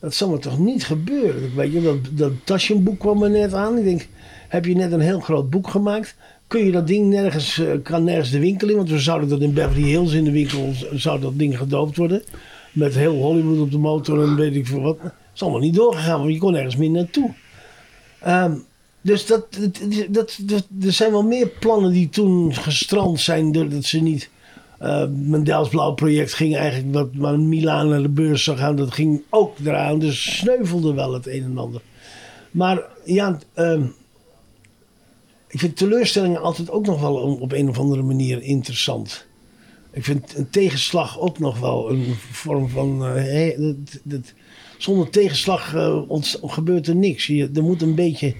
dat 0.00 0.14
zal 0.14 0.30
me 0.30 0.38
toch 0.38 0.58
niet 0.58 0.84
gebeuren. 0.84 1.54
Weet 1.54 1.72
je, 1.72 1.82
dat, 1.82 1.98
dat 2.10 2.32
Taschenboek 2.44 2.98
kwam 2.98 3.18
me 3.18 3.28
net 3.28 3.54
aan. 3.54 3.78
Ik 3.78 3.84
denk, 3.84 4.06
heb 4.48 4.64
je 4.64 4.74
net 4.74 4.92
een 4.92 5.00
heel 5.00 5.20
groot 5.20 5.50
boek 5.50 5.68
gemaakt? 5.68 6.14
Kun 6.46 6.64
je 6.64 6.72
dat 6.72 6.86
ding 6.86 7.08
nergens, 7.08 7.58
eh, 7.58 7.66
kan 7.82 8.04
nergens 8.04 8.30
de 8.30 8.38
winkel 8.38 8.68
in? 8.68 8.76
Want 8.76 8.90
we 8.90 8.98
zouden 8.98 9.28
dat 9.28 9.40
in 9.40 9.52
Beverly 9.52 9.88
Hills 9.88 10.12
in 10.12 10.24
de 10.24 10.30
winkel, 10.30 10.72
zou 10.92 11.20
dat 11.20 11.38
ding 11.38 11.58
gedoopt 11.58 11.96
worden. 11.96 12.22
Met 12.72 12.94
heel 12.94 13.14
Hollywood 13.14 13.58
op 13.60 13.70
de 13.70 13.78
motor 13.78 14.22
en 14.22 14.36
weet 14.36 14.54
ik 14.56 14.66
veel 14.66 14.80
wat. 14.80 14.98
Dat 15.02 15.12
is 15.34 15.42
allemaal 15.42 15.60
niet 15.60 15.74
doorgegaan, 15.74 16.18
want 16.20 16.32
je 16.32 16.38
kon 16.38 16.52
nergens 16.52 16.76
meer 16.76 16.90
naartoe. 16.90 17.30
Ehm, 18.20 18.54
dus 19.00 19.26
dat, 19.26 19.46
dat, 19.60 19.80
dat, 20.08 20.38
dat- 20.42 20.66
er 20.82 20.92
zijn 20.92 21.10
wel 21.10 21.22
meer 21.22 21.46
plannen 21.48 21.92
die 21.92 22.08
toen 22.08 22.54
gestrand 22.54 23.20
zijn 23.20 23.52
doordat 23.52 23.84
ze 23.84 23.98
niet. 24.00 24.30
eh 24.78 25.04
mijn 25.10 25.44
Delfts 25.44 25.70
Blauw 25.70 25.92
project 25.92 26.34
ging 26.34 26.56
eigenlijk 26.56 26.94
wat 26.94 27.14
maar 27.14 27.38
Milaan 27.40 27.88
naar 27.88 28.02
de 28.02 28.08
beurs 28.08 28.44
zou 28.44 28.56
gaan. 28.56 28.76
Dat 28.76 28.92
ging 28.92 29.22
ook 29.30 29.58
eraan. 29.64 29.98
Dus 29.98 30.36
sneuvelde 30.38 30.94
wel 30.94 31.12
het 31.12 31.26
een 31.26 31.42
en 31.42 31.58
ander. 31.58 31.80
Maar 32.50 32.82
ja, 33.04 33.38
ehm, 33.54 33.82
ik 35.48 35.58
vind 35.58 35.76
teleurstellingen 35.76 36.40
altijd 36.42 36.70
ook 36.70 36.86
nog 36.86 37.00
wel 37.00 37.14
op 37.40 37.52
een 37.52 37.68
of 37.68 37.78
andere 37.78 38.02
manier 38.02 38.42
interessant. 38.42 39.26
Ik 39.92 40.04
vind 40.04 40.34
een 40.36 40.50
tegenslag 40.50 41.20
ook 41.20 41.38
nog 41.38 41.58
wel 41.60 41.90
een 41.90 42.14
vorm 42.30 42.68
van. 42.68 43.06
eh, 43.06 43.58
dat, 43.58 44.00
dat- 44.02 44.32
zonder 44.78 45.10
tegenslag 45.10 45.74
eh, 45.74 46.02
gebeurt 46.42 46.86
er 46.86 46.96
niks. 46.96 47.26
Je, 47.26 47.50
er 47.54 47.62
moet 47.62 47.82
een 47.82 47.94
beetje. 47.94 48.34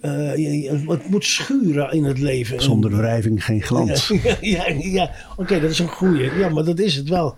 eh, 0.00 0.36
je- 0.36 0.84
het 0.86 1.08
moet 1.08 1.24
schuren 1.24 1.92
in 1.92 2.04
het 2.04 2.18
leven. 2.18 2.62
Zonder 2.62 2.96
wrijving 2.96 3.44
geen 3.44 3.62
glans. 3.62 4.08
Ja, 4.22 4.36
ja, 4.40 4.64
ja. 4.78 5.10
oké, 5.36 5.60
dat 5.60 5.70
is 5.70 5.78
een 5.78 5.88
goeie. 5.88 6.34
Ja, 6.38 6.48
maar 6.48 6.64
dat 6.64 6.78
is 6.78 6.94
het 6.96 7.08
wel. 7.08 7.36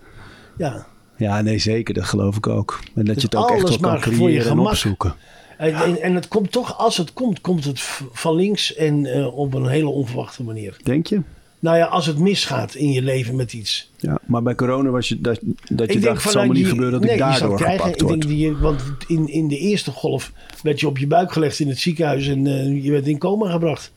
Ja. 0.57 0.87
Ja, 1.17 1.41
nee, 1.41 1.57
zeker. 1.57 1.93
Dat 1.93 2.03
geloof 2.05 2.35
ik 2.37 2.47
ook. 2.47 2.79
En 2.95 3.05
dat 3.05 3.15
je 3.15 3.21
het 3.21 3.35
ook 3.35 3.49
echt 3.51 3.61
wel 3.69 3.77
kan 3.79 3.91
maar 3.91 4.01
voor 4.01 4.11
je 4.11 4.17
creëren 4.39 4.51
en 4.51 4.59
opzoeken. 4.59 5.15
En, 5.57 5.73
en, 5.75 6.01
en 6.01 6.15
het 6.15 6.27
komt 6.27 6.51
toch, 6.51 6.77
als 6.77 6.97
het 6.97 7.13
komt, 7.13 7.41
komt 7.41 7.63
het 7.65 7.79
van 8.11 8.35
links 8.35 8.75
en 8.75 9.25
op 9.31 9.53
een 9.53 9.67
hele 9.67 9.89
onverwachte 9.89 10.43
manier. 10.43 10.77
Denk 10.83 11.07
je? 11.07 11.21
Nou 11.59 11.77
ja, 11.77 11.85
als 11.85 12.05
het 12.05 12.19
misgaat 12.19 12.75
in 12.75 12.91
je 12.91 13.01
leven 13.01 13.35
met 13.35 13.53
iets. 13.53 13.91
Ja, 13.97 14.19
maar 14.25 14.43
bij 14.43 14.55
corona 14.55 14.89
was 14.89 15.07
je 15.07 15.21
dat, 15.21 15.39
dat 15.69 15.93
je 15.93 15.99
dacht, 15.99 16.13
het 16.13 16.21
zal 16.21 16.31
vanuit 16.31 16.47
me 16.51 16.57
niet 16.57 16.67
gebeuren 16.67 16.91
dat 16.91 17.01
nee, 17.01 17.11
ik 17.11 17.19
daardoor 17.19 17.55
krijgen, 17.55 17.79
gepakt 17.79 18.01
ik 18.01 18.07
denk 18.07 18.27
die, 18.27 18.37
je- 18.37 18.57
Want 18.57 18.81
in, 19.07 19.27
in 19.27 19.47
de 19.47 19.57
eerste 19.57 19.91
golf 19.91 20.31
werd 20.63 20.79
je 20.79 20.87
op 20.87 20.97
je 20.97 21.07
buik 21.07 21.31
gelegd 21.31 21.59
in 21.59 21.67
het 21.67 21.79
ziekenhuis 21.79 22.27
en 22.27 22.47
eh, 22.47 22.83
je 22.83 22.91
werd 22.91 23.07
in 23.07 23.17
coma 23.17 23.51
gebracht. 23.51 23.91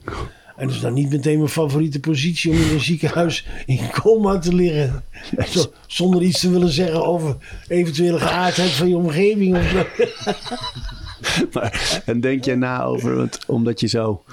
En 0.55 0.67
dat 0.67 0.75
is 0.75 0.81
dan 0.81 0.93
niet 0.93 1.09
meteen 1.09 1.37
mijn 1.37 1.49
favoriete 1.49 1.99
positie 1.99 2.51
om 2.51 2.57
in 2.57 2.69
een 2.73 2.79
ziekenhuis 2.81 3.45
in 3.65 3.79
coma 3.91 4.37
te 4.39 4.55
liggen. 4.55 5.03
Zo, 5.49 5.65
zonder 5.87 6.21
iets 6.21 6.39
te 6.39 6.49
willen 6.51 6.69
zeggen 6.71 7.05
over 7.05 7.35
eventuele 7.67 8.19
geaardheid 8.19 8.69
van 8.69 8.89
je 8.89 8.95
omgeving. 8.97 9.57
Of 9.57 9.69
zo. 9.69 9.85
Maar, 11.53 12.01
en 12.05 12.21
denk 12.21 12.45
je 12.45 12.55
na 12.55 12.83
over, 12.83 13.15
want, 13.15 13.39
omdat 13.47 13.79
je 13.79 13.87
zo 13.87 14.23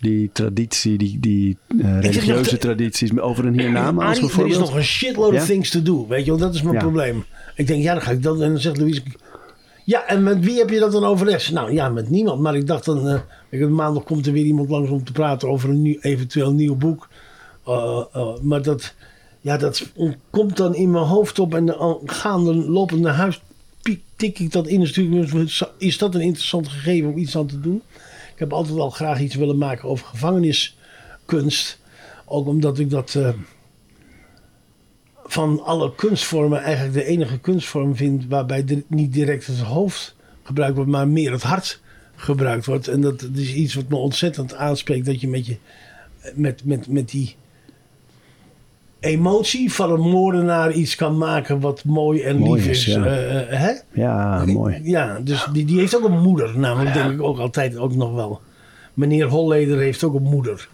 die 0.00 0.30
traditie, 0.32 0.98
die, 0.98 1.18
die 1.20 1.58
eh, 1.80 2.00
religieuze 2.00 2.58
tradities, 2.58 3.18
over 3.18 3.44
een 3.46 3.58
hiernamaals 3.60 3.98
Arie, 3.98 4.06
er 4.08 4.12
is 4.12 4.20
bijvoorbeeld. 4.20 4.58
nog 4.60 4.74
een 4.76 4.84
shitload 4.84 5.32
Ja? 5.32 5.38
of 5.40 5.46
things 5.46 5.70
to 5.70 5.82
do. 5.82 6.06
Weet 6.06 6.24
je 6.24 6.30
wel, 6.30 6.40
dat 6.40 6.54
is 6.54 6.62
mijn 6.62 6.74
Ja. 6.74 6.80
probleem. 6.80 7.24
Ik 7.56 7.66
denk, 7.66 7.82
ja, 7.82 7.92
dan 7.92 8.02
ga 8.02 8.10
ik 8.10 8.22
dat. 8.22 8.40
En 8.40 8.48
dan 8.48 8.58
zegt 8.60 8.76
Louise. 8.76 9.02
Ja, 9.84 10.06
en 10.06 10.22
met 10.22 10.44
wie 10.44 10.58
heb 10.58 10.70
je 10.70 10.78
dat 10.78 10.92
dan 10.92 11.04
overlegd? 11.04 11.52
Nou 11.52 11.72
ja, 11.72 11.88
met 11.88 12.10
niemand. 12.10 12.40
Maar 12.40 12.56
ik 12.56 12.66
dacht 12.66 12.84
dan. 12.84 13.08
eh, 13.08 13.20
ik, 13.50 13.68
maandag 13.68 14.04
komt 14.04 14.26
er 14.26 14.32
weer 14.32 14.44
iemand 14.44 14.68
langs 14.70 14.90
om 14.90 15.04
te 15.04 15.12
praten 15.12 15.48
over 15.48 15.68
een 15.68 15.82
nieuw, 15.82 15.96
eventueel 16.00 16.52
nieuw 16.52 16.76
boek. 16.76 17.08
Uh, 17.68 18.00
uh, 18.16 18.28
maar 18.42 18.62
dat. 18.62 18.94
Ja, 19.40 19.56
dat 19.56 19.86
komt 20.30 20.56
dan 20.56 20.74
in 20.74 20.90
mijn 20.90 21.04
hoofd 21.04 21.38
op. 21.38 21.54
En 21.54 21.66
dan 21.66 21.98
gaande 22.04 22.54
lopend 22.54 23.00
naar 23.00 23.14
huis. 23.14 23.42
Tik 24.16 24.38
ik 24.38 24.52
dat 24.52 24.66
in. 24.66 24.80
Is 25.78 25.98
dat 25.98 26.14
een 26.14 26.20
interessant 26.20 26.68
gegeven 26.68 27.10
om 27.10 27.18
iets 27.18 27.36
aan 27.36 27.46
te 27.46 27.60
doen. 27.60 27.82
Ik 28.32 28.38
heb 28.38 28.52
altijd 28.52 28.78
al 28.78 28.90
graag 28.90 29.20
iets 29.20 29.34
willen 29.34 29.58
maken 29.58 29.88
over 29.88 30.06
gevangeniskunst. 30.06 31.78
Ook 32.24 32.46
omdat 32.46 32.78
ik 32.78 32.90
dat. 32.90 33.14
eh, 33.14 33.28
van 35.28 35.64
alle 35.64 35.94
kunstvormen 35.94 36.60
eigenlijk 36.60 36.94
de 36.94 37.04
enige 37.04 37.38
kunstvorm 37.38 37.96
vind 37.96 38.26
waarbij 38.26 38.84
niet 38.86 39.12
direct 39.12 39.46
het 39.46 39.58
hoofd 39.58 40.16
gebruikt 40.42 40.76
wordt, 40.76 40.90
maar 40.90 41.08
meer 41.08 41.32
het 41.32 41.42
hart 41.42 41.80
gebruikt 42.16 42.66
wordt. 42.66 42.88
En 42.88 43.00
dat 43.00 43.28
is 43.34 43.52
iets 43.52 43.74
wat 43.74 43.88
me 43.88 43.96
ontzettend 43.96 44.54
aanspreekt, 44.54 45.06
dat 45.06 45.20
je 45.20 45.28
met, 45.28 45.46
je, 45.46 45.56
met, 46.34 46.64
met, 46.64 46.88
met 46.88 47.08
die 47.10 47.36
emotie 49.00 49.72
van 49.72 49.90
een 49.92 50.00
moordenaar 50.10 50.72
iets 50.72 50.94
kan 50.94 51.18
maken 51.18 51.60
wat 51.60 51.84
mooi 51.84 52.22
en 52.22 52.38
Mooi 52.38 52.60
lief 52.60 52.70
is, 52.70 52.88
is. 52.88 52.94
ja. 52.94 53.04
eh, 53.04 53.40
eh, 53.52 53.60
hè? 53.60 53.72
Ja, 54.00 54.44
mooi. 54.46 54.80
Ja, 54.82 55.18
dus 55.24 55.46
die, 55.52 55.64
die 55.64 55.78
heeft 55.78 55.96
ook 55.96 56.04
een 56.04 56.20
moeder, 56.22 56.58
namelijk 56.58 56.94
denk 56.94 57.12
ik 57.12 57.22
ook 57.22 57.38
altijd 57.38 57.76
ook 57.76 57.94
nog 57.94 58.12
wel. 58.14 58.40
Meneer 58.94 59.26
Holleder 59.26 59.78
heeft 59.78 60.04
ook 60.04 60.14
een 60.14 60.22
moeder. 60.22 60.68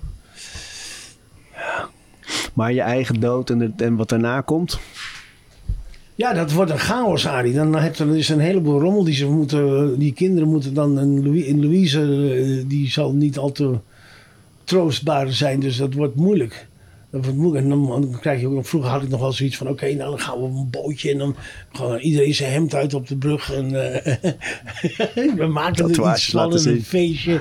Maar 2.54 2.72
je 2.72 2.80
eigen 2.80 3.20
dood 3.20 3.50
en, 3.50 3.60
het- 3.60 3.80
en 3.82 3.96
wat 3.96 4.08
daarna 4.08 4.40
komt. 4.40 4.78
Ja, 6.14 6.32
dat 6.32 6.52
wordt 6.52 6.70
een 6.70 6.78
chaos, 6.78 7.26
Arie. 7.26 7.52
Dan 7.52 7.74
heb 7.76 7.94
je 7.94 8.06
dus 8.06 8.28
een 8.28 8.38
heleboel 8.40 8.80
rommel 8.80 9.04
die 9.04 9.14
ze 9.14 9.26
moeten. 9.30 9.98
Die 9.98 10.12
kinderen 10.12 10.48
moeten 10.48 10.74
dan. 10.74 10.98
En 10.98 11.22
Louis, 11.24 11.46
en 11.46 11.60
Louise, 11.64 12.00
eh, 12.00 12.64
die 12.68 12.90
zal 12.90 13.12
niet 13.12 13.38
al 13.38 13.52
te 13.52 13.78
troostbaar 14.64 15.32
zijn, 15.32 15.60
dus 15.60 15.76
dat 15.76 15.94
wordt 15.94 16.14
moeilijk. 16.16 16.66
En 17.22 17.68
dan, 17.68 18.16
krijg 18.20 18.40
je 18.40 18.48
ook. 18.48 18.66
Vroeger 18.66 18.90
had 18.90 19.02
ik 19.02 19.08
nog 19.08 19.20
wel 19.20 19.32
zoiets 19.32 19.56
van: 19.56 19.68
oké, 19.68 19.86
nou 19.86 20.10
dan 20.10 20.20
gaan 20.20 20.38
we 20.38 20.44
op 20.44 20.54
een 20.54 20.70
bootje 20.70 21.10
en 21.10 21.18
dan 21.18 21.36
gewoon 21.72 21.98
iedereen 21.98 22.34
zijn 22.34 22.52
hemd 22.52 22.74
uit 22.74 22.94
op 22.94 23.06
de 23.06 23.16
brug. 23.16 23.52
En 23.52 23.64
eh, 23.64 24.14
we 25.36 25.46
maken 25.46 25.84
er 25.84 26.12
iets 26.12 26.30
van 26.30 26.56
en 26.56 26.68
een 26.68 26.82
feestje. 26.82 27.40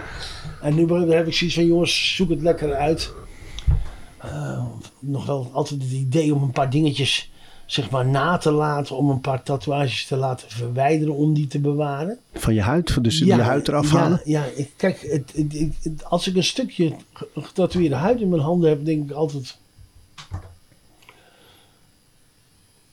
En 0.61 0.76
nu 0.76 0.88
heb 0.93 1.28
ik 1.28 1.34
zoiets 1.34 1.55
van: 1.55 1.65
jongens, 1.65 2.15
zoek 2.15 2.30
het 2.30 2.41
lekker 2.41 2.74
uit. 2.74 3.13
Eh, 4.17 4.65
nog 4.99 5.26
wel 5.26 5.49
altijd 5.53 5.82
het 5.82 5.91
idee 5.91 6.34
om 6.36 6.43
een 6.43 6.51
paar 6.51 6.69
dingetjes 6.69 7.32
zeg 7.65 7.89
maar 7.89 8.05
na 8.05 8.38
te 8.38 8.51
laten, 8.51 8.97
om 8.97 9.09
een 9.09 9.21
paar 9.21 9.43
tatoeages 9.43 10.05
te 10.05 10.15
laten 10.15 10.49
verwijderen 10.49 11.15
om 11.15 11.34
die 11.34 11.47
te 11.47 11.59
bewaren. 11.59 12.17
Van 12.34 12.53
je 12.53 12.61
huid, 12.61 13.03
dus 13.03 13.19
je 13.19 13.34
huid 13.34 13.67
eraf 13.67 13.91
ja, 13.91 13.97
halen. 13.97 14.21
Ja, 14.24 14.45
kijk, 14.76 15.01
het, 15.01 15.32
het- 15.36 15.53
het- 15.53 15.78
het- 15.84 16.05
als 16.05 16.28
ik 16.28 16.36
een 16.36 16.43
stukje 16.43 16.93
ge- 17.13 17.28
getatoeëerde 17.36 17.95
huid 17.95 18.21
in 18.21 18.30
mijn 18.30 18.41
handen 18.41 18.69
heb, 18.69 18.86
denk 18.86 19.09
ik 19.09 19.15
altijd. 19.15 19.57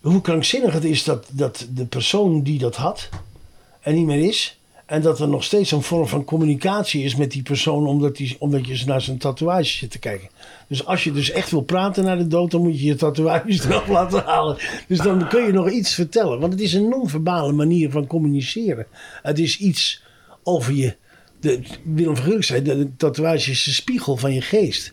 Hoe 0.01 0.20
krankzinnig 0.20 0.72
het 0.72 0.84
is 0.84 1.05
dat, 1.05 1.26
dat 1.30 1.66
de 1.74 1.86
persoon 1.86 2.42
die 2.42 2.59
dat 2.59 2.76
had 2.76 3.09
er 3.80 3.92
niet 3.92 4.07
meer 4.07 4.28
is. 4.28 4.61
En 4.86 5.03
dat 5.03 5.20
er 5.20 5.28
nog 5.28 5.44
steeds 5.44 5.70
een 5.70 5.82
vorm 5.82 6.07
van 6.07 6.24
communicatie 6.24 7.05
is 7.05 7.16
met 7.16 7.30
die 7.30 7.42
persoon, 7.42 7.86
omdat, 7.86 8.16
die, 8.16 8.36
omdat 8.38 8.66
je 8.66 8.82
naar 8.86 9.01
zijn 9.01 9.18
tatoeage 9.18 9.64
zit 9.64 9.90
te 9.90 9.98
kijken. 9.98 10.28
Dus 10.68 10.86
als 10.86 11.05
je 11.05 11.12
dus 11.12 11.30
echt 11.30 11.51
wil 11.51 11.61
praten 11.61 12.05
naar 12.05 12.18
de 12.18 12.26
dood, 12.26 12.51
dan 12.51 12.62
moet 12.62 12.80
je 12.80 12.86
je 12.86 12.94
tatoeages 12.94 13.64
eraf 13.64 13.88
laten 13.88 14.22
halen. 14.24 14.59
Dus 14.88 14.98
dan 14.98 15.28
kun 15.28 15.46
je 15.46 15.53
nog 15.53 15.70
iets 15.70 15.94
vertellen. 15.94 16.40
Want 16.40 16.53
het 16.53 16.62
is 16.62 16.72
een 16.72 16.88
non-verbale 16.88 17.53
manier 17.53 17.90
van 17.90 18.07
communiceren. 18.07 18.86
Het 19.22 19.38
is 19.38 19.59
iets 19.59 20.03
over 20.42 20.74
je. 20.74 20.96
De, 21.40 21.61
Willem 21.84 22.16
van 22.16 22.24
Gulik 22.24 22.44
zei, 22.44 22.62
de 22.62 22.96
tatoeage 22.96 23.51
is 23.51 23.64
de 23.64 23.70
spiegel 23.70 24.16
van 24.16 24.32
je 24.34 24.40
geest. 24.40 24.92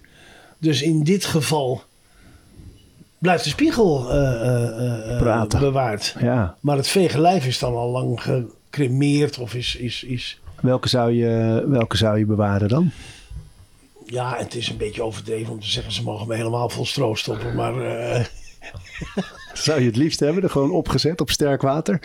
Dus 0.57 0.81
in 0.81 1.03
dit 1.03 1.25
geval 1.25 1.83
blijft 3.17 3.43
de 3.43 3.49
spiegel 3.49 4.11
eh, 4.11 4.17
eh, 4.17 5.11
eh, 5.11 5.17
Praten. 5.17 5.59
bewaard. 5.59 6.15
Ja. 6.19 6.55
Maar 6.59 6.77
het 6.77 6.87
vege 6.87 7.21
lijf 7.21 7.45
is 7.45 7.59
dan 7.59 7.75
al 7.75 7.89
lang 7.89 8.21
gecremeerd 8.21 9.37
of 9.37 9.53
is, 9.53 9.75
is, 9.75 10.03
is... 10.03 10.39
Welke 10.61 10.89
zou, 10.89 11.11
je, 11.11 11.63
welke 11.67 11.97
zou 11.97 12.17
je 12.17 12.25
bewaren 12.25 12.67
dan? 12.67 12.91
Ja, 14.05 14.35
het 14.37 14.55
is 14.55 14.69
een 14.69 14.77
beetje 14.77 15.03
overdreven 15.03 15.53
om 15.53 15.59
te 15.59 15.67
zeggen... 15.67 15.93
ze 15.93 16.03
mogen 16.03 16.27
me 16.27 16.35
helemaal 16.35 16.69
vol 16.69 16.85
stro 16.85 17.15
stoppen, 17.15 17.55
maar... 17.55 17.73
Zou 19.53 19.79
je 19.79 19.85
het 19.85 19.95
liefst 19.95 20.19
hebben? 20.19 20.43
Er 20.43 20.49
gewoon 20.49 20.71
opgezet 20.71 21.21
op 21.21 21.29
sterk 21.29 21.61
water? 21.61 21.99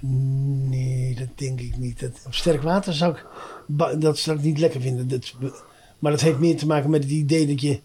nee, 0.00 1.14
dat 1.14 1.28
denk 1.34 1.60
ik 1.60 1.76
niet. 1.76 2.00
Dat, 2.00 2.10
op 2.26 2.34
sterk 2.34 2.62
water 2.62 2.92
zou 2.92 3.16
ik... 3.16 3.26
Dat 4.00 4.18
zou 4.18 4.36
ik 4.36 4.42
niet 4.42 4.58
lekker 4.58 4.80
vinden. 4.80 5.08
Dat, 5.08 5.34
maar 5.98 6.12
dat 6.12 6.20
heeft 6.20 6.38
meer 6.38 6.56
te 6.56 6.66
maken 6.66 6.90
met 6.90 7.02
het 7.02 7.12
idee 7.12 7.46
dat 7.46 7.60
je... 7.60 7.80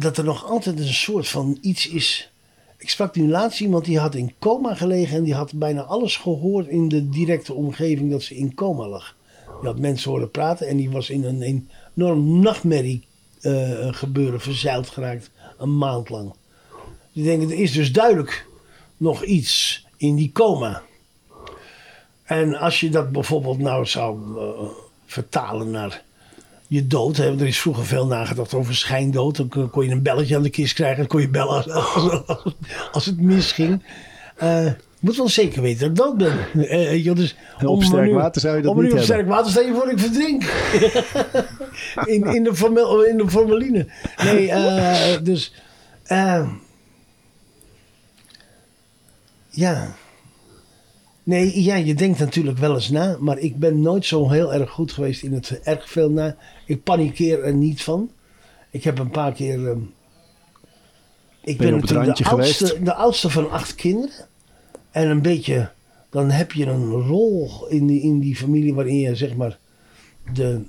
Dat 0.00 0.16
er 0.16 0.24
nog 0.24 0.44
altijd 0.44 0.78
een 0.78 0.94
soort 0.94 1.28
van 1.28 1.58
iets 1.60 1.88
is... 1.88 2.32
Ik 2.76 2.90
sprak 2.90 3.16
nu 3.16 3.28
laatst 3.28 3.60
iemand 3.60 3.84
die 3.84 3.98
had 3.98 4.14
in 4.14 4.34
coma 4.38 4.74
gelegen... 4.74 5.16
en 5.16 5.22
die 5.22 5.34
had 5.34 5.52
bijna 5.52 5.82
alles 5.82 6.16
gehoord 6.16 6.66
in 6.66 6.88
de 6.88 7.08
directe 7.08 7.54
omgeving 7.54 8.10
dat 8.10 8.22
ze 8.22 8.36
in 8.36 8.54
coma 8.54 8.88
lag. 8.88 9.16
Had 9.62 9.78
mensen 9.78 10.10
horen 10.10 10.30
praten 10.30 10.68
en 10.68 10.76
die 10.76 10.90
was 10.90 11.10
in 11.10 11.24
een 11.24 11.64
enorm 11.94 12.40
nachtmerrie 12.40 13.06
eh, 13.40 13.92
gebeuren 13.92 14.40
verzeild 14.40 14.88
geraakt. 14.88 15.30
Een 15.58 15.78
maand 15.78 16.08
lang. 16.08 16.32
Die 17.12 17.24
denken, 17.24 17.50
er 17.50 17.58
is 17.58 17.72
dus 17.72 17.92
duidelijk 17.92 18.46
nog 18.96 19.24
iets 19.24 19.84
in 19.96 20.16
die 20.16 20.32
coma. 20.32 20.82
En 22.24 22.54
als 22.54 22.80
je 22.80 22.90
dat 22.90 23.12
bijvoorbeeld 23.12 23.58
nou 23.58 23.86
zou 23.86 24.38
eh, 24.38 24.68
vertalen 25.06 25.70
naar 25.70 26.02
je 26.68 26.86
dood. 26.86 27.16
Hè, 27.16 27.40
er 27.40 27.46
is 27.46 27.58
vroeger 27.60 27.86
veel 27.86 28.06
nagedacht 28.06 28.54
over 28.54 28.74
schijndood. 28.74 29.36
Dan 29.36 29.70
kon- 29.70 29.84
je 29.84 29.90
een 29.90 30.02
belletje 30.02 30.36
aan 30.36 30.42
de 30.42 30.50
kist 30.50 30.74
krijgen. 30.74 30.96
Dan 30.98 31.06
kon 31.06 31.20
je 31.20 31.28
bellen 31.28 31.54
als, 31.54 31.68
als, 32.26 32.54
als 32.92 33.06
het 33.06 33.20
misging. 33.20 33.82
Je 34.40 34.74
moet 35.00 35.16
wel 35.16 35.28
zeker 35.28 35.62
weten 35.62 35.80
dat 35.80 35.90
ik 35.90 35.96
dood 35.96 36.16
ben. 36.16 36.36
Wel, 37.02 37.14
dus 37.14 37.36
Op 37.64 37.82
sterk 37.82 38.12
water 38.12 38.40
zou 38.40 38.56
je 38.56 38.62
dat 38.62 38.70
om 38.70 38.76
niet 38.82 38.92
op 38.92 38.98
hebben. 38.98 39.14
sterk 39.16 39.28
water 39.28 39.50
stel 39.50 39.62
je 39.66 39.74
voor 39.74 39.90
ik 39.90 39.98
verdrink. 39.98 40.42
in, 42.14 42.34
in, 42.34 42.44
de 42.44 42.54
formel, 42.54 43.04
in 43.04 43.16
de 43.16 43.28
formaline. 43.28 43.86
Nee, 44.24 45.22
dus... 45.22 45.54
ja. 49.50 49.94
Nee, 51.28 51.62
ja, 51.62 51.74
je 51.74 51.94
denkt 51.94 52.18
natuurlijk 52.18 52.58
wel 52.58 52.74
eens 52.74 52.88
na. 52.88 53.16
Maar 53.20 53.38
ik 53.38 53.56
ben 53.56 53.80
nooit 53.80 54.06
zo 54.06 54.30
heel 54.30 54.54
erg 54.54 54.70
goed 54.70 54.92
geweest 54.92 55.22
in 55.22 55.32
het 55.32 55.60
erg 55.62 55.90
veel 55.90 56.10
na. 56.10 56.36
Ik 56.66 56.82
panikeer 56.82 57.42
er 57.42 57.54
niet 57.54 57.82
van. 57.82 58.10
Ik 58.70 58.84
heb 58.84 58.98
een 58.98 59.10
paar 59.10 59.32
keer... 59.32 59.68
ehm, 59.68 59.78
ik 61.44 61.58
Ben 61.58 61.66
ben 61.66 61.74
op 61.74 61.80
het 61.80 62.16
de 62.16 62.24
oudste, 62.24 62.82
de 62.82 62.94
oudste 62.94 63.30
van 63.30 63.50
acht 63.50 63.74
kinderen. 63.74 64.26
En 64.90 65.08
een 65.08 65.22
beetje... 65.22 65.70
Dan 66.10 66.30
heb 66.30 66.52
je 66.52 66.66
een 66.66 66.90
rol 66.90 67.66
in 67.68 67.86
die, 67.86 68.02
in 68.02 68.18
die 68.18 68.36
familie 68.36 68.74
waarin 68.74 68.98
je 68.98 69.14
zeg 69.14 69.36
maar... 69.36 69.58
De, 70.32 70.60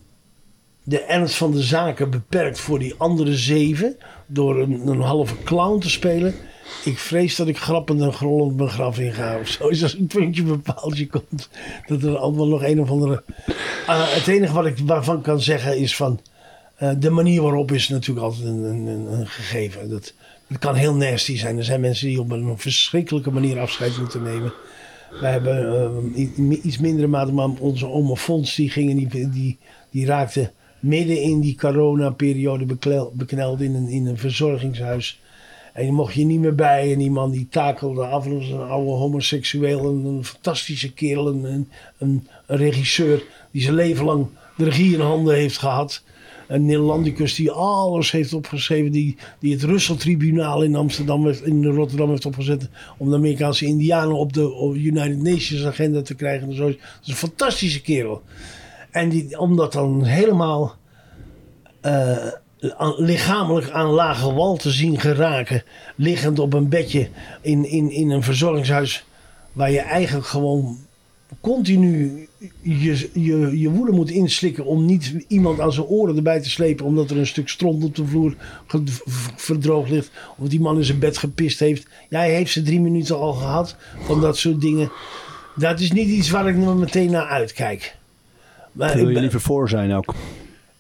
de 0.84 1.01
ernst 1.01 1.36
van 1.36 1.51
de 1.51 1.62
zaken 1.62 2.10
beperkt 2.10 2.60
voor 2.60 2.80
die 2.80 2.95
andere 2.97 3.36
zeven. 3.36 3.97
Door 4.28 4.60
een, 4.60 4.88
een 4.88 5.01
halve 5.01 5.43
clown 5.43 5.80
te 5.80 5.89
spelen. 5.89 6.34
Ik 6.86 6.98
vrees 6.98 7.36
dat 7.36 7.48
ik 7.48 7.58
grappend 7.58 8.02
en 8.02 8.14
grollend 8.14 8.56
mijn 8.56 8.70
graf 8.70 9.00
inga. 9.00 9.40
Of 9.40 9.48
zo 9.48 9.68
is 9.68 9.84
als 9.84 9.94
een 9.94 10.08
puntje 10.08 10.44
bepaaltje 10.44 11.08
komt. 11.08 11.50
Dat 11.88 12.04
er 12.04 12.18
allemaal 12.18 12.48
nog 12.48 12.64
een 12.64 12.82
of 12.82 12.90
andere... 12.90 13.24
Ah, 13.86 14.14
het 14.14 14.28
enige 14.28 14.54
wat 14.54 14.66
ik 14.66 14.78
waarvan 14.78 15.22
kan 15.22 15.42
zeggen 15.42 15.78
is 15.78 15.96
van... 15.96 16.20
eh, 16.76 16.92
de 17.00 17.10
manier 17.10 17.42
waarop 17.42 17.72
is 17.72 17.90
natuurlijk 17.90 18.26
altijd 18.26 18.46
een, 18.46 18.64
een, 18.64 18.88
een, 18.88 19.28
gegeven. 19.28 19.90
Dat, 19.90 20.14
het 20.48 20.58
kan 20.58 20.76
heel 20.76 20.96
nasty 20.96 21.38
zijn. 21.38 21.58
Er 21.58 21.64
zijn 21.64 21.82
mensen 21.82 22.08
die 22.08 22.20
op 22.20 22.32
een 22.32 22.58
verschrikkelijke 22.58 23.32
manier 23.32 23.60
afscheid 23.60 23.98
moeten 23.98 24.24
nemen. 24.24 24.54
Wij 25.22 25.32
hebben 25.32 25.74
eh, 26.18 26.66
iets 26.66 26.78
mindere 26.78 27.08
mate, 27.08 27.32
maar 27.32 27.50
onze 27.60 27.88
oma 27.88 28.16
Fons, 28.16 28.56
die, 28.56 28.70
gingen, 28.70 28.96
die, 28.96 29.30
die, 29.30 29.58
die 29.90 30.06
raakte 30.06 30.52
midden 30.80 31.22
in 31.22 31.40
die 31.40 31.56
coronaperiode 31.58 32.66
beklel- 32.66 33.12
bekneld 33.16 33.62
in 33.62 33.76
een, 33.76 33.88
in 33.88 34.06
een 34.06 34.18
verzorgingshuis. 34.18 35.20
En 35.74 35.86
je 35.86 35.92
mocht 35.92 36.14
je 36.14 36.26
niet 36.26 36.40
meer 36.40 36.56
bij. 36.56 36.92
En 36.92 37.00
die 37.00 37.12
man 37.12 37.32
die 37.32 37.48
takelde 37.50 38.06
af. 38.06 38.24
Dat 38.24 38.34
was 38.34 38.50
een 38.50 38.62
oude 38.62 38.92
homoseksueel. 38.92 39.86
Een, 39.86 40.26
fantastische 40.26 40.94
kerel. 40.94 41.28
Een, 41.28 41.44
een, 41.44 41.68
een, 41.98 42.58
regisseur 42.58 43.24
die 43.52 43.62
zijn 43.62 43.76
leven 43.76 44.06
lang 44.06 44.28
de 44.58 44.64
regie 44.64 44.94
in 44.94 45.00
handen 45.00 45.36
heeft 45.36 45.58
gehad. 45.58 46.04
Een 46.48 46.66
Nederlandicus 46.66 47.36
die 47.36 47.52
alles 47.52 48.12
heeft 48.12 48.34
opgeschreven. 48.34 48.92
Die, 48.92 49.16
die 49.40 49.54
het 49.54 49.64
Russell-tribunaal 49.64 50.64
in 50.64 50.76
Amsterdam, 50.76 51.26
heeft, 51.26 51.46
in 51.46 51.66
Rotterdam 51.66 52.10
heeft 52.10 52.26
opgezet. 52.26 52.70
Om 52.98 53.10
de 53.10 53.16
Amerikaanse 53.16 53.66
Indianen 53.66 54.16
op 54.16 54.34
de 54.34 54.52
op 54.52 54.76
United 54.76 55.22
Nations 55.22 55.66
agenda 55.66 56.02
te 56.02 56.16
krijgen. 56.16 56.50
En. 56.50 56.56
Dat 56.56 56.70
is 57.04 57.10
een 57.10 57.16
fantastische 57.16 57.82
kerel. 57.82 58.22
En 58.92 59.10
die, 59.10 59.40
om 59.40 59.56
dat 59.56 59.74
dan 59.74 60.04
helemaal 60.04 60.76
eh, 61.82 62.28
lichamelijk 62.97 63.70
aan 63.70 63.89
lage 63.89 64.34
wal 64.34 64.57
te 64.57 64.70
zien 64.70 64.99
geraken. 64.99 65.64
Liggend 65.95 66.39
op 66.39 66.53
een 66.53 66.70
bedje 66.70 67.10
in, 67.41 67.66
in, 67.66 67.91
in 67.91 68.10
een 68.10 68.24
verzorgingshuis. 68.24 69.05
Waar 69.51 69.72
je 69.72 69.80
eigenlijk 69.80 70.28
gewoon 70.28 70.78
continu 71.41 72.28
je, 72.62 73.10
je, 73.14 73.60
je 73.60 73.70
woede 73.70 73.91
moet 73.91 74.10
inslikken. 74.10 74.66
Om 74.66 74.86
niet 74.86 75.26
iemand 75.28 75.60
aan 75.60 75.74
zijn 75.74 75.86
oren 75.86 76.16
erbij 76.16 76.41
te 76.41 76.49
slepen. 76.49 76.86
Omdat 76.86 77.12
er 77.12 77.18
een 77.18 77.28
stuk 77.28 77.49
stront 77.49 77.84
op 77.84 77.95
de 77.95 78.05
vloer 78.05 78.36
verdroogd 79.36 79.89
ligt. 79.89 80.12
Of 80.38 80.47
die 80.47 80.60
man 80.60 80.78
in 80.78 80.84
zijn 80.84 80.99
bed 80.99 81.18
gepist 81.18 81.60
heeft. 81.60 81.88
Ja, 82.10 82.20
hij 82.20 82.34
heeft 82.34 82.51
ze 82.51 82.62
drie 82.62 82.82
minuten 82.82 83.18
al 83.18 83.34
gehad. 83.34 83.76
Van 83.99 84.22
dat 84.22 84.38
soort 84.38 84.62
dingen. 84.62 84.91
Dat 85.55 85.80
is 85.80 85.91
niet 85.91 86.07
iets 86.07 86.30
waar 86.30 86.49
ik 86.49 86.55
nou 86.55 86.78
meteen 86.78 87.12
naar 87.12 87.28
uitkijk. 87.28 87.97
Maar 88.72 88.95
Wil 88.95 89.10
je 89.10 89.20
liever 89.20 89.41
voor 89.41 89.70
zijn 89.70 89.93
ook? 89.93 90.16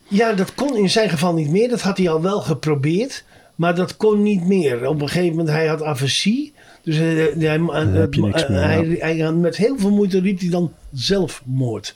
Ja, 0.09 0.33
dat 0.33 0.55
kon 0.55 0.77
in 0.77 0.89
zijn 0.89 1.09
geval 1.09 1.33
niet 1.33 1.49
meer. 1.49 1.69
Dat 1.69 1.81
had 1.81 1.97
hij 1.97 2.09
al 2.09 2.21
wel 2.21 2.41
geprobeerd. 2.41 3.23
Maar 3.55 3.75
dat 3.75 3.97
kon 3.97 4.23
niet 4.23 4.45
meer. 4.47 4.87
Op 4.87 5.01
een 5.01 5.07
gegeven 5.09 5.29
moment, 5.29 5.49
hij 5.49 5.67
had 5.67 5.83
aversie. 5.83 6.53
Dus 6.83 6.95
hij, 6.95 7.33
hij, 7.37 7.59
heb 7.91 8.13
je 8.13 8.21
niks 8.21 8.43
eh, 8.43 8.49
meer, 8.49 8.61
hij, 8.61 9.15
ja. 9.15 9.23
hij- 9.25 9.31
met 9.33 9.57
heel 9.57 9.77
veel 9.77 9.91
moeite 9.91 10.19
riep 10.19 10.39
hij 10.39 10.49
dan 10.49 10.73
zelfmoord. 10.93 11.95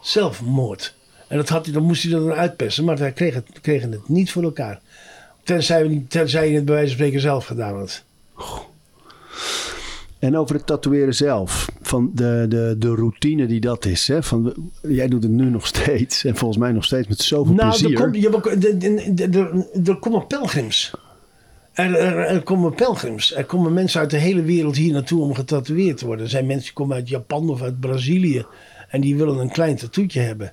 Zelfmoord. 0.00 0.94
En 1.28 1.36
dat 1.36 1.48
had 1.48 1.64
hij, 1.64 1.74
dan 1.74 1.82
moest 1.82 2.02
hij 2.02 2.12
dat 2.12 2.26
dan 2.26 2.36
uitpersen. 2.36 2.84
Maar 2.84 2.98
hij 2.98 3.12
kreeg 3.12 3.34
het, 3.34 3.46
kregen 3.60 3.92
het 3.92 4.08
niet 4.08 4.32
voor 4.32 4.42
elkaar. 4.42 4.80
Tenzij, 5.44 6.04
tenzij 6.08 6.48
je 6.48 6.54
het 6.54 6.64
bij 6.64 6.74
wijze 6.74 6.88
van 6.88 6.96
spreken 6.96 7.20
zelf 7.20 7.46
gedaan 7.46 7.78
had. 7.78 8.02
En 10.20 10.36
over 10.36 10.54
het 10.54 10.66
tatoeëren 10.66 11.14
zelf. 11.14 11.68
Van 11.82 12.10
de, 12.14 12.46
de, 12.48 12.74
de 12.78 12.94
routine 12.94 13.46
die 13.46 13.60
dat 13.60 13.84
is. 13.84 14.08
Hè? 14.08 14.22
Van, 14.22 14.70
jij 14.82 15.08
doet 15.08 15.22
het 15.22 15.32
nu 15.32 15.50
nog 15.50 15.66
steeds. 15.66 16.24
En 16.24 16.36
volgens 16.36 16.58
mij 16.60 16.72
nog 16.72 16.84
steeds 16.84 17.08
met 17.08 17.18
zoveel 17.22 17.54
Nou, 17.54 17.68
plezier. 17.68 17.90
er, 17.90 18.02
komt, 18.02 18.16
je, 18.16 19.90
er 19.90 19.98
komen 19.98 20.26
pelgrims. 20.26 20.90
Er, 21.72 21.94
er, 21.94 22.18
er 22.18 22.42
komen 22.42 22.74
pelgrims. 22.74 23.34
Er 23.36 23.44
komen 23.44 23.72
mensen 23.72 24.00
uit 24.00 24.10
de 24.10 24.18
hele 24.18 24.42
wereld 24.42 24.76
hier 24.76 24.92
naartoe 24.92 25.22
om 25.22 25.34
getatoeëerd 25.34 25.96
te 25.96 26.06
worden. 26.06 26.24
Er 26.24 26.30
zijn 26.30 26.46
mensen 26.46 26.64
die 26.64 26.72
komen 26.72 26.96
uit 26.96 27.08
Japan 27.08 27.50
of 27.50 27.62
uit 27.62 27.80
Brazilië. 27.80 28.44
En 28.88 29.00
die 29.00 29.16
willen 29.16 29.38
een 29.38 29.50
klein 29.52 29.76
tattoetje 29.76 30.20
hebben. 30.20 30.52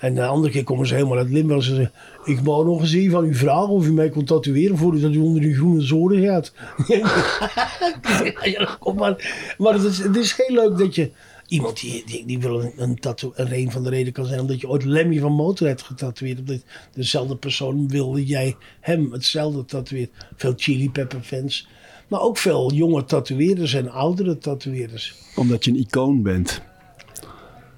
En 0.00 0.14
de 0.14 0.26
andere 0.26 0.52
keer 0.52 0.64
komen 0.64 0.86
ze 0.86 0.94
helemaal 0.94 1.18
uit 1.18 1.30
Limburg. 1.30 1.58
En 1.58 1.64
ze 1.64 1.74
zeggen, 1.74 1.94
ik 2.24 2.40
wou 2.40 2.64
nog 2.64 2.80
eens 2.80 2.92
even 2.92 3.18
aan 3.18 3.24
u 3.24 3.34
vragen 3.34 3.68
of 3.68 3.86
u 3.86 3.92
mij 3.92 4.08
kon 4.08 4.24
tatoeëren 4.24 4.76
voordat 4.76 5.12
u 5.12 5.18
onder 5.18 5.40
die 5.40 5.54
groene 5.54 5.80
zoden 5.80 6.24
gaat. 6.24 6.52
ja, 8.56 8.76
kom 8.80 8.96
maar. 8.96 9.54
Maar 9.58 9.72
het 9.74 9.82
is, 9.82 9.98
het 9.98 10.16
is 10.16 10.34
heel 10.36 10.54
leuk 10.54 10.78
dat 10.78 10.94
je... 10.94 11.10
Iemand 11.46 11.80
die, 11.80 12.02
die, 12.06 12.26
die 12.26 12.38
wil 12.38 12.60
een, 12.60 12.72
een 12.76 12.98
tattoo... 12.98 13.32
Een 13.34 13.70
van 13.70 13.82
de 13.82 13.88
reden 13.88 14.12
kan 14.12 14.26
zijn 14.26 14.40
omdat 14.40 14.60
je 14.60 14.68
ooit 14.68 14.84
Lemmy 14.84 15.18
van 15.18 15.56
getatoeëerd 15.56 16.36
hebt. 16.36 16.48
Dat 16.48 16.60
dezelfde 16.94 17.36
persoon 17.36 17.88
wilde 17.88 18.26
jij 18.26 18.56
hem 18.80 19.12
hetzelfde 19.12 19.64
tatoeëert. 19.64 20.10
Veel 20.36 20.52
Chili 20.56 20.90
Pepper 20.90 21.20
fans. 21.22 21.68
Maar 22.08 22.20
ook 22.20 22.38
veel 22.38 22.72
jonge 22.72 23.04
tatoeëerders 23.04 23.74
en 23.74 23.90
oudere 23.90 24.38
tatoeëerders. 24.38 25.14
Omdat 25.36 25.64
je 25.64 25.70
een 25.70 25.76
icoon 25.76 26.22
bent. 26.22 26.62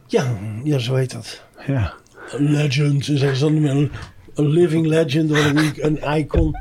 Ja, 0.07 0.39
ja 0.65 0.79
zo 0.79 0.95
heet 0.95 1.13
dat. 1.13 1.43
Ja. 1.67 2.01
Legend. 2.39 3.05
Ze 3.05 3.17
zeggen 3.19 3.41
dan 3.41 3.65
een, 3.65 3.91
een 4.35 4.49
living 4.49 4.87
legend 4.87 5.31
of 5.31 5.45
een, 5.45 5.73
een 5.77 6.19
icon. 6.19 6.57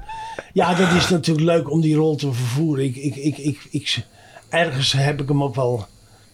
Ja, 0.53 0.73
dat 0.73 0.91
is 0.91 1.09
natuurlijk 1.09 1.45
leuk 1.45 1.71
om 1.71 1.81
die 1.81 1.95
rol 1.95 2.15
te 2.15 2.33
vervoeren. 2.33 2.83
Ik, 2.85 2.95
ik, 2.95 3.15
ik, 3.15 3.37
ik, 3.37 3.59
ik, 3.69 4.05
ergens 4.49 4.91
heb 4.91 5.21
ik 5.21 5.27
hem 5.27 5.43
ook 5.43 5.55
wel, 5.55 5.85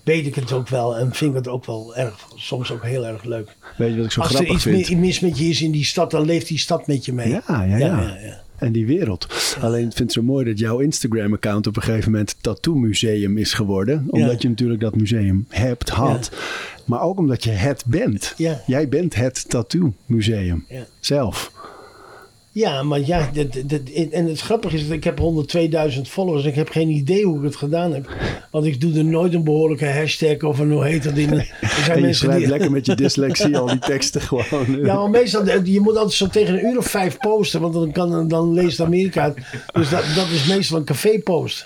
weet 0.03 0.25
ik 0.25 0.35
het 0.35 0.51
ook 0.51 0.67
wel 0.69 0.97
en 0.97 1.13
vind 1.13 1.31
ik 1.31 1.37
het 1.37 1.47
ook 1.47 1.65
wel 1.65 1.95
erg, 1.95 2.27
soms 2.35 2.71
ook 2.71 2.83
heel 2.83 3.05
erg 3.05 3.23
leuk. 3.23 3.55
Weet 3.77 3.89
je 3.91 3.95
wat 3.97 4.05
ik 4.05 4.11
zo 4.11 4.21
Als 4.21 4.29
er 4.29 4.35
grappig 4.35 4.55
iets 4.55 4.63
vind? 4.63 4.89
mi- 4.99 5.05
mis 5.05 5.19
met 5.19 5.37
je 5.37 5.45
is 5.45 5.61
in 5.61 5.71
die 5.71 5.85
stad, 5.85 6.11
dan 6.11 6.25
leeft 6.25 6.47
die 6.47 6.57
stad 6.59 6.87
met 6.87 7.05
je 7.05 7.13
mee. 7.13 7.29
Ja, 7.29 7.41
ja, 7.47 7.63
ja. 7.63 7.77
ja, 7.77 8.17
ja. 8.21 8.41
En 8.57 8.71
die 8.71 8.85
wereld. 8.85 9.55
Alleen 9.61 9.85
ik 9.87 9.93
vind 9.93 9.99
het 9.99 10.11
zo 10.11 10.21
mooi 10.23 10.45
dat 10.45 10.59
jouw 10.59 10.79
Instagram-account 10.79 11.67
op 11.67 11.75
een 11.75 11.81
gegeven 11.81 12.11
moment 12.11 12.35
Tattoo 12.41 12.75
Museum 12.75 13.37
is 13.37 13.53
geworden. 13.53 14.05
Omdat 14.09 14.31
Ja. 14.31 14.37
je 14.39 14.47
natuurlijk 14.49 14.79
dat 14.79 14.95
museum 14.95 15.45
hebt, 15.49 15.89
had. 15.89 16.31
Maar 16.85 17.01
ook 17.01 17.17
omdat 17.17 17.43
je 17.43 17.49
het 17.51 17.83
bent. 17.87 18.33
Jij 18.67 18.89
bent 18.89 19.15
het 19.15 19.49
Tattoo 19.49 19.93
Museum. 20.05 20.65
Ja. 20.69 20.85
Zelf. 20.99 21.51
Ja, 22.57 22.83
maar 22.83 22.99
ja, 22.99 23.29
dat, 23.33 23.53
dat, 23.65 23.81
en 24.11 24.25
het 24.25 24.39
grappige 24.39 24.75
is 24.75 24.87
dat 24.87 24.91
ik 24.91 25.03
heb 25.03 25.19
102.000 25.95 26.01
followers 26.01 26.43
en 26.43 26.49
ik 26.49 26.55
heb 26.55 26.69
geen 26.69 26.89
idee 26.89 27.25
hoe 27.25 27.37
ik 27.37 27.43
het 27.43 27.55
gedaan 27.55 27.93
heb. 27.93 28.09
Want 28.51 28.65
ik 28.65 28.81
doe 28.81 28.97
er 28.97 29.05
nooit 29.05 29.33
een 29.33 29.43
behoorlijke 29.43 29.85
hashtag 29.85 30.41
of 30.41 30.59
een 30.59 30.71
hoe 30.71 30.85
heet 30.85 31.03
dat 31.03 31.17
in. 31.17 31.33
Er 31.61 31.83
zijn 31.85 32.01
mensen 32.01 32.37
die, 32.37 32.47
lekker 32.47 32.71
met 32.71 32.85
je 32.85 32.95
dyslexie 32.95 33.57
al 33.57 33.65
die 33.65 33.79
teksten 33.79 34.21
gewoon. 34.29 34.85
Ja, 34.85 34.95
maar 34.95 35.09
meestal, 35.09 35.43
eh, 35.43 35.65
je 35.65 35.79
moet 35.79 35.95
altijd 35.95 36.13
zo 36.13 36.27
tegen 36.27 36.53
een 36.53 36.65
uur 36.65 36.77
of 36.77 36.85
vijf 36.85 37.17
posten, 37.17 37.61
want 37.61 37.73
dan, 37.73 37.91
kan, 37.91 38.27
dan 38.27 38.53
leest 38.53 38.79
Amerika 38.79 39.23
het. 39.23 39.37
Dus 39.73 39.89
dat, 39.89 40.03
dat 40.15 40.29
is 40.29 40.47
meestal 40.47 40.77
een 40.77 40.85
café-post. 40.85 41.65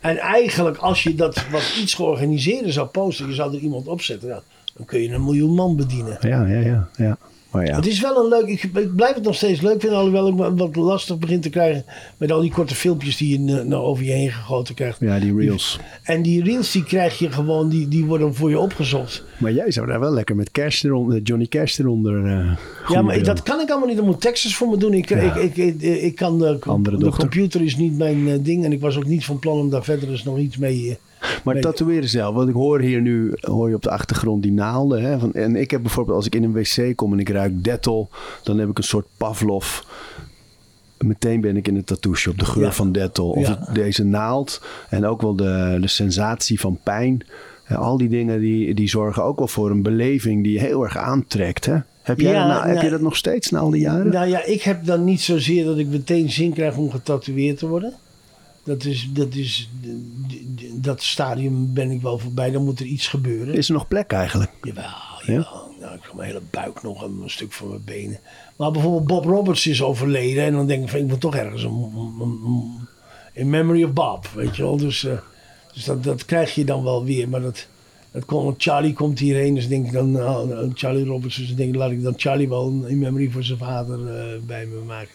En 0.00 0.16
eigenlijk, 0.16 0.76
als 0.76 1.02
je 1.02 1.14
dat 1.14 1.44
wat 1.50 1.74
iets 1.80 1.94
georganiseerder 1.94 2.72
zou 2.72 2.86
posten, 2.86 3.28
je 3.28 3.34
zou 3.34 3.54
er 3.54 3.60
iemand 3.60 3.88
opzetten, 3.88 4.28
ja, 4.28 4.42
dan 4.74 4.86
kun 4.86 5.00
je 5.00 5.08
een 5.08 5.24
miljoen 5.24 5.54
man 5.54 5.76
bedienen. 5.76 6.16
Ja, 6.20 6.46
ja, 6.46 6.60
ja. 6.60 6.88
ja. 6.96 7.18
Maar 7.52 7.66
ja. 7.66 7.76
Het 7.76 7.86
is 7.86 8.00
wel 8.00 8.16
een 8.24 8.28
leuk, 8.28 8.46
ik, 8.46 8.62
ik 8.62 8.94
blijf 8.96 9.14
het 9.14 9.24
nog 9.24 9.34
steeds 9.34 9.60
leuk 9.60 9.80
vinden, 9.80 9.98
alhoewel 9.98 10.28
ik 10.28 10.58
wat 10.58 10.76
lastig 10.76 11.18
begin 11.18 11.40
te 11.40 11.50
krijgen 11.50 11.84
met 12.16 12.32
al 12.32 12.40
die 12.40 12.50
korte 12.50 12.74
filmpjes 12.74 13.16
die 13.16 13.28
je 13.44 13.58
eh, 13.58 13.64
nou 13.66 13.82
over 13.84 14.04
je 14.04 14.10
heen 14.10 14.30
gegoten 14.30 14.74
krijgt. 14.74 15.00
Ja, 15.00 15.18
die 15.18 15.36
reels. 15.36 15.78
En 16.02 16.22
die 16.22 16.44
reels 16.44 16.72
die 16.72 16.84
krijg 16.84 17.18
je 17.18 17.30
gewoon, 17.32 17.68
die, 17.68 17.88
die 17.88 18.04
worden 18.04 18.34
voor 18.34 18.50
je 18.50 18.58
opgezocht. 18.58 19.24
Maar 19.38 19.52
jij 19.52 19.70
zou 19.70 19.86
daar 19.86 20.00
wel 20.00 20.12
lekker 20.12 20.36
met 20.36 20.50
Cash 20.50 20.82
eronder, 20.84 21.20
Johnny 21.22 21.46
Cash 21.46 21.78
eronder. 21.78 22.26
eh, 22.26 22.50
Ja, 22.88 23.02
maar 23.02 23.16
ik- 23.16 23.24
dat 23.24 23.42
kan 23.42 23.60
ik 23.60 23.70
allemaal 23.70 23.88
niet. 23.88 23.96
Dan 23.96 24.06
moet 24.06 24.20
Texas 24.20 24.54
voor 24.56 24.68
me 24.68 24.76
doen. 24.76 24.92
Ik, 24.94 25.08
Ja. 25.08 25.16
ik, 25.34 25.56
ik, 25.56 25.56
ik, 25.80 26.02
ik 26.02 26.14
kan 26.14 26.38
de, 26.38 26.58
de 26.98 27.10
computer 27.10 27.62
is 27.62 27.76
niet 27.76 27.98
mijn 27.98 28.28
eh, 28.28 28.34
ding. 28.40 28.64
En 28.64 28.72
ik 28.72 28.80
was 28.80 28.96
ook 28.96 29.06
niet 29.06 29.24
van 29.24 29.38
plan 29.38 29.58
om 29.58 29.70
daar 29.70 29.84
verder 29.84 30.10
eens 30.10 30.24
nog 30.24 30.38
iets 30.38 30.56
mee... 30.56 30.98
Maar 31.44 31.54
Nee. 31.54 31.62
tatoeëren 31.62 32.08
zelf, 32.08 32.34
want 32.34 32.48
ik 32.48 32.54
hoor 32.54 32.80
hier 32.80 33.00
nu, 33.00 33.32
hoor 33.40 33.68
je 33.68 33.74
op 33.74 33.82
de 33.82 33.90
achtergrond 33.90 34.42
die 34.42 34.52
naalden. 34.52 35.02
Hè? 35.02 35.18
Van, 35.18 35.32
en 35.34 35.56
ik 35.56 35.70
heb 35.70 35.82
bijvoorbeeld, 35.82 36.16
als 36.16 36.26
ik 36.26 36.34
in 36.34 36.42
een 36.44 36.52
wc 36.52 36.96
kom 36.96 37.12
en 37.12 37.18
ik 37.18 37.28
ruik 37.28 37.64
Dettol, 37.64 38.08
dan 38.42 38.58
heb 38.58 38.68
ik 38.68 38.78
een 38.78 38.84
soort 38.84 39.06
Pavlov. 39.16 39.80
Meteen 40.98 41.40
ben 41.40 41.56
ik 41.56 41.68
in 41.68 41.74
de 41.74 41.84
tattoo 41.84 42.14
shop, 42.14 42.38
de 42.38 42.44
geur 42.44 42.62
Ja. 42.64 42.72
van 42.72 42.92
Dettol. 42.92 43.30
Of 43.30 43.46
Ja. 43.46 43.58
het- 43.64 43.74
deze 43.74 44.04
naald 44.04 44.62
en 44.88 45.06
ook 45.06 45.20
wel 45.22 45.36
de, 45.36 45.78
de 45.80 45.88
sensatie 45.88 46.60
van 46.60 46.78
pijn. 46.82 47.26
Al 47.68 47.96
die 47.96 48.08
dingen 48.08 48.40
die, 48.40 48.74
die 48.74 48.88
zorgen 48.88 49.24
ook 49.24 49.38
wel 49.38 49.48
voor 49.48 49.70
een 49.70 49.82
beleving 49.82 50.42
die 50.42 50.52
je 50.52 50.58
heel 50.60 50.82
erg 50.84 50.96
aantrekt. 50.96 51.66
Hè? 51.66 51.76
Heb, 52.02 52.20
jij 52.20 52.32
Ja, 52.32 52.38
dat 52.38 52.48
nou- 52.48 52.64
heb 52.64 52.72
nou- 52.74 52.84
je 52.84 52.90
dat 52.90 53.00
nog 53.00 53.16
steeds 53.16 53.50
na 53.50 53.58
al 53.58 53.70
die 53.70 53.80
jaren? 53.80 54.12
Nou 54.12 54.28
ja, 54.28 54.44
ik 54.44 54.62
heb 54.62 54.84
dan 54.84 55.04
niet 55.04 55.20
zozeer 55.20 55.64
dat 55.64 55.78
ik 55.78 55.86
meteen 55.86 56.30
zin 56.30 56.52
krijg 56.52 56.76
om 56.76 56.90
getatoeëerd 56.90 57.58
te 57.58 57.66
worden. 57.68 57.92
Dat 58.64 58.84
is, 58.84 59.08
dat 59.12 59.34
is, 59.34 59.70
dat 60.72 61.02
stadium 61.02 61.74
ben 61.74 61.90
ik 61.90 62.02
wel 62.02 62.18
voorbij. 62.18 62.50
Dan 62.50 62.64
moet 62.64 62.80
er 62.80 62.86
iets 62.86 63.08
gebeuren. 63.08 63.54
Is 63.54 63.68
er 63.68 63.74
nog 63.74 63.88
plek 63.88 64.12
eigenlijk? 64.12 64.50
Jawel, 64.62 64.90
jawel. 65.26 65.70
Nou, 65.80 65.94
ik 65.94 66.02
heb 66.02 66.12
mijn 66.14 66.28
hele 66.28 66.42
buik 66.50 66.82
nog 66.82 67.04
en 67.04 67.18
een 67.22 67.30
stuk 67.30 67.52
van 67.52 67.68
mijn 67.68 67.84
benen. 67.84 68.18
Maar 68.56 68.70
bijvoorbeeld 68.70 69.06
Bob 69.06 69.24
Roberts 69.24 69.66
is 69.66 69.82
overleden. 69.82 70.44
En 70.44 70.52
dan 70.52 70.66
denk 70.66 70.82
ik 70.82 70.88
van, 70.88 70.98
ik 70.98 71.06
moet 71.06 71.20
toch 71.20 71.36
ergens 71.36 71.62
een, 71.62 72.88
in 73.32 73.50
memory 73.50 73.84
of 73.84 73.92
Bob, 73.92 74.26
weet 74.34 74.56
je 74.56 74.62
wel. 74.62 74.76
Dus, 74.76 75.04
eh, 75.04 75.18
dus 75.72 75.84
dat, 75.84 76.04
dat 76.04 76.24
krijg 76.24 76.54
je 76.54 76.64
dan 76.64 76.84
wel 76.84 77.04
weer. 77.04 77.28
Maar 77.28 77.40
dat, 77.40 77.66
dat 78.10 78.24
komt, 78.24 78.62
Charlie 78.62 78.92
komt 78.92 79.18
hierheen. 79.18 79.54
Dus 79.54 79.68
denk 79.68 79.86
ik 79.86 79.92
dan, 79.92 80.10
nou, 80.10 80.70
Charlie 80.74 81.04
Roberts. 81.04 81.36
Dus 81.36 81.54
denk 81.54 81.68
ik, 81.68 81.76
laat 81.76 81.90
ik 81.90 82.02
dan 82.02 82.14
Charlie 82.16 82.48
wel 82.48 82.84
in 82.86 82.98
memory 82.98 83.30
voor 83.30 83.44
zijn 83.44 83.58
vader 83.58 84.16
eh, 84.16 84.38
bij 84.46 84.66
me 84.66 84.80
maken. 84.86 85.14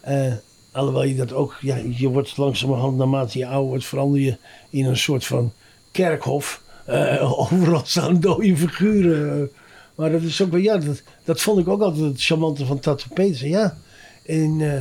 Eh, 0.00 0.32
alhoewel 0.72 1.04
je 1.04 1.14
dat 1.16 1.32
ook, 1.32 1.56
ja, 1.60 1.76
je 1.96 2.08
wordt 2.08 2.36
langzamerhand, 2.36 2.96
naarmate 2.96 3.38
je 3.38 3.46
ouder 3.46 3.68
wordt, 3.68 3.84
verander 3.84 4.20
je 4.20 4.36
in 4.70 4.84
een 4.84 4.96
soort 4.96 5.24
van 5.24 5.52
kerkhof. 5.90 6.62
Eh, 6.86 7.40
overal 7.52 7.82
staan 7.84 8.20
dode 8.20 8.56
figuren. 8.56 9.40
eh. 9.42 9.48
maar 9.94 10.10
dat 10.12 10.22
is 10.22 10.42
ook 10.42 10.50
wel, 10.50 10.60
ja, 10.60 10.76
dat, 10.78 11.02
dat 11.24 11.40
vond 11.40 11.58
ik 11.58 11.68
ook 11.68 11.80
altijd 11.80 12.04
het 12.04 12.22
charmante 12.24 12.66
van 12.66 12.78
Tattoo 12.80 13.14
Petersen. 13.14 13.48
Ja, 13.48 13.76
in, 14.22 14.60
eh, 14.60 14.80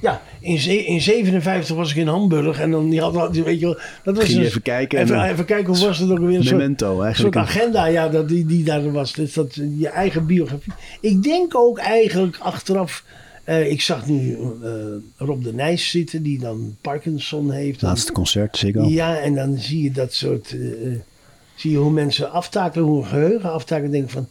ja, 0.00 0.22
in, 0.40 0.58
ze- 0.58 0.84
in 0.86 1.00
57 1.00 1.76
was 1.76 1.90
ik 1.90 1.96
in 1.96 2.06
Hamburg 2.06 2.60
en 2.60 2.70
dan 2.70 2.88
die 2.90 3.00
had, 3.00 3.36
weet 3.36 3.60
je 3.60 3.66
wel, 3.66 3.78
dat 4.04 4.14
was 4.16 4.24
Ging 4.24 4.28
je 4.36 4.40
een- 4.40 4.46
even 4.46 4.62
kijken 4.62 4.98
en 4.98 5.04
Even, 5.04 5.16
dan- 5.16 5.26
even 5.26 5.44
kijken, 5.44 5.74
hoe 5.76 5.86
was 5.86 5.98
het 5.98 6.10
ook 6.10 6.18
weer? 6.18 6.36
Een 6.36 6.44
soort, 6.44 6.56
Memento 6.56 6.98
een 6.98 7.04
eigenlijk. 7.04 7.34
soort 7.34 7.46
agenda, 7.48 7.84
ja, 7.86 8.08
dat 8.08 8.28
die, 8.28 8.46
die 8.46 8.64
daar 8.64 8.92
was. 8.92 9.12
Dus 9.12 9.32
dat 9.32 9.54
je 9.54 9.88
eigen 9.88 10.26
biografie. 10.26 10.72
Ik 11.00 11.22
denk 11.22 11.54
ook 11.56 11.78
eigenlijk 11.78 12.36
achteraf. 12.38 13.04
Eh, 13.44 13.70
ik 13.70 13.80
zag 13.80 14.06
nu 14.06 14.32
eh, 14.62 14.70
Rob 15.16 15.44
de 15.44 15.54
Nijs 15.54 15.90
zitten, 15.90 16.22
die 16.22 16.38
dan 16.38 16.76
Parkinson 16.80 17.50
heeft. 17.50 17.82
Laatste 17.82 18.12
concert, 18.12 18.56
Ziggo. 18.56 18.84
Ja, 18.88 19.18
en 19.18 19.34
dan 19.34 19.58
zie 19.58 19.82
je 19.82 19.90
dat 19.90 20.12
soort. 20.12 20.52
eh, 20.52 20.98
zie 21.54 21.70
je 21.70 21.76
hoe 21.76 21.90
mensen 21.92 22.30
aftakelen, 22.30 22.86
hoe 22.86 23.00
hun 23.00 23.10
geheugen 23.10 23.52
aftakelen. 23.52 23.90
Denk 23.90 24.10
van. 24.10 24.28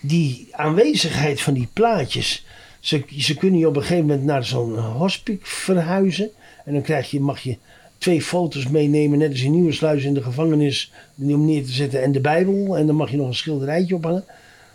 Die 0.00 0.48
aanwezigheid 0.50 1.40
van 1.40 1.54
die 1.54 1.68
plaatjes. 1.72 2.46
Ze, 2.80 3.04
ze 3.18 3.34
kunnen 3.36 3.60
je 3.60 3.68
op 3.68 3.76
een 3.76 3.82
gegeven 3.82 4.06
moment 4.06 4.24
naar 4.24 4.44
zo'n 4.44 4.78
hospice 4.78 5.38
verhuizen. 5.42 6.30
En 6.64 6.72
dan 6.72 6.82
krijg 6.82 7.10
je, 7.10 7.20
mag 7.20 7.40
je 7.40 7.56
twee 7.98 8.22
foto's 8.22 8.68
meenemen, 8.68 9.18
net 9.18 9.30
als 9.30 9.42
in 9.42 9.52
Nieuwersluis 9.52 10.04
in 10.04 10.14
de 10.14 10.22
gevangenis, 10.22 10.92
om 11.18 11.44
neer 11.44 11.64
te 11.64 11.72
zetten 11.72 12.02
en 12.02 12.12
de 12.12 12.20
Bijbel. 12.20 12.76
En 12.76 12.86
dan 12.86 12.96
mag 12.96 13.10
je 13.10 13.16
nog 13.16 13.26
een 13.26 13.34
schilderijtje 13.34 13.94
ophangen. 13.94 14.24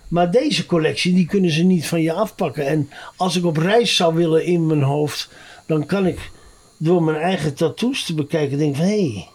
Maar 0.08 0.32
deze 0.32 0.66
collectie, 0.66 1.14
die 1.14 1.26
kunnen 1.26 1.52
ze 1.52 1.64
niet 1.64 1.88
van 1.88 2.02
je 2.02 2.14
afpakken. 2.14 2.66
En 2.66 2.90
als 3.16 3.36
ik 3.36 3.46
op 3.46 3.58
reis 3.58 3.96
zou 3.96 4.16
willen 4.16 4.46
in 4.46 4.68
mijn 4.68 4.82
hoofd, 4.82 5.30
dan 5.66 5.86
kan 5.86 6.06
ik 6.06 6.32
door 6.78 7.04
mijn 7.04 7.18
eigen 7.18 7.54
tattoos 7.54 8.06
te 8.06 8.14
bekijken, 8.14 8.58
denk 8.58 8.76
van 8.76 8.86
hé, 8.86 9.12
hey, 9.12 9.28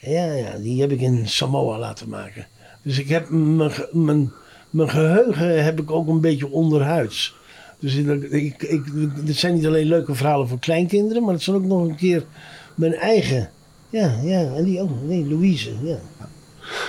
ja, 0.00 0.32
ja, 0.32 0.58
die 0.58 0.80
heb 0.80 0.90
ik 0.90 1.00
in 1.00 1.28
Samoa 1.28 1.78
laten 1.78 2.08
maken. 2.08 2.46
Dus 2.82 2.98
ik 2.98 3.08
heb 3.08 3.28
mijn, 3.30 3.72
mijn, 3.92 4.32
mijn 4.70 4.90
geheugen 4.90 5.64
heb 5.64 5.80
ik 5.80 5.90
ook 5.90 6.08
een 6.08 6.20
beetje 6.20 6.50
onderhuids. 6.50 7.36
Dus 7.78 7.94
ik, 7.94 8.22
ik, 8.22 8.62
ik, 8.62 8.82
dit 9.26 9.36
zijn 9.36 9.54
niet 9.54 9.66
alleen 9.66 9.86
leuke 9.86 10.14
verhalen 10.14 10.48
voor 10.48 10.58
kleinkinderen, 10.58 11.24
maar 11.24 11.34
het 11.34 11.42
zijn 11.42 11.56
ook 11.56 11.64
nog 11.64 11.82
een 11.82 11.96
keer 11.96 12.24
mijn 12.74 12.94
eigen. 12.94 13.50
Ja, 13.90 14.18
ja, 14.22 14.54
en 14.54 14.64
die 14.64 14.80
ook. 14.80 14.90
Nee, 15.02 15.26
Louise, 15.28 15.70
ja. 15.82 15.98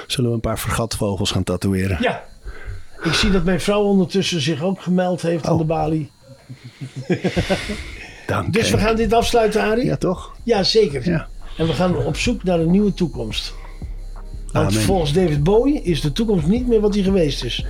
Zullen 0.07 0.29
we 0.29 0.35
een 0.35 0.41
paar 0.41 0.59
vergatvogels 0.59 1.31
gaan 1.31 1.43
tatoeëren? 1.43 1.97
Ja. 2.01 2.23
Ik 3.03 3.13
zie 3.13 3.31
dat 3.31 3.43
mijn 3.43 3.59
vrouw 3.61 3.81
ondertussen 3.83 4.41
zich 4.41 4.61
ook 4.63 4.81
gemeld 4.81 5.21
heeft 5.21 5.45
aan 5.47 5.53
Oh. 5.53 5.59
de 5.59 5.65
balie. 5.65 6.11
Dank. 8.27 8.53
Dus 8.53 8.71
we 8.71 8.77
gaan 8.77 8.95
dit 8.95 9.13
afsluiten, 9.13 9.61
Arie? 9.61 9.85
Ja, 9.85 9.97
toch? 9.97 10.35
Ja, 10.43 10.63
zeker. 10.63 11.09
Ja. 11.09 11.27
En 11.57 11.67
we 11.67 11.73
gaan 11.73 12.05
op 12.05 12.17
zoek 12.17 12.43
naar 12.43 12.59
een 12.59 12.71
nieuwe 12.71 12.93
toekomst. 12.93 13.53
Want 14.51 14.67
Amen. 14.67 14.81
volgens 14.81 15.13
David 15.13 15.43
Bowie 15.43 15.81
is 15.81 16.01
de 16.01 16.11
toekomst 16.11 16.47
niet 16.47 16.67
meer 16.67 16.81
wat 16.81 16.93
die 16.93 17.03
geweest 17.03 17.43
is. 17.43 17.65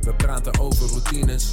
We 0.00 0.14
praten 0.16 0.60
over 0.60 0.86
routines. 0.88 1.52